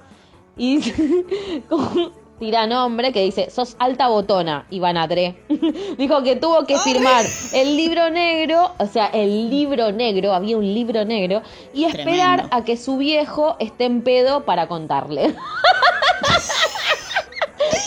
Y 0.57 0.79
como 1.69 2.13
tira 2.39 2.69
nombre 2.69 3.13
que 3.13 3.23
dice, 3.23 3.51
sos 3.51 3.75
alta 3.81 4.07
botona, 4.07 4.67
Ivana 4.71 5.09
Dre. 5.09 5.37
Dijo 5.99 6.23
que 6.23 6.37
tuvo 6.37 6.65
que 6.65 6.79
firmar 6.79 7.27
el 7.55 7.77
libro 7.77 8.09
negro, 8.11 8.71
o 8.79 8.87
sea, 8.87 9.07
el 9.07 9.51
libro 9.51 9.91
negro, 9.91 10.33
había 10.33 10.57
un 10.57 10.73
libro 10.73 11.05
negro, 11.05 11.43
y 11.73 11.87
esperar 11.87 12.39
Tremendo. 12.39 12.57
a 12.57 12.65
que 12.65 12.77
su 12.77 12.99
viejo 12.99 13.57
esté 13.59 13.87
en 13.87 14.03
pedo 14.03 14.45
para 14.45 14.69
contarle. 14.69 15.35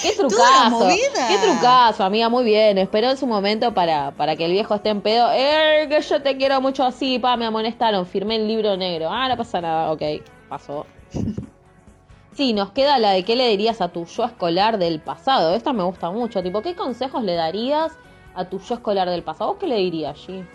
Qué 0.02 0.12
trucazo. 0.16 0.88
Qué 0.88 1.38
trucazo, 1.42 2.04
amiga, 2.04 2.30
muy 2.30 2.44
bien. 2.46 2.78
Esperó 2.78 3.10
en 3.10 3.18
su 3.18 3.28
momento 3.28 3.74
para, 3.74 4.12
para 4.12 4.36
que 4.36 4.46
el 4.46 4.52
viejo 4.52 4.76
esté 4.76 4.90
en 4.90 5.02
pedo. 5.02 5.30
Eh, 5.32 5.88
que 5.90 6.02
yo 6.02 6.22
te 6.22 6.38
quiero 6.38 6.62
mucho 6.62 6.84
así, 6.84 7.20
pa, 7.20 7.38
me 7.38 7.46
amonestaron. 7.46 8.06
Firmé 8.06 8.36
el 8.38 8.48
libro 8.48 8.78
negro. 8.78 9.10
Ah, 9.12 9.28
no 9.28 9.38
pasa 9.38 9.62
nada, 9.62 9.92
ok, 9.92 10.02
pasó. 10.50 10.86
Sí, 12.38 12.54
nos 12.54 12.70
queda 12.70 13.00
la 13.00 13.14
de 13.14 13.26
qué 13.26 13.36
le 13.36 13.48
dirías 13.50 13.82
a 13.82 13.88
tu 13.88 14.06
yo 14.06 14.24
escolar 14.24 14.78
del 14.78 15.00
pasado. 15.00 15.56
Esta 15.56 15.74
me 15.74 15.82
gusta 15.82 16.12
mucho. 16.12 16.44
Tipo, 16.44 16.62
¿qué 16.62 16.76
consejos 16.76 17.24
le 17.24 17.34
darías 17.34 17.98
a 18.36 18.46
tu 18.46 18.60
yo 18.60 18.76
escolar 18.76 19.10
del 19.10 19.24
pasado? 19.24 19.54
¿Vos 19.54 19.60
qué 19.60 19.66
le 19.66 19.78
dirías, 19.78 20.16
G? 20.20 20.46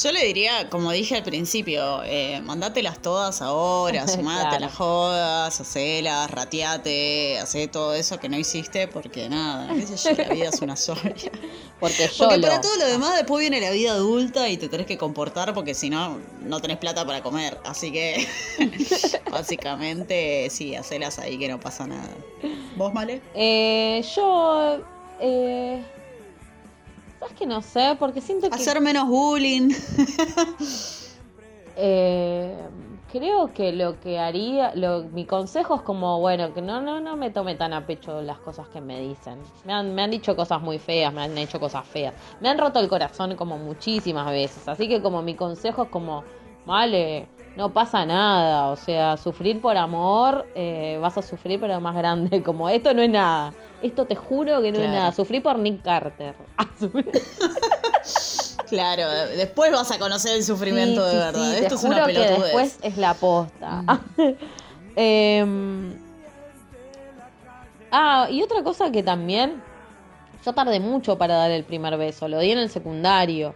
Yo 0.00 0.12
le 0.12 0.24
diría, 0.24 0.70
como 0.70 0.92
dije 0.92 1.16
al 1.16 1.24
principio, 1.24 2.02
eh, 2.04 2.40
mandátelas 2.42 3.02
todas 3.02 3.42
ahora, 3.42 4.06
sumate 4.08 4.48
Claro. 4.48 4.60
las 4.60 4.74
jodas, 4.74 5.60
hacelas, 5.60 6.30
rateate, 6.30 7.38
hacé 7.40 7.66
todo 7.66 7.94
eso 7.94 8.20
que 8.20 8.28
no 8.28 8.38
hiciste 8.38 8.86
porque 8.86 9.28
nada, 9.28 9.74
qué 9.74 9.86
sé 9.86 10.14
yo, 10.14 10.22
la 10.22 10.28
vida 10.34 10.48
es 10.50 10.60
una 10.62 10.76
sola. 10.76 11.00
Porque 11.80 12.08
yo 12.08 12.26
Porque 12.26 12.40
para 12.40 12.60
todo 12.60 12.76
lo 12.76 12.86
demás 12.86 13.14
después 13.14 13.40
viene 13.40 13.60
la 13.60 13.70
vida 13.70 13.92
adulta 13.92 14.48
y 14.48 14.56
te 14.56 14.68
tenés 14.68 14.84
que 14.84 14.98
comportar 14.98 15.54
porque 15.54 15.74
si 15.74 15.88
no, 15.90 16.18
no 16.40 16.60
tenés 16.60 16.78
plata 16.78 17.06
para 17.06 17.22
comer. 17.22 17.56
Así 17.64 17.92
que 17.92 18.26
básicamente 19.30 20.48
sí, 20.50 20.74
hacelas 20.74 21.20
ahí 21.20 21.38
que 21.38 21.46
no 21.46 21.60
pasa 21.60 21.86
nada. 21.86 22.10
¿Vos, 22.74 22.92
Male? 22.92 23.22
Eh, 23.32 24.04
yo... 24.16 24.80
Eh... 25.20 25.84
¿Sabes 27.18 27.34
que 27.34 27.46
no 27.46 27.62
sé? 27.62 27.96
Porque 27.98 28.20
siento 28.20 28.48
que... 28.48 28.54
Hacer 28.54 28.80
menos 28.80 29.08
bullying. 29.08 29.70
Eh, 31.80 32.56
creo 33.12 33.54
que 33.54 33.70
lo 33.70 34.00
que 34.00 34.18
haría, 34.18 34.74
lo, 34.74 35.04
mi 35.04 35.26
consejo 35.26 35.76
es 35.76 35.82
como, 35.82 36.18
bueno, 36.18 36.52
que 36.52 36.60
no, 36.60 36.80
no, 36.80 36.98
no 36.98 37.16
me 37.16 37.30
tome 37.30 37.54
tan 37.54 37.72
a 37.72 37.86
pecho 37.86 38.20
las 38.20 38.38
cosas 38.38 38.66
que 38.66 38.80
me 38.80 39.00
dicen. 39.00 39.38
Me 39.64 39.72
han, 39.72 39.94
me 39.94 40.02
han 40.02 40.10
dicho 40.10 40.34
cosas 40.34 40.60
muy 40.60 40.80
feas, 40.80 41.14
me 41.14 41.22
han 41.22 41.38
hecho 41.38 41.60
cosas 41.60 41.86
feas. 41.86 42.14
Me 42.40 42.48
han 42.48 42.58
roto 42.58 42.80
el 42.80 42.88
corazón 42.88 43.36
como 43.36 43.58
muchísimas 43.58 44.28
veces. 44.28 44.66
Así 44.66 44.88
que 44.88 45.00
como 45.00 45.22
mi 45.22 45.36
consejo 45.36 45.84
es 45.84 45.88
como, 45.88 46.24
vale, 46.66 47.28
no 47.56 47.72
pasa 47.72 48.04
nada. 48.04 48.68
O 48.68 48.76
sea, 48.76 49.16
sufrir 49.16 49.60
por 49.60 49.76
amor, 49.76 50.46
eh, 50.54 50.98
vas 51.00 51.16
a 51.18 51.22
sufrir 51.22 51.60
pero 51.60 51.80
más 51.80 51.94
grande. 51.96 52.42
Como 52.44 52.68
esto 52.68 52.94
no 52.94 53.02
es 53.02 53.10
nada. 53.10 53.52
Esto 53.82 54.06
te 54.06 54.16
juro 54.16 54.60
que 54.60 54.72
no 54.72 54.78
es 54.80 54.88
nada. 54.90 55.12
Sufrí 55.12 55.40
por 55.40 55.58
Nick 55.58 55.82
Carter. 55.82 56.34
Claro, 58.68 59.08
después 59.36 59.72
vas 59.72 59.90
a 59.92 59.98
conocer 59.98 60.36
el 60.36 60.44
sufrimiento 60.44 61.00
Sí, 61.00 61.06
de 61.06 61.12
sí, 61.12 61.16
verdad. 61.26 61.40
sí, 61.52 61.56
Esto 61.56 61.68
te 61.68 61.74
es 61.74 61.80
juro 61.80 61.94
una 61.96 62.06
que 62.06 62.12
pelotudez. 62.12 62.42
después 62.42 62.78
es 62.82 62.96
la 62.98 63.14
posta. 63.14 63.84
Em, 65.00 65.94
ah, 67.92 68.26
y 68.30 68.42
otra 68.42 68.62
cosa 68.64 68.90
que 68.90 69.02
también, 69.02 69.62
yo 70.44 70.52
tardé 70.52 70.80
mucho 70.80 71.16
para 71.16 71.36
dar 71.36 71.50
el 71.52 71.64
primer 71.64 71.96
beso, 71.96 72.26
lo 72.28 72.40
di 72.40 72.50
en 72.50 72.58
el 72.58 72.68
secundario. 72.68 73.54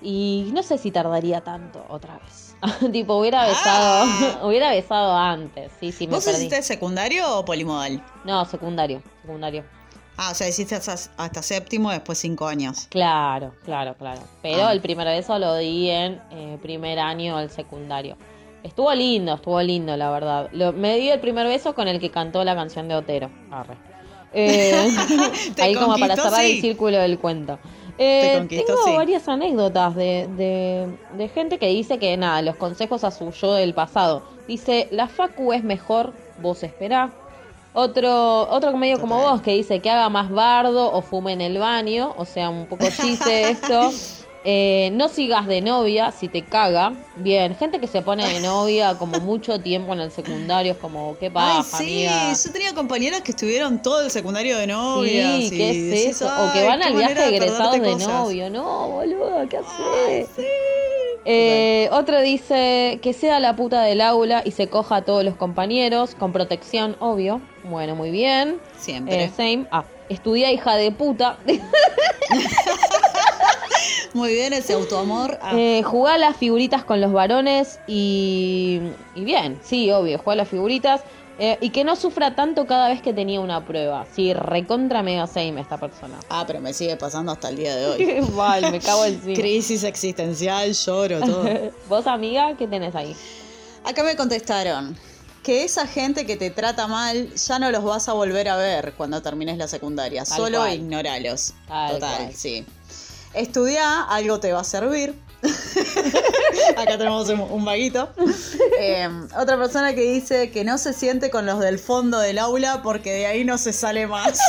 Y 0.00 0.50
no 0.54 0.62
sé 0.62 0.78
si 0.78 0.90
tardaría 0.92 1.40
tanto 1.42 1.84
otra 1.88 2.18
vez. 2.18 2.45
tipo, 2.92 3.16
hubiera 3.16 3.46
besado, 3.46 4.06
hubiera 4.48 4.70
besado 4.70 5.16
antes. 5.16 5.70
Sí, 5.80 5.92
sí, 5.92 6.06
me 6.06 6.14
¿Vos 6.14 6.24
perdí. 6.24 6.38
hiciste 6.46 6.62
secundario 6.62 7.38
o 7.38 7.44
polimodal? 7.44 8.02
No, 8.24 8.44
secundario, 8.44 9.02
secundario. 9.22 9.64
Ah, 10.18 10.30
o 10.30 10.34
sea, 10.34 10.48
hiciste 10.48 10.74
hasta, 10.74 10.94
hasta 11.18 11.42
séptimo, 11.42 11.90
después 11.90 12.16
cinco 12.18 12.46
años. 12.46 12.86
Claro, 12.88 13.52
claro, 13.64 13.94
claro. 13.98 14.22
Pero 14.42 14.64
Ah. 14.66 14.72
el 14.72 14.80
primer 14.80 15.06
beso 15.06 15.38
lo 15.38 15.54
di 15.56 15.90
en 15.90 16.20
eh, 16.30 16.58
primer 16.62 16.98
año 16.98 17.36
del 17.36 17.50
secundario. 17.50 18.16
Estuvo 18.62 18.92
lindo, 18.94 19.34
estuvo 19.34 19.60
lindo, 19.60 19.94
la 19.96 20.10
verdad. 20.10 20.48
Lo- 20.52 20.72
me 20.72 20.96
di 20.96 21.10
el 21.10 21.20
primer 21.20 21.46
beso 21.46 21.74
con 21.74 21.86
el 21.86 22.00
que 22.00 22.10
cantó 22.10 22.42
la 22.44 22.54
canción 22.54 22.88
de 22.88 22.94
Otero. 22.96 23.30
Arre. 23.50 23.76
Eh, 24.32 24.72
ahí 25.62 25.74
como 25.74 25.96
para 25.98 26.16
cerrar 26.16 26.44
el 26.44 26.60
círculo 26.62 26.98
del 26.98 27.18
cuento. 27.18 27.58
Eh, 27.98 28.44
tengo 28.48 28.84
sí. 28.84 28.92
varias 28.94 29.26
anécdotas 29.28 29.94
de, 29.94 30.28
de, 30.36 30.98
de 31.16 31.28
gente 31.28 31.58
que 31.58 31.68
dice 31.68 31.98
que 31.98 32.16
nada, 32.16 32.42
los 32.42 32.56
consejos 32.56 33.04
a 33.04 33.10
su 33.10 33.30
yo 33.30 33.54
del 33.54 33.74
pasado. 33.74 34.22
Dice, 34.46 34.88
la 34.90 35.08
facu 35.08 35.52
es 35.52 35.64
mejor, 35.64 36.12
vos 36.36 36.62
esperá. 36.62 37.12
Otro, 37.72 38.48
otro 38.50 38.76
medio 38.76 39.00
como 39.00 39.20
vos 39.20 39.42
que 39.42 39.52
dice 39.52 39.80
que 39.82 39.90
haga 39.90 40.08
más 40.08 40.30
bardo 40.30 40.90
o 40.92 41.02
fume 41.02 41.32
en 41.32 41.42
el 41.42 41.58
baño, 41.58 42.14
o 42.16 42.24
sea, 42.24 42.48
un 42.50 42.66
poco 42.66 42.86
chiste 42.90 43.50
esto. 43.50 43.90
Eh, 44.48 44.90
no 44.92 45.08
sigas 45.08 45.48
de 45.48 45.60
novia 45.60 46.12
si 46.12 46.28
te 46.28 46.44
caga. 46.44 46.92
Bien, 47.16 47.56
gente 47.56 47.80
que 47.80 47.88
se 47.88 48.00
pone 48.02 48.24
de 48.32 48.38
novia 48.40 48.94
como 48.96 49.18
mucho 49.18 49.60
tiempo 49.60 49.92
en 49.92 49.98
el 50.00 50.12
secundario, 50.12 50.70
es 50.72 50.78
como, 50.78 51.16
¿qué 51.18 51.32
pasa, 51.32 51.78
Ay, 51.78 51.84
sí, 51.88 52.06
amiga? 52.06 52.32
yo 52.44 52.52
tenía 52.52 52.72
compañeras 52.72 53.22
que 53.22 53.32
estuvieron 53.32 53.82
todo 53.82 54.02
el 54.02 54.10
secundario 54.12 54.56
de 54.56 54.68
novias. 54.68 55.48
Sí, 55.48 55.50
¿qué 55.50 55.70
es 55.70 55.90
decís, 55.90 56.06
eso? 56.22 56.26
O 56.26 56.52
que 56.52 56.60
"Ay, 56.60 56.66
van 56.68 56.80
al 56.84 56.94
viaje 56.94 57.14
de 57.14 57.28
egresados 57.36 57.72
de 57.72 57.80
cosas". 57.92 58.06
novio. 58.08 58.48
No, 58.50 58.88
boludo, 58.90 59.48
¿qué 59.50 59.56
haces? 59.56 60.28
Eh, 61.24 61.88
otro 61.90 62.20
dice 62.20 63.00
que 63.02 63.12
sea 63.14 63.40
la 63.40 63.56
puta 63.56 63.82
del 63.82 64.00
aula 64.00 64.42
y 64.44 64.52
se 64.52 64.68
coja 64.68 64.96
a 64.96 65.02
todos 65.02 65.24
los 65.24 65.34
compañeros, 65.34 66.14
con 66.14 66.32
protección, 66.32 66.94
obvio. 67.00 67.40
Bueno, 67.64 67.96
muy 67.96 68.12
bien. 68.12 68.60
Siempre. 68.78 69.24
Eh, 69.24 69.30
same. 69.36 69.66
Ah, 69.72 69.86
estudia 70.08 70.52
hija 70.52 70.76
de 70.76 70.92
puta. 70.92 71.36
Muy 74.16 74.32
bien 74.32 74.52
ese 74.54 74.72
autoamor. 74.72 75.38
Ah, 75.42 75.52
Eh, 75.54 75.82
jugá 75.84 76.14
a 76.14 76.18
las 76.18 76.36
figuritas 76.36 76.84
con 76.84 77.00
los 77.00 77.12
varones 77.12 77.78
y, 77.86 78.80
y 79.14 79.24
bien, 79.24 79.60
sí, 79.62 79.90
obvio, 79.92 80.18
jugar 80.18 80.34
a 80.38 80.42
las 80.42 80.48
figuritas. 80.48 81.02
Eh, 81.38 81.58
y 81.60 81.68
que 81.68 81.84
no 81.84 81.96
sufra 81.96 82.34
tanto 82.34 82.66
cada 82.66 82.88
vez 82.88 83.02
que 83.02 83.12
tenía 83.12 83.40
una 83.40 83.62
prueba. 83.66 84.06
Sí, 84.16 84.32
recontra 84.32 85.02
mega 85.02 85.26
same 85.26 85.60
esta 85.60 85.76
persona. 85.76 86.18
Ah, 86.30 86.44
pero 86.46 86.60
me 86.62 86.72
sigue 86.72 86.96
pasando 86.96 87.30
hasta 87.30 87.50
el 87.50 87.56
día 87.56 87.76
de 87.76 87.86
hoy. 87.86 88.20
Vale, 88.34 88.70
me 88.70 88.80
cago 88.80 89.04
encima. 89.04 89.34
Crisis 89.34 89.84
existencial, 89.84 90.72
lloro, 90.72 91.20
todo. 91.20 91.44
Vos, 91.90 92.06
amiga, 92.06 92.56
¿qué 92.56 92.66
tenés 92.66 92.94
ahí? 92.94 93.14
Acá 93.84 94.02
me 94.02 94.16
contestaron 94.16 94.96
que 95.42 95.62
esa 95.64 95.86
gente 95.86 96.24
que 96.24 96.36
te 96.36 96.48
trata 96.50 96.86
mal 96.86 97.28
ya 97.34 97.58
no 97.58 97.70
los 97.70 97.84
vas 97.84 98.08
a 98.08 98.14
volver 98.14 98.48
a 98.48 98.56
ver 98.56 98.94
cuando 98.96 99.20
termines 99.20 99.58
la 99.58 99.68
secundaria. 99.68 100.24
Tal 100.24 100.38
Solo 100.38 100.58
cual. 100.60 100.74
ignoralos. 100.74 101.52
Tal 101.68 101.92
Total, 101.96 102.16
cual. 102.16 102.34
sí. 102.34 102.64
Estudia, 103.34 104.02
algo 104.02 104.40
te 104.40 104.52
va 104.52 104.60
a 104.60 104.64
servir. 104.64 105.14
Acá 106.76 106.98
tenemos 106.98 107.28
un, 107.28 107.64
vaguito. 107.64 108.08
Eh, 108.80 109.08
otra 109.38 109.56
persona 109.56 109.94
que 109.94 110.00
dice 110.00 110.50
que 110.50 110.64
no 110.64 110.78
se 110.78 110.92
siente 110.92 111.30
con 111.30 111.46
los 111.46 111.60
del 111.60 111.78
fondo 111.78 112.18
del 112.18 112.38
aula 112.38 112.82
porque 112.82 113.12
de 113.12 113.26
ahí 113.26 113.44
no 113.44 113.58
se 113.58 113.72
sale 113.72 114.06
más. 114.06 114.40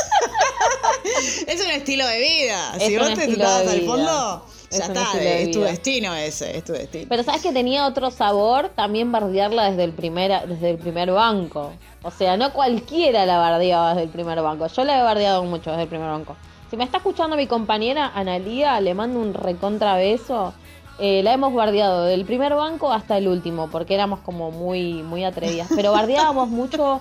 es 1.46 1.60
un 1.62 1.70
estilo 1.70 2.06
de 2.06 2.18
vida. 2.18 2.76
Es 2.76 2.84
si 2.84 2.96
vos 2.96 3.14
te 3.14 3.36
vas 3.36 3.66
al 3.66 3.82
fondo, 3.82 4.46
ya 4.70 4.84
está. 4.84 5.20
Es 5.20 5.50
tu 5.50 5.60
destino 5.60 6.14
ese, 6.14 6.56
es 6.56 6.64
tu 6.64 6.72
destino. 6.72 7.06
Pero 7.08 7.22
sabes 7.22 7.42
que 7.42 7.52
tenía 7.52 7.86
otro 7.86 8.10
sabor 8.10 8.70
también 8.70 9.12
bardearla 9.12 9.70
desde 9.70 9.84
el 9.84 9.92
primer, 9.92 10.48
desde 10.48 10.70
el 10.70 10.78
primer 10.78 11.12
banco. 11.12 11.72
O 12.02 12.10
sea, 12.10 12.36
no 12.36 12.52
cualquiera 12.52 13.26
la 13.26 13.38
bardeaba 13.38 13.90
desde 13.90 14.04
el 14.04 14.10
primer 14.10 14.40
banco. 14.40 14.66
Yo 14.66 14.84
la 14.84 14.98
he 14.98 15.02
bardeado 15.02 15.44
mucho 15.44 15.70
desde 15.70 15.84
el 15.84 15.88
primer 15.88 16.08
banco. 16.08 16.36
Si 16.70 16.76
me 16.76 16.84
está 16.84 16.98
escuchando 16.98 17.36
mi 17.36 17.46
compañera 17.46 18.12
Analía, 18.14 18.80
le 18.80 18.94
mando 18.94 19.20
un 19.20 19.34
recontra 19.34 19.96
beso. 19.96 20.52
Eh, 21.00 21.22
la 21.22 21.32
hemos 21.32 21.54
bardeado 21.54 22.04
del 22.04 22.24
primer 22.24 22.54
banco 22.54 22.92
hasta 22.92 23.16
el 23.16 23.28
último, 23.28 23.70
porque 23.70 23.94
éramos 23.94 24.18
como 24.20 24.50
muy, 24.50 25.02
muy 25.04 25.24
atrevidas. 25.24 25.68
Pero 25.74 25.92
bardeábamos 25.92 26.48
mucho 26.48 27.00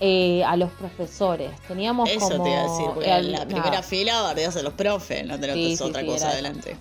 eh, 0.00 0.42
a 0.44 0.56
los 0.56 0.70
profesores. 0.70 1.50
Teníamos 1.68 2.08
Eso 2.08 2.20
como. 2.30 2.42
te 2.44 2.50
iba 2.50 2.60
a 2.60 2.62
decir, 2.62 2.86
porque 2.94 3.10
eh, 3.10 3.16
en 3.18 3.32
la 3.32 3.38
nada. 3.44 3.48
primera 3.48 3.82
fila 3.82 4.22
bardeas 4.22 4.56
a 4.56 4.62
los 4.62 4.72
profes, 4.72 5.26
no 5.26 5.38
tenés 5.38 5.56
Sí, 5.56 5.76
sí, 5.76 5.82
otra 5.84 6.00
sí, 6.00 6.06
cosa 6.06 6.30
adelante. 6.30 6.76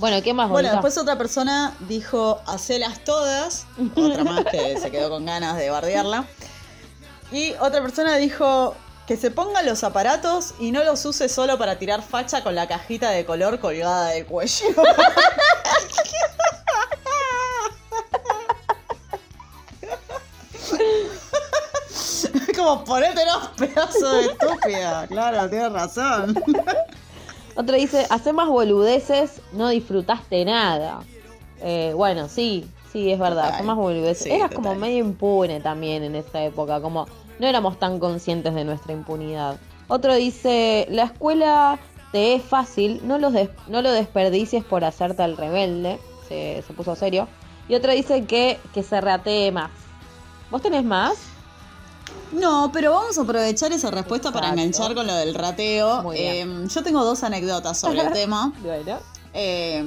Bueno, 0.00 0.20
¿qué 0.22 0.34
más 0.34 0.48
Bueno, 0.48 0.68
bonita? 0.68 0.72
después 0.72 0.98
otra 0.98 1.16
persona 1.16 1.74
dijo, 1.88 2.40
hacelas 2.46 3.04
todas. 3.04 3.66
Otra 3.94 4.24
más 4.24 4.44
que 4.46 4.78
se 4.78 4.90
quedó 4.90 5.10
con 5.10 5.24
ganas 5.26 5.56
de 5.58 5.70
bardearla. 5.70 6.24
Y 7.30 7.52
otra 7.60 7.80
persona 7.82 8.16
dijo 8.16 8.74
que 9.10 9.16
se 9.16 9.32
ponga 9.32 9.60
los 9.62 9.82
aparatos 9.82 10.54
y 10.60 10.70
no 10.70 10.84
los 10.84 11.04
use 11.04 11.28
solo 11.28 11.58
para 11.58 11.80
tirar 11.80 12.00
facha 12.00 12.44
con 12.44 12.54
la 12.54 12.68
cajita 12.68 13.10
de 13.10 13.24
color 13.24 13.58
colgada 13.58 14.10
del 14.10 14.24
cuello. 14.24 14.66
Como 22.56 22.84
ponete 22.84 23.26
los 23.26 23.48
pedazos 23.56 24.12
de 24.12 24.26
estúpida. 24.26 25.08
Claro, 25.08 25.50
tienes 25.50 25.72
razón. 25.72 26.40
Otro 27.56 27.74
dice, 27.74 28.06
hace 28.10 28.32
más 28.32 28.46
boludeces, 28.46 29.40
no 29.50 29.70
disfrutaste 29.70 30.44
nada. 30.44 31.00
Eh, 31.60 31.92
bueno, 31.96 32.28
sí, 32.28 32.64
sí, 32.92 33.10
es 33.10 33.18
verdad, 33.18 33.54
hace 33.54 33.64
más 33.64 33.74
boludeces. 33.74 34.22
Sí, 34.22 34.30
Eras 34.30 34.50
total. 34.50 34.62
como 34.62 34.76
medio 34.76 34.98
impune 34.98 35.58
también 35.58 36.04
en 36.04 36.14
esa 36.14 36.44
época, 36.44 36.80
como 36.80 37.08
no 37.40 37.46
éramos 37.46 37.78
tan 37.78 37.98
conscientes 37.98 38.54
de 38.54 38.64
nuestra 38.64 38.92
impunidad. 38.92 39.56
Otro 39.88 40.14
dice, 40.14 40.86
la 40.90 41.04
escuela 41.04 41.78
te 42.12 42.34
es 42.34 42.42
fácil, 42.44 43.00
no, 43.04 43.18
los 43.18 43.32
des- 43.32 43.50
no 43.66 43.82
lo 43.82 43.90
desperdicies 43.90 44.62
por 44.64 44.84
hacerte 44.84 45.22
al 45.22 45.36
rebelde. 45.36 45.98
Se, 46.28 46.62
se 46.66 46.72
puso 46.74 46.94
serio. 46.94 47.26
Y 47.68 47.74
otro 47.74 47.92
dice 47.92 48.24
que, 48.24 48.58
que 48.74 48.82
se 48.82 49.00
reatee 49.00 49.50
más. 49.52 49.70
¿Vos 50.50 50.62
tenés 50.62 50.84
más? 50.84 51.14
No, 52.32 52.70
pero 52.72 52.92
vamos 52.92 53.18
a 53.18 53.22
aprovechar 53.22 53.72
esa 53.72 53.90
respuesta 53.90 54.30
para 54.32 54.50
enganchar 54.50 54.94
con 54.94 55.06
lo 55.06 55.14
del 55.14 55.34
rateo. 55.34 56.12
Eh, 56.12 56.46
yo 56.68 56.82
tengo 56.82 57.04
dos 57.04 57.22
anécdotas 57.24 57.78
sobre 57.78 58.00
el 58.00 58.12
tema. 58.12 58.52
Bueno. 58.62 58.98
Eh, 59.32 59.84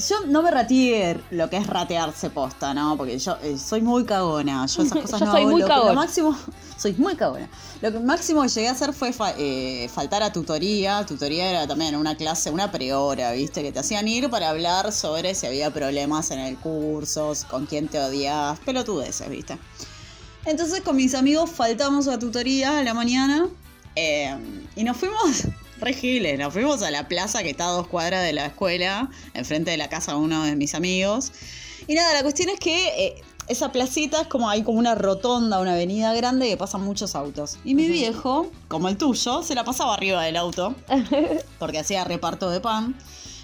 yo 0.00 0.16
no 0.26 0.42
me 0.42 0.50
rateé 0.50 1.20
lo 1.30 1.48
que 1.50 1.56
es 1.58 1.66
ratearse 1.66 2.30
posta, 2.30 2.74
¿no? 2.74 2.96
Porque 2.96 3.18
yo 3.18 3.36
eh, 3.42 3.56
soy 3.58 3.82
muy 3.82 4.04
cagona. 4.04 4.66
Yo 4.66 4.82
esas 4.82 4.98
cosas 5.02 5.20
Yo 5.20 5.26
no 5.26 5.32
soy 5.32 5.40
hago. 5.42 5.50
muy 5.50 5.60
lo, 5.60 5.66
que- 5.66 5.72
lo 5.72 5.80
cagona. 5.80 5.94
máximo, 6.00 6.36
soy 6.76 6.92
muy 6.94 7.14
cagona. 7.16 7.48
Lo 7.82 7.92
que 7.92 7.98
máximo 8.00 8.42
que 8.42 8.48
llegué 8.48 8.68
a 8.68 8.72
hacer 8.72 8.92
fue 8.92 9.12
fa- 9.12 9.34
eh, 9.38 9.88
faltar 9.92 10.22
a 10.22 10.32
tutoría. 10.32 11.04
Tutoría 11.06 11.48
era 11.50 11.66
también 11.66 11.94
una 11.96 12.16
clase, 12.16 12.50
una 12.50 12.70
prehora, 12.72 13.32
¿viste? 13.32 13.62
Que 13.62 13.72
te 13.72 13.78
hacían 13.78 14.06
ir 14.08 14.28
para 14.30 14.50
hablar 14.50 14.92
sobre 14.92 15.34
si 15.34 15.46
había 15.46 15.70
problemas 15.72 16.30
en 16.30 16.40
el 16.40 16.56
curso, 16.56 17.32
con 17.50 17.66
quién 17.66 17.88
te 17.88 17.98
odias, 17.98 18.58
pelotudeces, 18.60 19.28
¿viste? 19.30 19.58
Entonces 20.46 20.80
con 20.80 20.96
mis 20.96 21.14
amigos 21.14 21.50
faltamos 21.50 22.08
a 22.08 22.18
tutoría 22.18 22.78
a 22.78 22.82
la 22.82 22.94
mañana 22.94 23.46
eh, 23.94 24.34
y 24.74 24.84
nos 24.84 24.96
fuimos, 24.96 25.42
re 25.80 25.94
giles, 25.94 26.38
nos 26.38 26.52
fuimos 26.52 26.82
a 26.82 26.90
la 26.90 27.08
plaza 27.08 27.42
que 27.42 27.50
está 27.50 27.66
a 27.68 27.72
dos 27.72 27.88
cuadras 27.88 28.24
de 28.24 28.32
la 28.32 28.46
escuela, 28.46 29.10
enfrente 29.34 29.70
de 29.70 29.76
la 29.76 29.88
casa 29.88 30.12
de 30.12 30.18
uno 30.18 30.44
de 30.44 30.56
mis 30.56 30.74
amigos. 30.74 31.32
Y 31.86 31.94
nada, 31.94 32.12
la 32.12 32.22
cuestión 32.22 32.50
es 32.50 32.60
que 32.60 33.06
eh, 33.06 33.22
esa 33.48 33.72
placita 33.72 34.22
es 34.22 34.28
como 34.28 34.48
hay 34.48 34.62
como 34.62 34.78
una 34.78 34.94
rotonda, 34.94 35.60
una 35.60 35.72
avenida 35.72 36.14
grande 36.14 36.48
que 36.48 36.56
pasan 36.56 36.82
muchos 36.82 37.14
autos. 37.14 37.58
Y 37.64 37.74
mi 37.74 37.88
viejo, 37.88 38.50
como 38.68 38.88
el 38.88 38.96
tuyo, 38.96 39.42
se 39.42 39.54
la 39.54 39.64
pasaba 39.64 39.94
arriba 39.94 40.22
del 40.22 40.36
auto 40.36 40.74
porque 41.58 41.78
hacía 41.78 42.04
reparto 42.04 42.50
de 42.50 42.60
pan. 42.60 42.96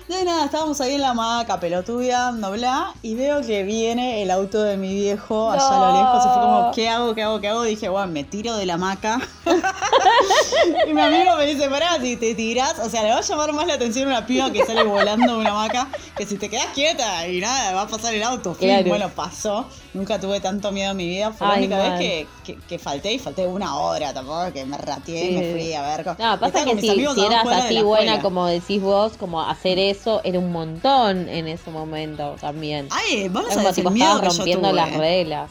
De 0.08 0.24
nada, 0.24 0.44
estábamos 0.44 0.80
ahí 0.80 0.94
en 0.94 1.00
la 1.00 1.10
hamaca, 1.10 1.58
pelotudeando, 1.58 2.52
bla, 2.52 2.94
y 3.02 3.16
veo 3.16 3.40
que 3.40 3.64
viene 3.64 4.22
el 4.22 4.30
auto 4.30 4.62
de 4.62 4.76
mi 4.76 4.94
viejo 4.94 5.50
allá 5.50 5.66
a 5.66 5.78
lo 5.78 5.98
lejos. 5.98 6.24
Y 6.24 6.28
fue 6.28 6.42
como, 6.42 6.72
¿qué 6.72 6.88
hago, 6.88 7.14
qué 7.14 7.22
hago, 7.24 7.40
qué 7.40 7.48
hago? 7.48 7.62
dije, 7.64 7.88
bueno, 7.88 8.12
me 8.12 8.22
tiro 8.22 8.56
de 8.56 8.66
la 8.66 8.74
hamaca. 8.74 9.20
y 10.88 10.94
mi 10.94 11.00
amigo 11.00 11.34
me 11.36 11.46
dice, 11.46 11.68
pará, 11.68 11.98
si 12.00 12.16
te 12.16 12.36
tirás, 12.36 12.78
o 12.78 12.88
sea, 12.88 13.02
le 13.02 13.10
va 13.10 13.18
a 13.18 13.20
llamar 13.22 13.52
más 13.52 13.66
la 13.66 13.74
atención 13.74 14.06
una 14.06 14.24
piba 14.24 14.52
que 14.52 14.64
sale 14.64 14.84
volando 14.84 15.32
de 15.32 15.38
una 15.40 15.50
hamaca 15.50 15.88
que 16.16 16.24
si 16.24 16.36
te 16.36 16.48
quedas 16.48 16.68
quieta 16.72 17.26
y 17.26 17.40
nada, 17.40 17.72
va 17.72 17.82
a 17.82 17.88
pasar 17.88 18.14
el 18.14 18.22
auto. 18.22 18.54
Claro. 18.54 18.86
Bueno, 18.86 19.08
pasó. 19.08 19.66
Nunca 19.92 20.20
tuve 20.20 20.38
tanto 20.38 20.70
miedo 20.70 20.92
en 20.92 20.96
mi 20.96 21.08
vida. 21.08 21.32
Fue 21.32 21.48
la 21.48 21.54
única 21.54 21.78
vez 21.78 21.98
que, 21.98 22.26
que, 22.46 22.56
que 22.68 22.78
falté 22.78 23.12
y 23.12 23.18
falté 23.18 23.46
una 23.46 23.76
hora 23.76 24.14
tampoco, 24.14 24.52
que 24.52 24.64
me 24.64 24.78
rateé 24.78 25.24
y 25.24 25.28
Sí. 25.28 25.34
me 25.34 25.52
fui 25.52 25.72
a 25.74 25.82
ver. 25.82 26.06
No, 26.18 26.38
pasa 26.40 26.64
que 26.64 26.80
si, 26.80 26.88
si 26.90 27.24
eras 27.26 27.46
así 27.46 27.82
buena 27.82 28.22
como 28.22 28.46
decís 28.46 28.80
vos, 28.80 29.14
como 29.18 29.42
hacer 29.42 29.78
eso 29.78 30.20
era 30.24 30.38
un 30.38 30.52
montón 30.52 31.28
en 31.28 31.48
ese 31.48 31.70
momento 31.70 32.36
también. 32.40 32.88
Ay, 32.90 33.28
vamos 33.28 33.50
Es 33.50 33.56
a 33.56 33.58
como 33.58 33.68
decir 33.68 33.84
tipo 33.84 33.90
miedo 33.90 34.20
que 34.20 34.26
yo 34.28 34.32
rompiendo 34.36 34.68
tuve. 34.70 34.76
las 34.80 34.96
reglas. 34.96 35.50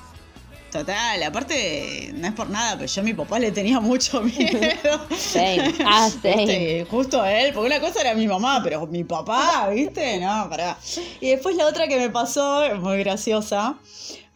Total, 0.71 1.23
aparte, 1.23 2.11
no 2.15 2.27
es 2.27 2.33
por 2.33 2.49
nada, 2.49 2.75
pero 2.75 2.85
yo 2.91 3.01
a 3.01 3.03
mi 3.05 3.13
papá 3.13 3.39
le 3.39 3.49
tenía 3.53 3.79
mucho 3.79 4.21
miedo. 4.37 4.99
Same. 5.17 5.73
Ah, 5.85 6.09
same. 6.21 6.35
Viste, 6.35 6.87
Justo 6.91 7.21
a 7.21 7.31
él, 7.31 7.53
porque 7.53 7.67
una 7.67 7.79
cosa 7.79 8.01
era 8.01 8.13
mi 8.13 8.27
mamá, 8.27 8.59
pero 8.61 8.85
mi 8.87 9.05
papá, 9.05 9.69
¿viste? 9.73 10.19
No, 10.19 10.49
pará. 10.49 10.77
Y 11.21 11.29
después 11.29 11.55
la 11.55 11.65
otra 11.67 11.87
que 11.87 11.97
me 11.97 12.09
pasó, 12.09 12.63
muy 12.81 12.97
graciosa. 12.99 13.77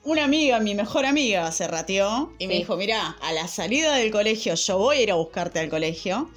Una 0.09 0.23
amiga, 0.23 0.59
mi 0.59 0.73
mejor 0.73 1.05
amiga, 1.05 1.51
se 1.51 1.67
rateó 1.67 2.33
y 2.39 2.47
me 2.47 2.55
dijo, 2.55 2.75
mira, 2.77 3.15
a 3.21 3.31
la 3.31 3.47
salida 3.47 3.93
del 3.93 4.09
colegio, 4.09 4.55
yo 4.55 4.79
voy 4.79 4.97
a 4.97 5.01
ir 5.03 5.11
a 5.11 5.13
buscarte 5.15 5.59
al 5.59 5.69
colegio. 5.69 6.31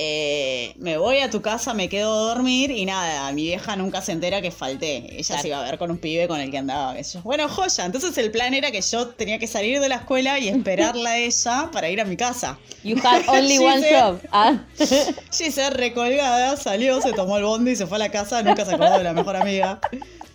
eh, 0.00 0.74
me 0.76 0.96
voy 0.98 1.18
a 1.18 1.28
tu 1.30 1.40
casa, 1.42 1.72
me 1.74 1.88
quedo 1.88 2.12
a 2.12 2.34
dormir 2.34 2.70
y 2.70 2.84
nada, 2.84 3.32
mi 3.32 3.44
vieja 3.44 3.74
nunca 3.76 4.00
se 4.02 4.12
entera 4.12 4.40
que 4.42 4.50
falté. 4.52 4.96
Ella 5.18 5.24
Claro. 5.26 5.42
se 5.42 5.48
iba 5.48 5.60
a 5.60 5.64
ver 5.64 5.76
con 5.78 5.90
un 5.90 5.96
pibe 5.98 6.28
con 6.28 6.38
el 6.38 6.50
que 6.52 6.58
andaba. 6.58 7.00
yo. 7.00 7.20
Bueno, 7.22 7.48
joya. 7.48 7.84
Entonces 7.86 8.16
el 8.18 8.30
plan 8.30 8.52
era 8.54 8.70
que 8.70 8.80
yo 8.82 9.08
tenía 9.08 9.38
que 9.40 9.46
salir 9.48 9.80
de 9.80 9.88
la 9.88 9.96
escuela 9.96 10.38
y 10.38 10.48
esperarla 10.48 11.10
a 11.10 11.18
ella 11.28 11.70
para 11.72 11.88
ir 11.88 12.00
a 12.00 12.04
mi 12.04 12.16
casa. 12.16 12.58
You 12.84 12.96
had 13.02 13.22
only 13.26 13.58
one 13.72 13.82
job. 13.90 14.20
Ah. 14.30 14.58
Giselle 15.32 15.70
recolgada, 15.70 16.56
salió, 16.56 17.00
se 17.00 17.12
tomó 17.12 17.38
el 17.38 17.44
bondi 17.44 17.72
y 17.72 17.76
se 17.76 17.86
fue 17.88 17.96
a 17.96 18.00
la 18.00 18.10
casa, 18.10 18.40
nunca 18.42 18.64
se 18.66 18.74
acordó 18.74 18.98
de 18.98 19.02
la 19.04 19.14
mejor 19.14 19.34
amiga. 19.34 19.80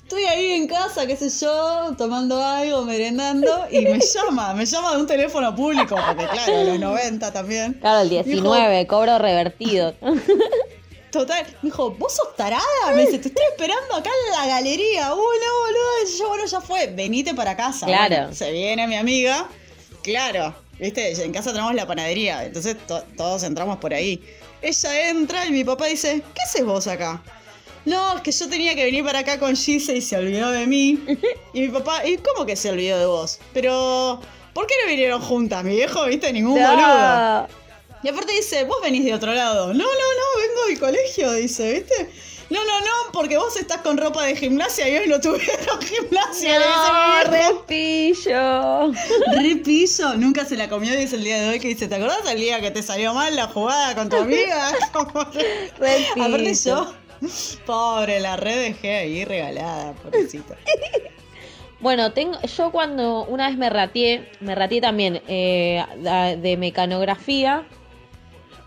Estoy 0.03 0.23
ahí 0.25 0.51
en 0.51 0.67
casa, 0.67 1.07
qué 1.07 1.15
sé 1.15 1.29
yo, 1.29 1.95
tomando 1.97 2.43
algo, 2.43 2.83
merendando, 2.83 3.65
y 3.71 3.79
me 3.81 3.99
llama, 4.13 4.53
me 4.53 4.65
llama 4.65 4.91
de 4.95 5.01
un 5.01 5.07
teléfono 5.07 5.55
público, 5.55 5.95
porque 6.07 6.27
claro, 6.27 6.57
a 6.59 6.63
los 6.65 6.79
90 6.79 7.31
también. 7.33 7.73
Claro, 7.75 8.01
el 8.01 8.09
19, 8.09 8.85
cobro 8.87 9.17
revertido. 9.17 9.95
Total, 11.11 11.45
me 11.61 11.69
dijo, 11.69 11.91
¿vos 11.91 12.15
sos 12.15 12.35
tarada? 12.35 12.63
Me 12.95 13.05
dice, 13.05 13.19
te 13.19 13.27
estoy 13.27 13.43
esperando 13.51 13.95
acá 13.95 14.09
en 14.25 14.31
la 14.31 14.47
galería. 14.47 15.13
Uh, 15.13 15.17
no, 15.17 15.21
boludo. 15.21 16.11
Y 16.11 16.17
yo, 16.17 16.27
bueno, 16.27 16.45
ya 16.47 16.59
fue, 16.59 16.87
venite 16.87 17.35
para 17.35 17.55
casa. 17.55 17.85
Claro. 17.85 18.15
Bueno, 18.15 18.33
se 18.33 18.51
viene 18.51 18.87
mi 18.87 18.95
amiga. 18.95 19.47
Claro, 20.01 20.55
viste, 20.79 21.11
en 21.23 21.31
casa 21.31 21.51
tenemos 21.51 21.75
la 21.75 21.85
panadería, 21.85 22.43
entonces 22.43 22.75
to- 22.87 23.03
todos 23.15 23.43
entramos 23.43 23.77
por 23.77 23.93
ahí. 23.93 24.23
Ella 24.63 25.09
entra 25.09 25.45
y 25.45 25.51
mi 25.51 25.63
papá 25.63 25.85
dice, 25.85 26.23
¿qué 26.33 26.41
haces 26.41 26.65
vos 26.65 26.87
acá? 26.87 27.21
No, 27.85 28.15
es 28.15 28.21
que 28.21 28.31
yo 28.31 28.47
tenía 28.47 28.75
que 28.75 28.85
venir 28.85 29.03
para 29.03 29.19
acá 29.19 29.39
con 29.39 29.55
Gise 29.55 29.95
y 29.95 30.01
se 30.01 30.17
olvidó 30.17 30.51
de 30.51 30.65
mí. 30.67 30.99
Y 31.53 31.61
mi 31.61 31.67
papá, 31.67 32.05
¿y 32.05 32.17
cómo 32.17 32.45
que 32.45 32.55
se 32.55 32.69
olvidó 32.69 32.97
de 32.97 33.05
vos? 33.05 33.39
Pero, 33.53 34.21
¿por 34.53 34.67
qué 34.67 34.73
no 34.81 34.89
vinieron 34.89 35.21
juntas? 35.21 35.63
Mi 35.63 35.75
viejo, 35.75 36.05
viste, 36.05 36.31
ningún 36.31 36.53
boludo. 36.53 36.75
No. 36.77 37.47
Y 38.03 38.09
aparte 38.09 38.33
dice, 38.33 38.65
vos 38.65 38.77
venís 38.81 39.05
de 39.05 39.13
otro 39.13 39.33
lado. 39.33 39.67
No, 39.67 39.73
no, 39.73 39.83
no, 39.83 40.41
vengo 40.41 40.65
del 40.67 40.79
colegio, 40.79 41.31
dice, 41.33 41.73
¿viste? 41.73 42.09
No, 42.49 42.63
no, 42.65 42.81
no, 42.81 43.11
porque 43.13 43.37
vos 43.37 43.55
estás 43.55 43.81
con 43.81 43.97
ropa 43.97 44.23
de 44.25 44.35
gimnasia 44.35 44.87
y 44.87 44.97
hoy 44.97 45.07
no 45.07 45.19
tuvieron 45.19 45.81
gimnasia. 45.81 46.59
No, 46.59 47.31
repillo. 47.31 48.91
Re 49.31 49.55
pillo, 49.55 50.13
nunca 50.15 50.45
se 50.45 50.55
la 50.57 50.69
comió, 50.69 50.95
dice 50.95 51.15
el 51.15 51.23
día 51.23 51.41
de 51.41 51.49
hoy, 51.49 51.59
que 51.59 51.69
dice, 51.69 51.87
¿te 51.87 51.95
acordás 51.95 52.19
el 52.29 52.39
día 52.39 52.59
que 52.61 52.71
te 52.71 52.83
salió 52.83 53.13
mal 53.13 53.35
la 53.35 53.47
jugada 53.47 53.95
con 53.95 54.09
tu 54.09 54.17
amiga? 54.17 54.71
Repillo. 55.79 56.23
Aparte 56.23 56.53
yo, 56.53 56.93
pobre, 57.65 58.19
la 58.19 58.35
red 58.37 58.61
dejé 58.73 58.97
ahí 58.97 59.25
regalada, 59.25 59.93
pobrecita. 59.93 60.55
Bueno, 61.79 62.13
tengo, 62.13 62.39
yo 62.43 62.71
cuando 62.71 63.25
una 63.25 63.49
vez 63.49 63.57
me 63.57 63.69
rateé, 63.69 64.31
me 64.39 64.55
rateé 64.55 64.79
también 64.79 65.21
eh, 65.27 65.83
de, 66.41 66.55
mecanografía. 66.55 67.67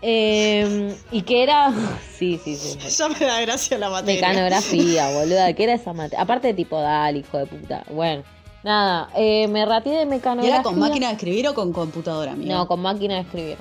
eh, 0.03 0.95
y 1.11 1.23
que 1.23 1.41
era. 1.41 1.73
Sí, 2.17 2.39
sí, 2.43 2.55
sí. 2.55 2.77
Ya 2.77 3.09
me 3.09 3.19
da 3.25 3.41
gracia 3.41 3.77
la 3.79 3.89
materia. 3.89 4.21
Mecanografía, 4.27 5.09
boluda. 5.11 5.51
que 5.53 5.63
era 5.63 5.73
esa 5.73 5.93
materia? 5.93 6.21
Aparte 6.21 6.47
de 6.49 6.53
tipo 6.53 6.79
dale, 6.79 7.19
hijo 7.19 7.37
de 7.39 7.45
puta. 7.47 7.83
Bueno, 7.89 8.23
nada. 8.63 9.09
eh, 9.15 9.47
me 9.47 9.65
rateé 9.65 9.93
de 9.97 10.03
¿Y 10.03 10.05
mecanografía. 10.05 10.53
era 10.55 10.63
con 10.63 10.77
máquina 10.77 11.07
de 11.07 11.13
escribir 11.13 11.47
o 11.47 11.55
con 11.55 11.73
computadora, 11.73 12.33
amiga? 12.33 12.53
No, 12.55 12.67
con 12.67 12.79
máquina 12.81 13.15
de 13.15 13.21
escribir. 13.21 13.57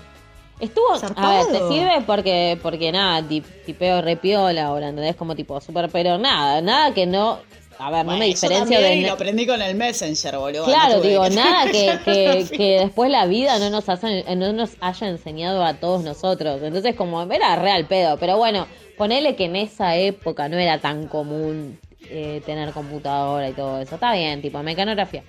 Estuvo, 0.61 0.87
a 1.17 1.31
ver, 1.31 1.47
te 1.49 1.59
sirve 1.69 2.01
porque, 2.07 2.59
porque 2.63 2.91
nada, 2.93 3.21
tip- 3.29 3.45
tipeo 3.67 4.01
repiola 4.01 4.67
ahora, 4.67 4.89
¿entendés? 4.89 5.15
Como 5.17 5.35
tipo 5.37 5.61
súper, 5.61 5.91
pero 5.91 6.17
nada, 6.17 6.63
nada 6.63 6.95
que 6.95 7.05
no, 7.07 7.41
a 7.79 7.91
ver, 7.91 8.07
no 8.07 8.13
me 8.17 8.25
diferencio 8.27 8.81
de... 8.81 8.95
y 8.97 9.01
lo 9.03 9.13
aprendí 9.13 9.47
con 9.47 9.61
el 9.61 9.75
Messenger, 9.75 10.39
boludo. 10.39 10.65
Claro, 10.65 10.97
no 10.97 11.01
digo, 11.03 11.25
que- 11.25 11.31
nada 11.31 11.71
que, 11.71 11.99
que, 12.05 12.47
que 12.57 12.81
después 12.81 13.11
la 13.11 13.27
vida 13.27 13.59
no 13.59 13.69
nos, 13.69 13.87
haya, 13.91 14.35
no 14.35 14.53
nos 14.55 14.71
haya 14.81 15.09
enseñado 15.09 15.63
a 15.63 15.75
todos 15.75 16.03
nosotros. 16.03 16.63
Entonces, 16.63 16.95
como 16.95 17.23
era 17.31 17.57
real 17.57 17.85
pedo. 17.87 18.17
Pero 18.17 18.39
bueno, 18.39 18.67
ponele 18.97 19.37
que 19.37 19.45
en 19.45 19.57
esa 19.57 19.95
época 19.97 20.49
no 20.49 20.57
era 20.57 20.79
tan 20.81 21.07
común 21.07 21.79
eh, 22.09 22.41
tener 22.47 22.71
computadora 22.71 23.47
y 23.51 23.53
todo 23.53 23.79
eso. 23.79 23.97
Está 23.97 24.15
bien, 24.15 24.41
tipo, 24.41 24.63
mecanografía. 24.63 25.23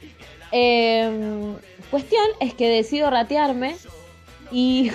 Eh, 0.54 1.54
cuestión 1.92 2.24
es 2.40 2.54
que 2.54 2.70
decido 2.70 3.10
ratearme 3.10 3.76
y 4.52 4.92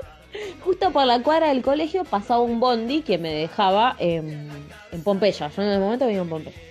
justo 0.64 0.90
por 0.90 1.06
la 1.06 1.22
cuadra 1.22 1.48
del 1.48 1.62
colegio 1.62 2.04
pasaba 2.04 2.40
un 2.40 2.60
bondi 2.60 3.02
que 3.02 3.18
me 3.18 3.32
dejaba 3.32 3.96
en, 3.98 4.50
Pompeya. 5.04 5.48
Yo 5.48 5.62
en 5.62 5.68
el 5.68 5.80
momento 5.80 6.06
vivía 6.06 6.22
en 6.22 6.28
Pompeya 6.28 6.68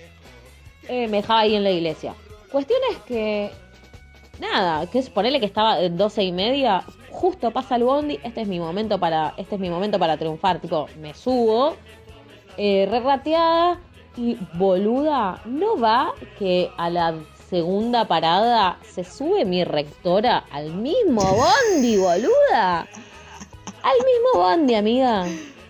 eh, 0.87 1.07
me 1.07 1.17
dejaba 1.17 1.41
ahí 1.41 1.55
en 1.55 1.63
la 1.63 1.71
iglesia. 1.71 2.15
Cuestión 2.51 2.79
es 2.91 2.97
que, 2.99 3.51
nada, 4.39 4.87
que 4.89 4.99
es 4.99 5.09
ponerle 5.09 5.39
que 5.39 5.45
estaba 5.45 5.81
en 5.81 5.97
12 5.97 6.23
y 6.23 6.31
media, 6.31 6.83
justo 7.09 7.51
pasa 7.51 7.75
el 7.75 7.83
bondi, 7.83 8.19
este 8.23 8.41
es 8.41 8.47
mi 8.47 8.59
momento 8.59 8.99
para, 8.99 9.33
este 9.37 9.55
es 9.55 9.61
mi 9.61 9.69
momento 9.69 9.99
para 9.99 10.17
triunfar, 10.17 10.59
tipo, 10.59 10.87
me 10.99 11.13
subo, 11.13 11.75
eh, 12.57 12.89
y 14.15 14.37
boluda, 14.53 15.41
no 15.45 15.77
va 15.77 16.13
que 16.39 16.71
a 16.77 16.89
la 16.89 17.13
segunda 17.49 18.05
parada 18.05 18.77
se 18.83 19.03
sube 19.03 19.45
mi 19.45 19.63
rectora 19.63 20.43
al 20.51 20.73
mismo 20.73 21.21
bondi, 21.23 21.97
boluda. 21.97 22.81
Al 23.83 23.97
mismo 24.05 24.43
bondi, 24.43 24.75
amiga. 24.75 25.25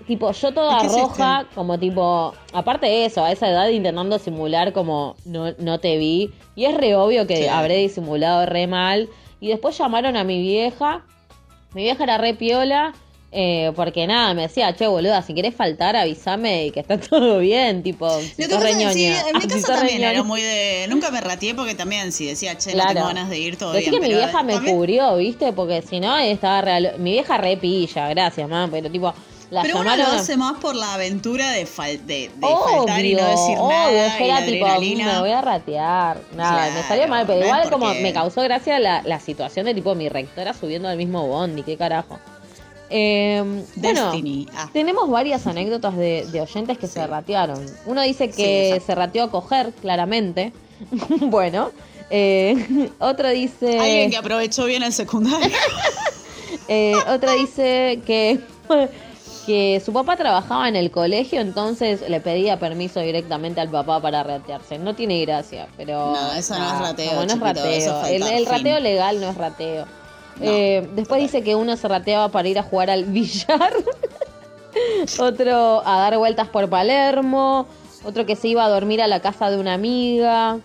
Tipo, 0.07 0.31
yo 0.31 0.53
toda 0.53 0.77
¿Y 0.77 0.87
qué 0.87 0.93
roja, 1.01 1.45
como 1.53 1.77
tipo, 1.77 2.33
aparte 2.53 2.85
de 2.85 3.05
eso, 3.05 3.23
a 3.23 3.31
esa 3.31 3.49
edad 3.49 3.67
intentando 3.67 4.17
simular 4.19 4.71
como 4.71 5.15
no, 5.25 5.53
no 5.59 5.79
te 5.79 5.97
vi. 5.97 6.31
Y 6.55 6.65
es 6.65 6.75
re 6.77 6.95
obvio 6.95 7.27
que 7.27 7.35
Sí. 7.43 7.47
habré 7.47 7.75
disimulado 7.77 8.45
re 8.45 8.67
mal. 8.67 9.09
Y 9.39 9.49
después 9.49 9.77
llamaron 9.77 10.15
a 10.15 10.23
mi 10.23 10.39
vieja. 10.41 11.03
Mi 11.73 11.83
vieja 11.83 12.05
era 12.05 12.17
re 12.17 12.33
piola. 12.33 12.93
Eh, 13.29 13.73
porque 13.75 14.07
nada, 14.07 14.33
me 14.33 14.43
decía, 14.43 14.73
che, 14.73 14.87
boluda, 14.87 15.21
si 15.21 15.33
querés 15.33 15.53
faltar, 15.53 15.97
avísame 15.97 16.67
y 16.67 16.71
que 16.71 16.79
está 16.79 16.97
todo 17.09 17.39
bien, 17.39 17.83
tipo, 17.83 18.09
si 18.21 18.43
sos 18.43 18.63
sí, 18.93 19.05
en 19.05 19.25
mi 19.35 19.41
Si 19.41 19.47
casa 19.47 19.59
sos 19.59 19.65
también 19.67 19.87
reñoña. 19.97 20.11
era 20.11 20.23
muy 20.23 20.41
de. 20.41 20.85
Nunca 20.89 21.11
me 21.11 21.19
rateé 21.19 21.53
porque 21.53 21.75
también 21.75 22.11
si 22.13 22.25
decía, 22.25 22.57
che, 22.57 22.69
no 22.71 22.75
Claro. 22.75 22.93
tengo 22.93 23.07
ganas 23.07 23.29
de 23.29 23.37
ir, 23.37 23.57
todo 23.57 23.73
Decí 23.73 23.89
bien. 23.89 24.01
que 24.01 24.07
mi 24.07 24.13
vieja 24.15 24.43
me 24.43 24.53
también- 24.53 24.75
cubrió, 24.75 25.17
¿viste? 25.17 25.51
Porque 25.51 25.81
si 25.81 25.99
no, 25.99 26.17
estaba 26.17 26.61
real. 26.61 26.93
Mi 26.99 27.11
vieja 27.11 27.37
repilla, 27.37 28.07
gracias, 28.09 28.47
mamá, 28.49 28.71
pero 28.71 28.89
tipo, 28.89 29.13
la 29.49 29.61
Pero 29.61 29.79
uno 29.79 29.95
lo 29.95 30.03
hace 30.07 30.35
más 30.37 30.59
por 30.59 30.75
la 30.75 30.93
aventura 30.93 31.51
de, 31.51 31.65
fal- 31.65 31.99
de, 32.05 32.29
de 32.33 32.47
faltar 32.47 33.03
y 33.05 33.13
Obvio, 33.15 33.23
no 33.23 33.29
decir 33.29 33.55
obvio, 33.57 33.69
nada. 33.69 33.91
y 34.19 34.23
era 34.23 34.39
la 34.39 34.45
tipo, 34.45 34.65
adrenalina. 34.65 35.13
me 35.13 35.19
voy 35.19 35.31
a 35.31 35.41
ratear. 35.41 36.17
Nada, 36.35 36.65
me 36.65 36.71
Claro, 36.71 36.87
salió 36.87 37.07
mal, 37.09 37.25
pero 37.27 37.39
no 37.39 37.45
igual 37.45 37.69
como 37.69 37.93
me 37.93 38.13
causó 38.13 38.41
gracia 38.41 38.79
la, 38.79 39.01
la 39.03 39.19
situación 39.19 39.65
de 39.65 39.73
tipo 39.73 39.95
mi 39.95 40.07
rectora 40.09 40.53
subiendo 40.53 40.87
al 40.87 40.97
mismo 40.97 41.27
bondi, 41.27 41.63
qué 41.63 41.75
carajo. 41.77 42.19
Eh, 42.89 43.63
bueno. 43.75 44.11
Ah. 44.55 44.69
tenemos 44.71 45.09
varias 45.09 45.45
anécdotas 45.47 45.97
de, 45.97 46.25
de 46.31 46.41
oyentes 46.41 46.77
que 46.77 46.87
se 46.87 47.05
ratearon. 47.05 47.65
Uno 47.85 48.01
dice 48.01 48.29
que 48.29 48.81
se 48.85 48.95
rateó 48.95 49.23
a 49.23 49.31
coger, 49.31 49.73
claramente. 49.81 50.53
bueno, 51.21 51.71
eh, 52.09 52.89
otro 52.99 53.29
dice... 53.29 53.79
Alguien 53.79 54.11
que 54.11 54.17
aprovechó 54.17 54.65
bien 54.65 54.83
el 54.83 54.93
secundario. 54.93 55.49
Eh, 56.69 56.95
otra 57.07 57.31
dice 57.31 58.01
que, 58.05 58.41
que 59.45 59.81
su 59.85 59.93
papá 59.93 60.17
trabajaba 60.17 60.67
en 60.67 60.75
el 60.75 60.91
colegio, 60.91 61.39
entonces 61.39 62.01
le 62.09 62.19
pedía 62.19 62.59
permiso 62.59 62.99
directamente 62.99 63.61
al 63.61 63.69
papá 63.69 64.01
para 64.01 64.21
ratearse. 64.23 64.77
No 64.77 64.93
tiene 64.93 65.21
gracia, 65.21 65.69
pero. 65.77 66.11
No, 66.11 66.33
eso 66.33 66.59
no 66.59 66.65
es 66.65 66.79
rateo, 66.79 67.25
no 67.25 67.33
es 67.33 67.39
rateo. 67.39 68.05
el, 68.07 68.23
el 68.23 68.45
rateo 68.45 68.81
legal 68.81 69.21
no 69.21 69.29
es 69.29 69.37
rateo. 69.37 69.85
Eh, 70.41 70.87
después 70.95 71.21
dice 71.21 71.43
que 71.43 71.55
uno 71.55 71.75
se 71.77 71.87
rateaba 71.87 72.29
para 72.29 72.47
ir 72.47 72.59
a 72.59 72.63
jugar 72.63 72.89
al 72.89 73.05
billar. 73.05 73.73
Otro 75.19 75.81
a 75.85 75.99
dar 75.99 76.17
vueltas 76.17 76.47
por 76.49 76.69
Palermo. 76.69 77.67
Otro 78.03 78.25
que 78.25 78.35
se 78.35 78.47
iba 78.47 78.63
a 78.63 78.69
dormir 78.69 79.01
a 79.01 79.07
la 79.07 79.21
casa 79.21 79.49
de 79.49 79.57
una 79.57 79.73
amiga. 79.73 80.59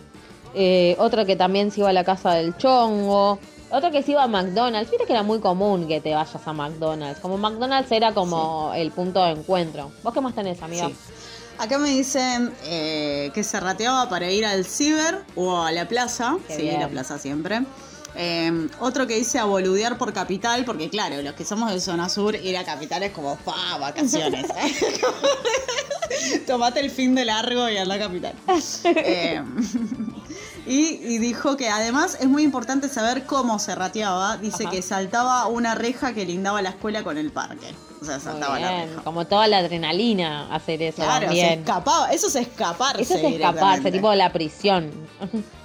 Eh, 0.54 0.96
otro 0.98 1.24
que 1.24 1.36
también 1.36 1.70
se 1.70 1.80
iba 1.80 1.88
a 1.88 1.92
la 1.92 2.04
casa 2.04 2.34
del 2.34 2.56
chongo. 2.56 3.38
Otro 3.70 3.90
que 3.90 4.02
se 4.02 4.12
iba 4.12 4.22
a 4.22 4.28
McDonald's. 4.28 4.90
Viste 4.90 5.06
que 5.06 5.12
era 5.12 5.22
muy 5.22 5.40
común 5.40 5.88
que 5.88 6.00
te 6.00 6.14
vayas 6.14 6.46
a 6.46 6.52
McDonald's. 6.52 7.20
Como 7.20 7.38
McDonald's 7.38 7.90
era 7.90 8.12
como 8.12 8.72
el 8.74 8.90
punto 8.90 9.24
de 9.24 9.30
encuentro. 9.30 9.90
¿Vos 10.02 10.12
qué 10.12 10.20
más 10.20 10.34
tenés, 10.34 10.62
amiga? 10.62 10.88
Sí. 10.88 10.94
Acá 11.58 11.78
me 11.78 11.90
dicen 11.90 12.52
eh, 12.64 13.30
que 13.34 13.44
se 13.44 13.60
rateaba 13.60 14.08
para 14.08 14.30
ir 14.30 14.44
al 14.44 14.64
ciber 14.64 15.22
o 15.36 15.62
a 15.62 15.72
la 15.72 15.88
plaza. 15.88 16.36
Qué 16.48 16.56
sí, 16.56 16.62
bien. 16.62 16.80
la 16.80 16.88
plaza 16.88 17.18
siempre. 17.18 17.62
Eh, 18.14 18.68
otro 18.80 19.06
que 19.06 19.16
dice 19.16 19.38
a 19.38 19.44
boludear 19.44 19.98
por 19.98 20.12
capital, 20.12 20.64
porque 20.64 20.88
claro, 20.90 21.20
los 21.22 21.34
que 21.34 21.44
somos 21.44 21.72
de 21.72 21.80
zona 21.80 22.08
sur, 22.08 22.34
ir 22.34 22.56
a 22.56 22.64
capital 22.64 23.02
es 23.02 23.12
como, 23.12 23.36
pa, 23.36 23.78
vacaciones. 23.78 24.46
Tomate 26.46 26.80
el 26.80 26.90
fin 26.90 27.14
de 27.14 27.24
largo 27.24 27.68
y 27.68 27.76
anda 27.76 27.94
a 27.94 27.98
capital. 27.98 28.34
Eh, 28.84 29.42
y, 30.66 30.78
y 31.02 31.18
dijo 31.18 31.56
que 31.56 31.68
además 31.68 32.18
es 32.20 32.28
muy 32.28 32.42
importante 32.42 32.88
saber 32.88 33.24
cómo 33.24 33.58
se 33.58 33.74
rateaba. 33.74 34.36
Dice 34.36 34.64
Ajá. 34.64 34.72
que 34.72 34.82
saltaba 34.82 35.46
una 35.46 35.74
reja 35.74 36.12
que 36.12 36.24
lindaba 36.24 36.62
la 36.62 36.70
escuela 36.70 37.02
con 37.02 37.18
el 37.18 37.32
parque. 37.32 37.74
O 38.00 38.04
sea, 38.04 38.20
saltaba 38.20 38.58
la 38.60 38.84
reja. 38.84 39.02
Como 39.02 39.26
toda 39.26 39.46
la 39.48 39.58
adrenalina 39.58 40.52
hacer 40.54 40.82
eso 40.82 41.02
Claro, 41.02 41.30
se 41.30 41.54
escapaba. 41.54 42.12
Eso 42.12 42.28
es 42.28 42.36
escaparse. 42.36 43.02
Eso 43.02 43.14
es 43.14 43.34
escaparse, 43.34 43.90
tipo 43.90 44.14
la 44.14 44.32
prisión. 44.32 44.90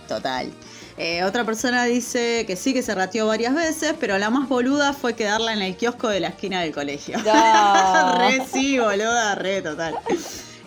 Total. 0.07 0.51
Eh, 0.97 1.23
otra 1.23 1.45
persona 1.45 1.85
dice 1.85 2.45
que 2.47 2.55
sí, 2.55 2.73
que 2.73 2.81
se 2.81 2.95
rateó 2.95 3.27
varias 3.27 3.53
veces, 3.53 3.93
pero 3.99 4.17
la 4.17 4.31
más 4.31 4.49
boluda 4.49 4.93
fue 4.93 5.13
quedarla 5.13 5.53
en 5.53 5.61
el 5.61 5.77
kiosco 5.77 6.09
de 6.09 6.19
la 6.19 6.29
esquina 6.29 6.61
del 6.61 6.73
colegio. 6.73 7.19
No. 7.19 8.17
re 8.17 8.41
sí, 8.51 8.79
boluda, 8.79 9.35
re 9.35 9.61
total. 9.61 9.95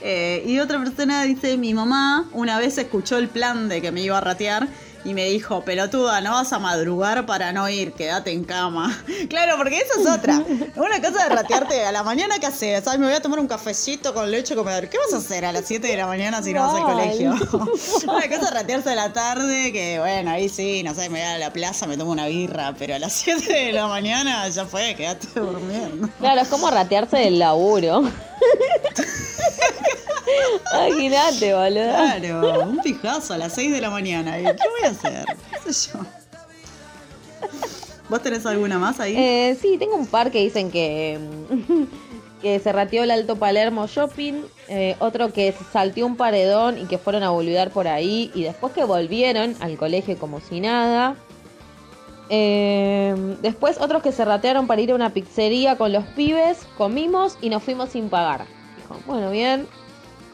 Eh, 0.01 0.45
y 0.47 0.61
otra 0.61 0.79
persona 0.79 1.25
dice, 1.25 1.57
mi 1.57 1.75
mamá 1.75 2.29
una 2.33 2.59
vez 2.59 2.79
escuchó 2.79 3.19
el 3.19 3.29
plan 3.29 3.69
de 3.69 3.83
que 3.83 3.91
me 3.91 4.03
iba 4.03 4.19
a 4.19 4.21
ratear 4.21 4.69
y 5.05 5.15
me 5.15 5.27
dijo, 5.27 5.63
pelotuda, 5.65 6.21
no 6.21 6.33
vas 6.33 6.53
a 6.53 6.59
madrugar 6.59 7.25
para 7.27 7.53
no 7.53 7.69
ir, 7.69 7.93
quédate 7.93 8.33
en 8.33 8.45
cama. 8.45 8.97
Claro, 9.29 9.57
porque 9.59 9.79
esa 9.79 10.01
es 10.01 10.09
otra. 10.09 10.39
Una 10.77 11.01
cosa 11.01 11.25
de 11.25 11.35
ratearte 11.35 11.85
a 11.85 11.93
la 11.93 12.03
mañana, 12.03 12.39
¿qué 12.41 12.47
haces? 12.47 12.87
Ay, 12.89 12.99
me 12.99 13.07
voy 13.07 13.15
a 13.15 13.21
tomar 13.21 13.39
un 13.39 13.47
cafecito 13.47 14.13
con 14.15 14.31
leche 14.31 14.57
comedor. 14.57 14.89
¿Qué 14.89 14.99
vas 14.99 15.13
a 15.13 15.19
hacer 15.19 15.45
a 15.45 15.53
las 15.53 15.67
7 15.67 15.87
de 15.87 15.97
la 15.97 16.07
mañana 16.07 16.43
si 16.43 16.53
no 16.53 16.67
vas 16.67 16.75
al 16.75 16.83
colegio? 16.83 17.31
Una 18.05 18.29
cosa 18.29 18.47
es 18.47 18.51
ratearse 18.51 18.91
a 18.91 18.95
la 18.95 19.13
tarde, 19.13 19.73
que 19.73 19.99
bueno, 20.01 20.31
ahí 20.31 20.49
sí, 20.49 20.83
no 20.83 20.95
sé, 20.95 21.09
me 21.11 21.21
voy 21.21 21.29
a 21.29 21.39
la 21.39 21.53
plaza, 21.53 21.87
me 21.87 21.97
tomo 21.97 22.13
una 22.13 22.27
birra, 22.27 22.75
pero 22.79 22.95
a 22.95 22.99
las 22.99 23.13
7 23.13 23.53
de 23.53 23.73
la 23.73 23.87
mañana 23.87 24.49
ya 24.49 24.65
fue, 24.65 24.95
quédate 24.95 25.29
durmiendo. 25.35 26.09
Claro, 26.19 26.41
es 26.41 26.49
como 26.49 26.71
ratearse 26.71 27.19
del 27.19 27.39
laburo. 27.39 28.03
Imagínate, 30.73 31.55
boludo. 31.55 31.91
Claro, 31.91 32.61
un 32.69 32.79
pijazo 32.79 33.35
a 33.35 33.39
las 33.39 33.55
6 33.55 33.73
de 33.73 33.81
la 33.81 33.91
mañana. 33.91 34.39
¿y 34.39 34.45
¿Qué 34.45 34.69
voy 34.69 34.89
a 34.89 34.90
hacer? 34.91 35.25
¿Qué 35.65 35.73
sé 35.73 35.91
yo? 35.93 36.01
¿Vos 38.09 38.23
tenés 38.23 38.45
alguna 38.47 38.79
más 38.79 38.99
ahí? 39.01 39.15
Eh, 39.17 39.57
sí, 39.61 39.77
tengo 39.79 39.95
un 39.97 40.07
par 40.07 40.31
que 40.31 40.41
dicen 40.43 40.71
que, 40.71 41.19
mm, 41.21 41.85
que 42.43 42.59
se 42.59 42.73
rateó 42.73 43.05
el 43.05 43.11
Alto 43.13 43.37
Palermo 43.37 43.87
Shopping, 43.87 44.43
eh, 44.69 44.97
otro 44.99 45.33
que 45.33 45.55
salteó 45.73 46.07
un 46.07 46.17
paredón 46.17 46.79
y 46.79 46.87
que 46.87 46.99
fueron 46.99 47.23
a 47.23 47.31
boludear 47.31 47.71
por 47.71 47.87
ahí 47.87 48.31
y 48.35 48.43
después 48.43 48.73
que 48.73 48.85
volvieron 48.85 49.55
al 49.61 49.77
colegio 49.77 50.19
como 50.19 50.41
si 50.41 50.61
nada. 50.61 51.15
Eh, 52.33 53.37
después 53.43 53.79
otros 53.81 54.03
que 54.03 54.13
se 54.13 54.25
ratearon 54.25 54.67
para 54.69 54.81
ir 54.81 54.93
a 54.93 54.95
una 54.95 55.11
pizzería 55.13 55.77
con 55.77 55.93
los 55.93 56.05
pibes, 56.05 56.59
comimos 56.79 57.37
y 57.41 57.49
nos 57.51 57.63
fuimos 57.63 57.91
sin 57.91 58.09
pagar. 58.09 58.47
Dijo, 58.77 59.01
bueno, 59.07 59.31
bien. 59.31 59.67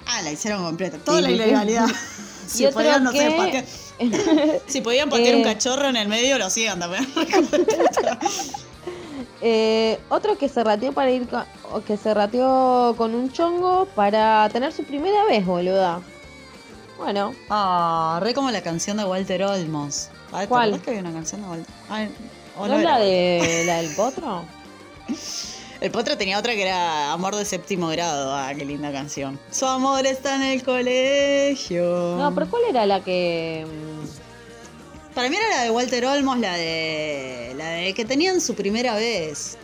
Ah, 0.06 0.22
la 0.22 0.32
hicieron 0.32 0.62
completa. 0.64 0.98
Toda 0.98 1.18
Sí, 1.18 1.22
la 1.24 1.30
ilegalidad. 1.30 1.86
Y 2.46 2.48
Si 2.48 2.64
otro 2.66 2.78
podían, 2.80 3.02
no 3.04 3.10
sé, 3.12 3.30
patear- 3.36 3.64
si 4.66 4.80
podían 4.80 5.08
patear 5.10 5.34
Eh. 5.34 5.36
un 5.38 5.42
cachorro 5.44 5.88
en 5.88 5.96
el 5.96 6.08
medio, 6.08 6.38
lo 6.38 6.46
hacían 6.46 6.78
también. 6.80 7.06
Eh, 9.42 9.98
otro 10.08 10.38
que 10.38 10.48
se 10.48 10.64
rateó 10.64 10.92
para 10.92 11.10
ir 11.10 11.28
con, 11.28 11.44
que 11.86 11.96
se 11.98 12.14
rateó 12.14 12.94
con 12.96 13.14
un 13.14 13.30
chongo 13.32 13.86
para 13.94 14.48
tener 14.50 14.72
su 14.72 14.82
primera 14.84 15.24
vez, 15.24 15.44
boluda. 15.44 16.00
Bueno, 16.96 17.34
Ah, 17.50 18.18
re 18.22 18.32
como 18.32 18.50
la 18.50 18.62
canción 18.62 18.96
de 18.96 19.04
Walter 19.04 19.42
Olmos. 19.44 20.08
Ay, 20.32 20.46
¿te 20.46 20.48
¿Cuál? 20.48 20.68
acordás 20.70 20.84
que 20.84 20.90
había 20.90 21.02
una 21.02 21.12
canción 21.12 21.42
de 21.42 21.48
Walter? 21.48 21.74
Ay, 21.90 22.08
o 22.58 22.66
¿no 22.66 22.78
la 22.78 22.98
de 22.98 23.64
la 23.66 23.76
del 23.82 23.94
potro? 23.94 24.44
El 25.80 25.90
potro 25.90 26.16
tenía 26.16 26.38
otra 26.38 26.54
que 26.54 26.62
era 26.62 27.12
Amor 27.12 27.36
de 27.36 27.44
séptimo 27.44 27.88
grado. 27.88 28.34
Ah, 28.34 28.52
qué 28.56 28.64
linda 28.64 28.90
canción. 28.92 29.38
Su 29.50 29.66
amor 29.66 30.06
está 30.06 30.36
en 30.36 30.42
el 30.42 30.62
colegio. 30.62 32.16
No, 32.18 32.34
pero 32.34 32.48
¿cuál 32.48 32.62
era 32.70 32.86
la 32.86 33.00
que 33.04 33.66
Para 35.14 35.28
mí 35.28 35.36
era 35.36 35.48
la 35.58 35.62
de 35.64 35.70
Walter 35.70 36.04
Olmos, 36.06 36.38
la 36.38 36.54
de. 36.54 37.54
la 37.56 37.68
de 37.70 37.94
que 37.94 38.04
tenían 38.04 38.40
su 38.40 38.54
primera 38.54 38.94
vez. 38.94 39.58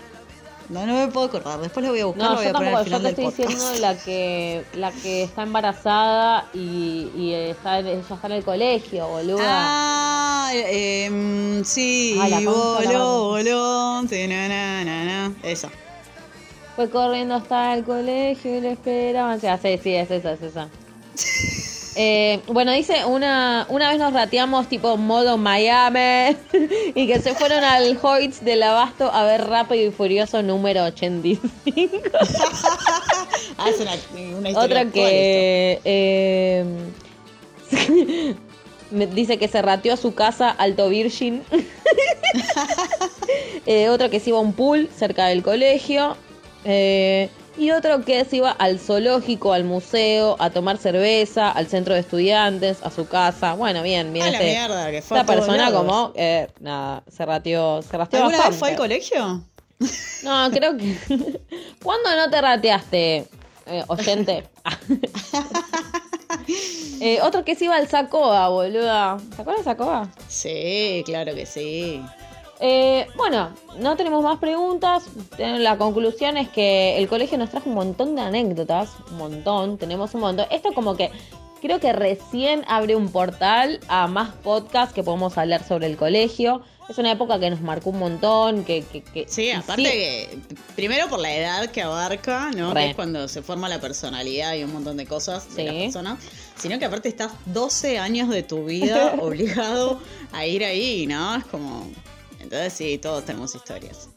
No, 0.69 0.87
no 0.87 0.95
me 0.95 1.09
puedo 1.09 1.27
acordar. 1.27 1.61
Después 1.61 1.85
la 1.85 1.91
voy 1.91 2.01
a 2.01 2.07
buscar, 2.07 2.23
No, 2.25 2.31
la 2.31 2.37
voy 2.37 2.45
yo 2.45 2.51
a 2.51 2.53
poner 2.53 2.69
al 2.69 2.85
tampoco, 2.85 2.91
yo 2.91 2.99
final 2.99 3.03
te 3.03 3.21
del 3.23 3.29
estoy 3.31 3.45
podcast. 3.45 3.49
diciendo 3.69 3.81
la 3.81 3.99
que 3.99 4.65
la 4.75 4.93
que 4.93 5.23
está 5.25 5.43
embarazada 5.43 6.49
y, 6.55 7.11
y 7.17 7.33
está, 7.35 7.81
ella 7.81 7.93
está 7.93 8.19
en 8.27 8.33
el 8.33 8.45
colegio, 8.45 9.09
boluda. 9.09 9.45
Ah, 9.47 10.51
em, 10.55 11.65
sí, 11.65 12.19
Ah, 12.21 12.29
la 12.29 12.37
concha 12.45 12.81
de 12.89 12.93
la 12.95 12.99
voló, 13.03 13.29
voló. 13.29 14.03
sí, 14.09 14.27
na, 14.29 14.49
na, 14.49 14.85
na, 14.85 15.05
na. 15.05 15.35
Esa. 15.43 15.69
Fue 16.83 16.91
corriendo 16.91 17.37
hasta 17.37 17.75
el 17.75 17.85
colegio 17.85 18.59
y 18.59 18.61
le 18.61 18.73
esperaban. 18.73 19.41
Sí, 19.41 19.47
sí, 19.81 19.95
es 19.95 20.11
esa, 20.11 20.33
es 20.33 20.43
esa. 20.43 20.69
Eh, 21.95 22.41
bueno, 22.47 22.73
dice, 22.73 23.05
una, 23.05 23.67
una 23.69 23.91
vez 23.91 23.99
nos 23.99 24.15
rateamos 24.15 24.67
tipo 24.67 24.97
modo 24.97 25.37
Miami 25.37 26.35
y 26.95 27.07
que 27.07 27.21
se 27.21 27.35
fueron 27.35 27.63
al 27.63 27.99
Hoyts 28.01 28.43
del 28.43 28.63
Abasto 28.63 29.13
a 29.13 29.25
ver 29.25 29.47
Rápido 29.47 29.89
y 29.89 29.91
Furioso 29.91 30.43
número 30.43 30.85
85. 30.85 31.49
Ah, 33.59 33.69
es 33.69 33.79
una, 33.79 33.91
una 34.39 34.49
historia 34.49 34.81
Otra 34.81 34.91
que 34.91 35.81
eh, 35.85 36.65
me 38.91 39.07
dice 39.07 39.37
que 39.37 39.49
se 39.49 39.61
rateó 39.61 39.93
a 39.93 39.99
su 39.99 40.15
casa 40.15 40.49
Alto 40.49 40.89
Virgin. 40.89 41.43
Eh, 43.67 43.91
otro 43.91 44.11
que 44.11 44.19
se 44.19 44.31
iba 44.31 44.39
a 44.39 44.43
un 44.43 44.55
pool 44.55 44.89
cerca 44.97 45.27
del 45.27 45.43
colegio. 45.43 46.17
Eh, 46.65 47.29
y 47.59 47.71
otro 47.71 48.03
que 48.05 48.25
se 48.25 48.37
iba 48.37 48.51
al 48.51 48.79
zoológico, 48.79 49.53
al 49.53 49.65
museo, 49.65 50.37
a 50.39 50.51
tomar 50.51 50.79
cerveza, 50.79 51.51
al 51.51 51.67
centro 51.67 51.93
de 51.95 52.01
estudiantes, 52.01 52.79
a 52.83 52.91
su 52.91 53.07
casa. 53.07 53.55
Bueno, 53.55 53.83
bien, 53.83 54.13
bien. 54.13 54.27
A 54.27 54.31
la 54.31 54.39
este- 54.39 54.51
mierda, 54.51 54.91
que 54.91 55.03
fue 55.03 55.19
esta 55.19 55.33
persona 55.33 55.57
lados. 55.71 55.85
como, 55.85 56.13
eh, 56.15 56.49
nada, 56.61 57.03
se 57.11 57.27
rateó, 57.27 57.83
se 57.83 57.97
rateó 57.99 58.21
¿Alguna 58.21 58.39
vez 58.39 58.47
bastante. 58.47 58.59
fue 58.59 58.71
al 58.71 58.77
colegio? 58.77 59.45
No, 60.23 60.49
creo 60.53 60.77
que. 60.77 60.97
¿Cuándo 61.83 62.15
no 62.17 62.31
te 62.31 62.41
rateaste, 62.41 63.27
eh, 63.67 63.85
oyente? 63.89 64.45
Eh, 67.01 67.21
otro 67.23 67.45
que 67.45 67.55
se 67.55 67.65
iba 67.67 67.77
al 67.77 67.89
Sacoa, 67.89 68.49
boluda. 68.49 69.19
¿Se 69.35 69.43
acuerdan 69.43 69.65
de 69.65 69.65
Sacoa? 69.65 70.09
Sí, 70.29 71.03
claro 71.05 71.35
que 71.35 71.45
sí. 71.47 72.01
Eh, 72.65 73.09
bueno, 73.17 73.51
no 73.81 73.97
tenemos 73.97 74.23
más 74.23 74.39
preguntas. 74.39 75.09
La 75.37 75.77
conclusión 75.77 76.37
es 76.37 76.49
que 76.49 76.97
el 76.97 77.09
colegio 77.09 77.37
nos 77.37 77.51
trajo 77.51 77.69
un 77.69 77.75
montón 77.75 78.15
de 78.15 78.23
anécdotas, 78.23 78.91
un 79.11 79.19
montón, 79.19 79.79
tenemos 79.79 80.15
un 80.15 80.21
montón. 80.21 80.47
Esto 80.49 80.73
como 80.73 80.97
que 80.97 81.11
creo 81.61 81.81
que 81.81 81.93
recién 81.93 82.65
abre 82.69 82.95
un 82.95 83.11
portal 83.11 83.81
a 83.89 84.07
más 84.07 84.31
podcasts 84.31 84.95
que 84.95 85.03
podemos 85.03 85.37
hablar 85.39 85.67
sobre 85.67 85.89
el 85.89 85.97
colegio. 85.97 86.63
Es 86.89 86.99
una 86.99 87.11
época 87.11 87.41
que 87.41 87.51
nos 87.51 87.63
marcó 87.63 87.91
un 87.91 87.99
montón, 87.99 88.65
que... 88.65 88.85
que, 88.85 89.25
sí, 89.27 89.51
aparte 89.51 89.83
que, 89.83 90.39
primero 90.77 91.09
por 91.09 91.19
la 91.19 91.35
edad 91.35 91.69
que 91.69 91.83
abarca, 91.83 92.51
¿no? 92.55 92.75
Que 92.75 92.91
es 92.91 92.95
cuando 92.95 93.27
se 93.27 93.43
forma 93.43 93.69
la 93.69 93.81
personalidad 93.81 94.55
y 94.55 94.63
un 94.63 94.73
montón 94.73 94.97
de 94.97 95.07
cosas 95.07 95.53
de 95.57 95.65
la 95.65 95.73
persona. 95.73 96.19
Sino 96.57 96.79
que 96.79 96.85
aparte 96.85 97.09
estás 97.09 97.33
12 97.47 97.99
años 97.99 98.29
de 98.29 98.45
tu 98.45 98.67
vida 98.67 99.15
obligado 99.21 100.01
a 100.33 100.47
ir 100.47 100.65
ahí, 100.65 101.09
¿no? 101.09 101.35
Es 101.35 101.45
como... 101.47 101.91
Entonces 102.43 102.73
sí, 102.73 102.99
todos 102.99 103.25
tenemos 103.25 103.55
historias. 103.55 104.09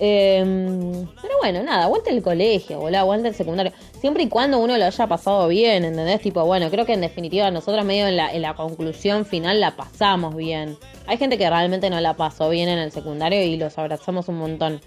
Em, 0.00 1.06
pero 1.22 1.38
bueno, 1.40 1.62
nada, 1.62 1.84
aguante 1.84 2.10
el 2.10 2.20
colegio, 2.20 2.80
boludo, 2.80 2.98
aguante 2.98 3.28
el 3.28 3.34
secundario. 3.34 3.72
Siempre 4.00 4.24
y 4.24 4.28
cuando 4.28 4.58
uno 4.58 4.76
lo 4.76 4.84
haya 4.84 5.06
pasado 5.06 5.46
bien, 5.46 5.84
¿entendés? 5.84 6.20
Tipo, 6.20 6.44
bueno, 6.44 6.68
creo 6.70 6.84
que 6.84 6.94
en 6.94 7.00
definitiva 7.00 7.50
nosotros 7.52 7.84
medio 7.84 8.08
en 8.08 8.16
la, 8.16 8.32
en 8.32 8.42
la 8.42 8.54
conclusión 8.54 9.24
final 9.24 9.60
la 9.60 9.76
pasamos 9.76 10.34
bien. 10.34 10.76
Hay 11.06 11.16
gente 11.16 11.38
que 11.38 11.48
realmente 11.48 11.90
no 11.90 12.00
la 12.00 12.14
pasó 12.14 12.48
bien 12.48 12.68
en 12.68 12.78
el 12.78 12.90
secundario 12.90 13.42
y 13.44 13.56
los 13.56 13.78
abrazamos 13.78 14.28
un 14.28 14.38
montón. 14.38 14.80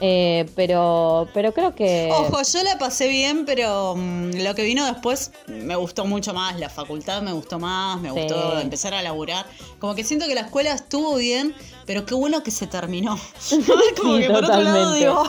Eh, 0.00 0.46
pero, 0.54 1.28
pero 1.34 1.52
creo 1.52 1.74
que. 1.74 2.08
Ojo, 2.10 2.42
yo 2.42 2.62
la 2.62 2.78
pasé 2.78 3.08
bien, 3.08 3.44
pero 3.44 3.94
mm, 3.96 4.42
lo 4.42 4.54
que 4.54 4.62
vino 4.62 4.86
después 4.86 5.30
me 5.46 5.76
gustó 5.76 6.06
mucho 6.06 6.32
más. 6.32 6.58
La 6.58 6.70
facultad 6.70 7.20
me 7.20 7.32
gustó 7.32 7.58
más, 7.58 8.00
me 8.00 8.10
gustó 8.10 8.58
empezar 8.58 8.94
a 8.94 9.02
laburar. 9.02 9.44
Como 9.78 9.94
que 9.94 10.02
siento 10.02 10.26
que 10.26 10.34
la 10.34 10.42
escuela 10.42 10.72
estuvo 10.72 11.16
bien, 11.16 11.54
pero 11.84 12.06
qué 12.06 12.14
bueno 12.14 12.42
que 12.42 12.50
se 12.50 12.66
terminó. 12.66 13.18
Como 14.00 14.16
que 14.16 14.30
por 14.30 14.44
otro 14.44 14.62
lado 14.62 14.94
digo, 14.94 15.22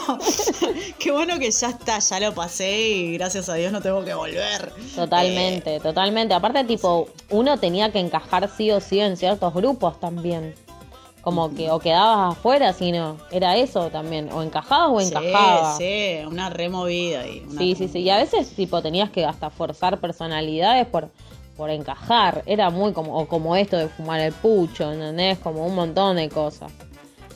qué 0.99 1.11
bueno 1.11 1.37
que 1.37 1.51
ya 1.51 1.69
está, 1.69 1.99
ya 1.99 2.19
lo 2.21 2.33
pasé 2.33 2.79
y 2.79 3.13
gracias 3.13 3.49
a 3.49 3.55
Dios 3.55 3.73
no 3.73 3.81
tengo 3.81 4.05
que 4.05 4.13
volver. 4.13 4.71
Totalmente, 4.95 5.75
eh, 5.75 5.79
totalmente. 5.81 6.33
Aparte, 6.33 6.63
tipo, 6.63 7.09
uno 7.29 7.57
tenía 7.59 7.91
que 7.91 7.99
encajar 7.99 8.49
sí 8.55 8.71
o 8.71 8.79
sí 8.79 9.01
en 9.01 9.17
ciertos 9.17 9.53
grupos 9.53 9.99
también 9.99 10.55
como 11.21 11.53
que 11.53 11.69
o 11.69 11.79
quedabas 11.79 12.37
afuera, 12.37 12.73
sino 12.73 13.17
era 13.31 13.55
eso 13.55 13.89
también, 13.89 14.29
o 14.31 14.41
encajabas 14.41 14.89
o 14.89 14.99
encajabas. 14.99 15.77
Sí, 15.77 15.83
sí, 15.83 16.25
una 16.25 16.49
removida. 16.49 17.27
Y 17.27 17.45
sí, 17.57 17.75
sí, 17.75 17.87
sí, 17.87 17.99
y 17.99 18.09
a 18.09 18.17
veces 18.17 18.49
tipo 18.55 18.81
tenías 18.81 19.09
que 19.09 19.25
hasta 19.25 19.49
forzar 19.49 19.99
personalidades 19.99 20.87
por, 20.87 21.09
por 21.55 21.69
encajar, 21.69 22.43
era 22.45 22.69
muy 22.69 22.93
como, 22.93 23.17
o 23.17 23.27
como 23.27 23.55
esto 23.55 23.77
de 23.77 23.87
fumar 23.87 24.19
el 24.19 24.33
pucho, 24.33 24.91
¿entendés? 24.91 25.37
Como 25.37 25.65
un 25.65 25.75
montón 25.75 26.15
de 26.15 26.29
cosas. 26.29 26.71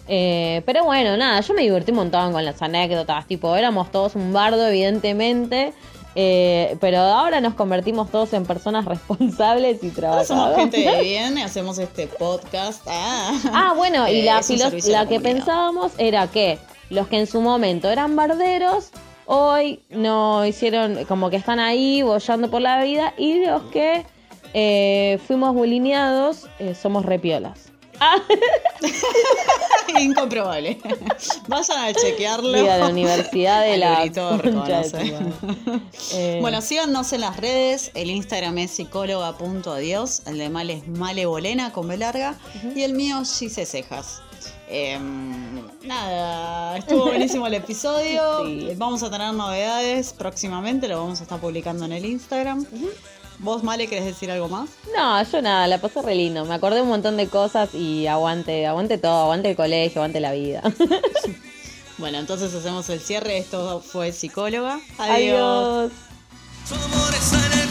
Eh, 0.08 0.62
pero 0.66 0.84
bueno, 0.84 1.18
nada, 1.18 1.42
yo 1.42 1.54
me 1.54 1.62
divertí 1.62 1.92
un 1.92 1.98
montón 1.98 2.32
con 2.32 2.46
las 2.46 2.62
anécdotas, 2.62 3.26
tipo, 3.28 3.56
éramos 3.56 3.92
todos 3.92 4.16
un 4.16 4.34
bardo, 4.34 4.68
evidentemente, 4.68 5.74
eh, 6.16 6.78
pero 6.80 7.00
ahora 7.00 7.42
nos 7.42 7.54
convertimos 7.54 8.10
todos 8.10 8.34
en 8.34 8.46
personas 8.46 8.86
responsables 8.96 9.84
y 9.84 9.90
trabajadoras. 9.90 10.28
Somos 10.28 10.56
gente 10.56 10.78
de 10.78 11.02
bien 11.02 11.38
y 11.38 11.42
hacemos 11.42 11.78
este 11.78 12.08
podcast. 12.08 12.82
Ah, 12.88 13.38
ah 13.54 13.74
bueno, 13.76 14.08
y 14.08 14.22
la, 14.24 14.42
la 14.88 15.06
que 15.08 15.20
pensábamos 15.20 15.92
era 15.98 16.28
que 16.28 16.58
los 16.90 17.08
que 17.08 17.20
en 17.20 17.28
su 17.28 17.42
momento 17.42 17.90
eran 17.90 18.16
barderos, 18.16 18.92
hoy 19.26 19.82
no 19.90 20.46
hicieron, 20.46 21.06
como 21.06 21.30
que 21.30 21.36
están 21.36 21.60
ahí 21.60 22.02
bollando 22.02 22.50
por 22.50 22.62
la 22.62 22.84
vida, 22.84 23.14
y 23.18 23.46
los 23.46 23.64
que 23.64 24.06
eh, 24.54 25.20
fuimos 25.28 25.54
bulineados 25.54 26.48
eh, 26.60 26.76
somos 26.76 27.06
repiolas. 27.06 27.65
Incomprobable. 30.00 30.78
Vayan 31.48 31.80
a 31.80 31.94
chequearlo. 31.94 32.52
de 32.52 32.64
la 32.64 32.88
Universidad 32.88 33.64
de 33.64 33.78
la. 33.78 34.06
Eh. 34.06 36.38
Bueno, 36.42 36.62
síganos 36.62 37.14
en 37.14 37.22
las 37.22 37.38
redes. 37.38 37.92
El 37.94 38.10
Instagram 38.10 38.58
es 38.60 38.72
psicóloga.adiós. 38.72 40.22
El 40.26 40.38
de 40.38 40.50
Mal 40.50 40.70
es 40.70 40.88
Malebolena 40.88 41.72
con 41.72 41.88
B 41.88 41.98
larga. 41.98 42.36
Y 42.76 42.84
el 42.84 42.94
mío, 42.94 43.22
Gise 43.26 43.66
Cejas. 43.66 44.22
Em, 44.68 45.62
nada, 45.84 46.78
estuvo 46.78 47.06
buenísimo 47.06 47.48
el 47.48 47.54
episodio. 47.54 48.22
Vamos 48.78 49.04
a 49.04 49.12
tener 49.12 49.34
novedades 49.34 50.14
próximamente. 50.14 50.88
Lo 50.88 51.00
vamos 51.00 51.20
a 51.20 51.24
estar 51.24 51.40
publicando 51.40 51.86
en 51.86 51.92
el 51.92 52.06
Instagram. 52.06 52.66
¿Vos, 53.40 53.64
Male, 53.64 53.88
querés 53.88 54.06
decir 54.06 54.32
algo 54.32 54.48
más? 54.48 54.70
No, 54.96 55.22
yo 55.24 55.42
nada, 55.42 55.68
la 55.68 55.80
pasé 55.80 56.02
re 56.02 56.16
lindo. 56.16 56.46
Me 56.46 56.54
acordé 56.54 56.82
un 56.82 56.88
montón 56.88 57.18
de 57.18 57.28
cosas 57.28 57.74
y 57.74 58.08
aguante, 58.08 58.66
aguante 58.66 58.98
todo, 58.98 59.24
aguante 59.24 59.50
el 59.50 59.56
colegio, 59.56 60.02
aguante 60.02 60.20
la 60.20 60.32
vida. 60.32 60.62
bueno, 61.98 62.18
entonces 62.20 62.54
hacemos 62.54 62.90
el 62.90 63.00
cierre. 63.00 63.38
Esto 63.38 63.82
fue 63.82 64.12
Psicóloga. 64.12 64.80
Adiós. 64.98 65.92
Adiós. 66.70 67.65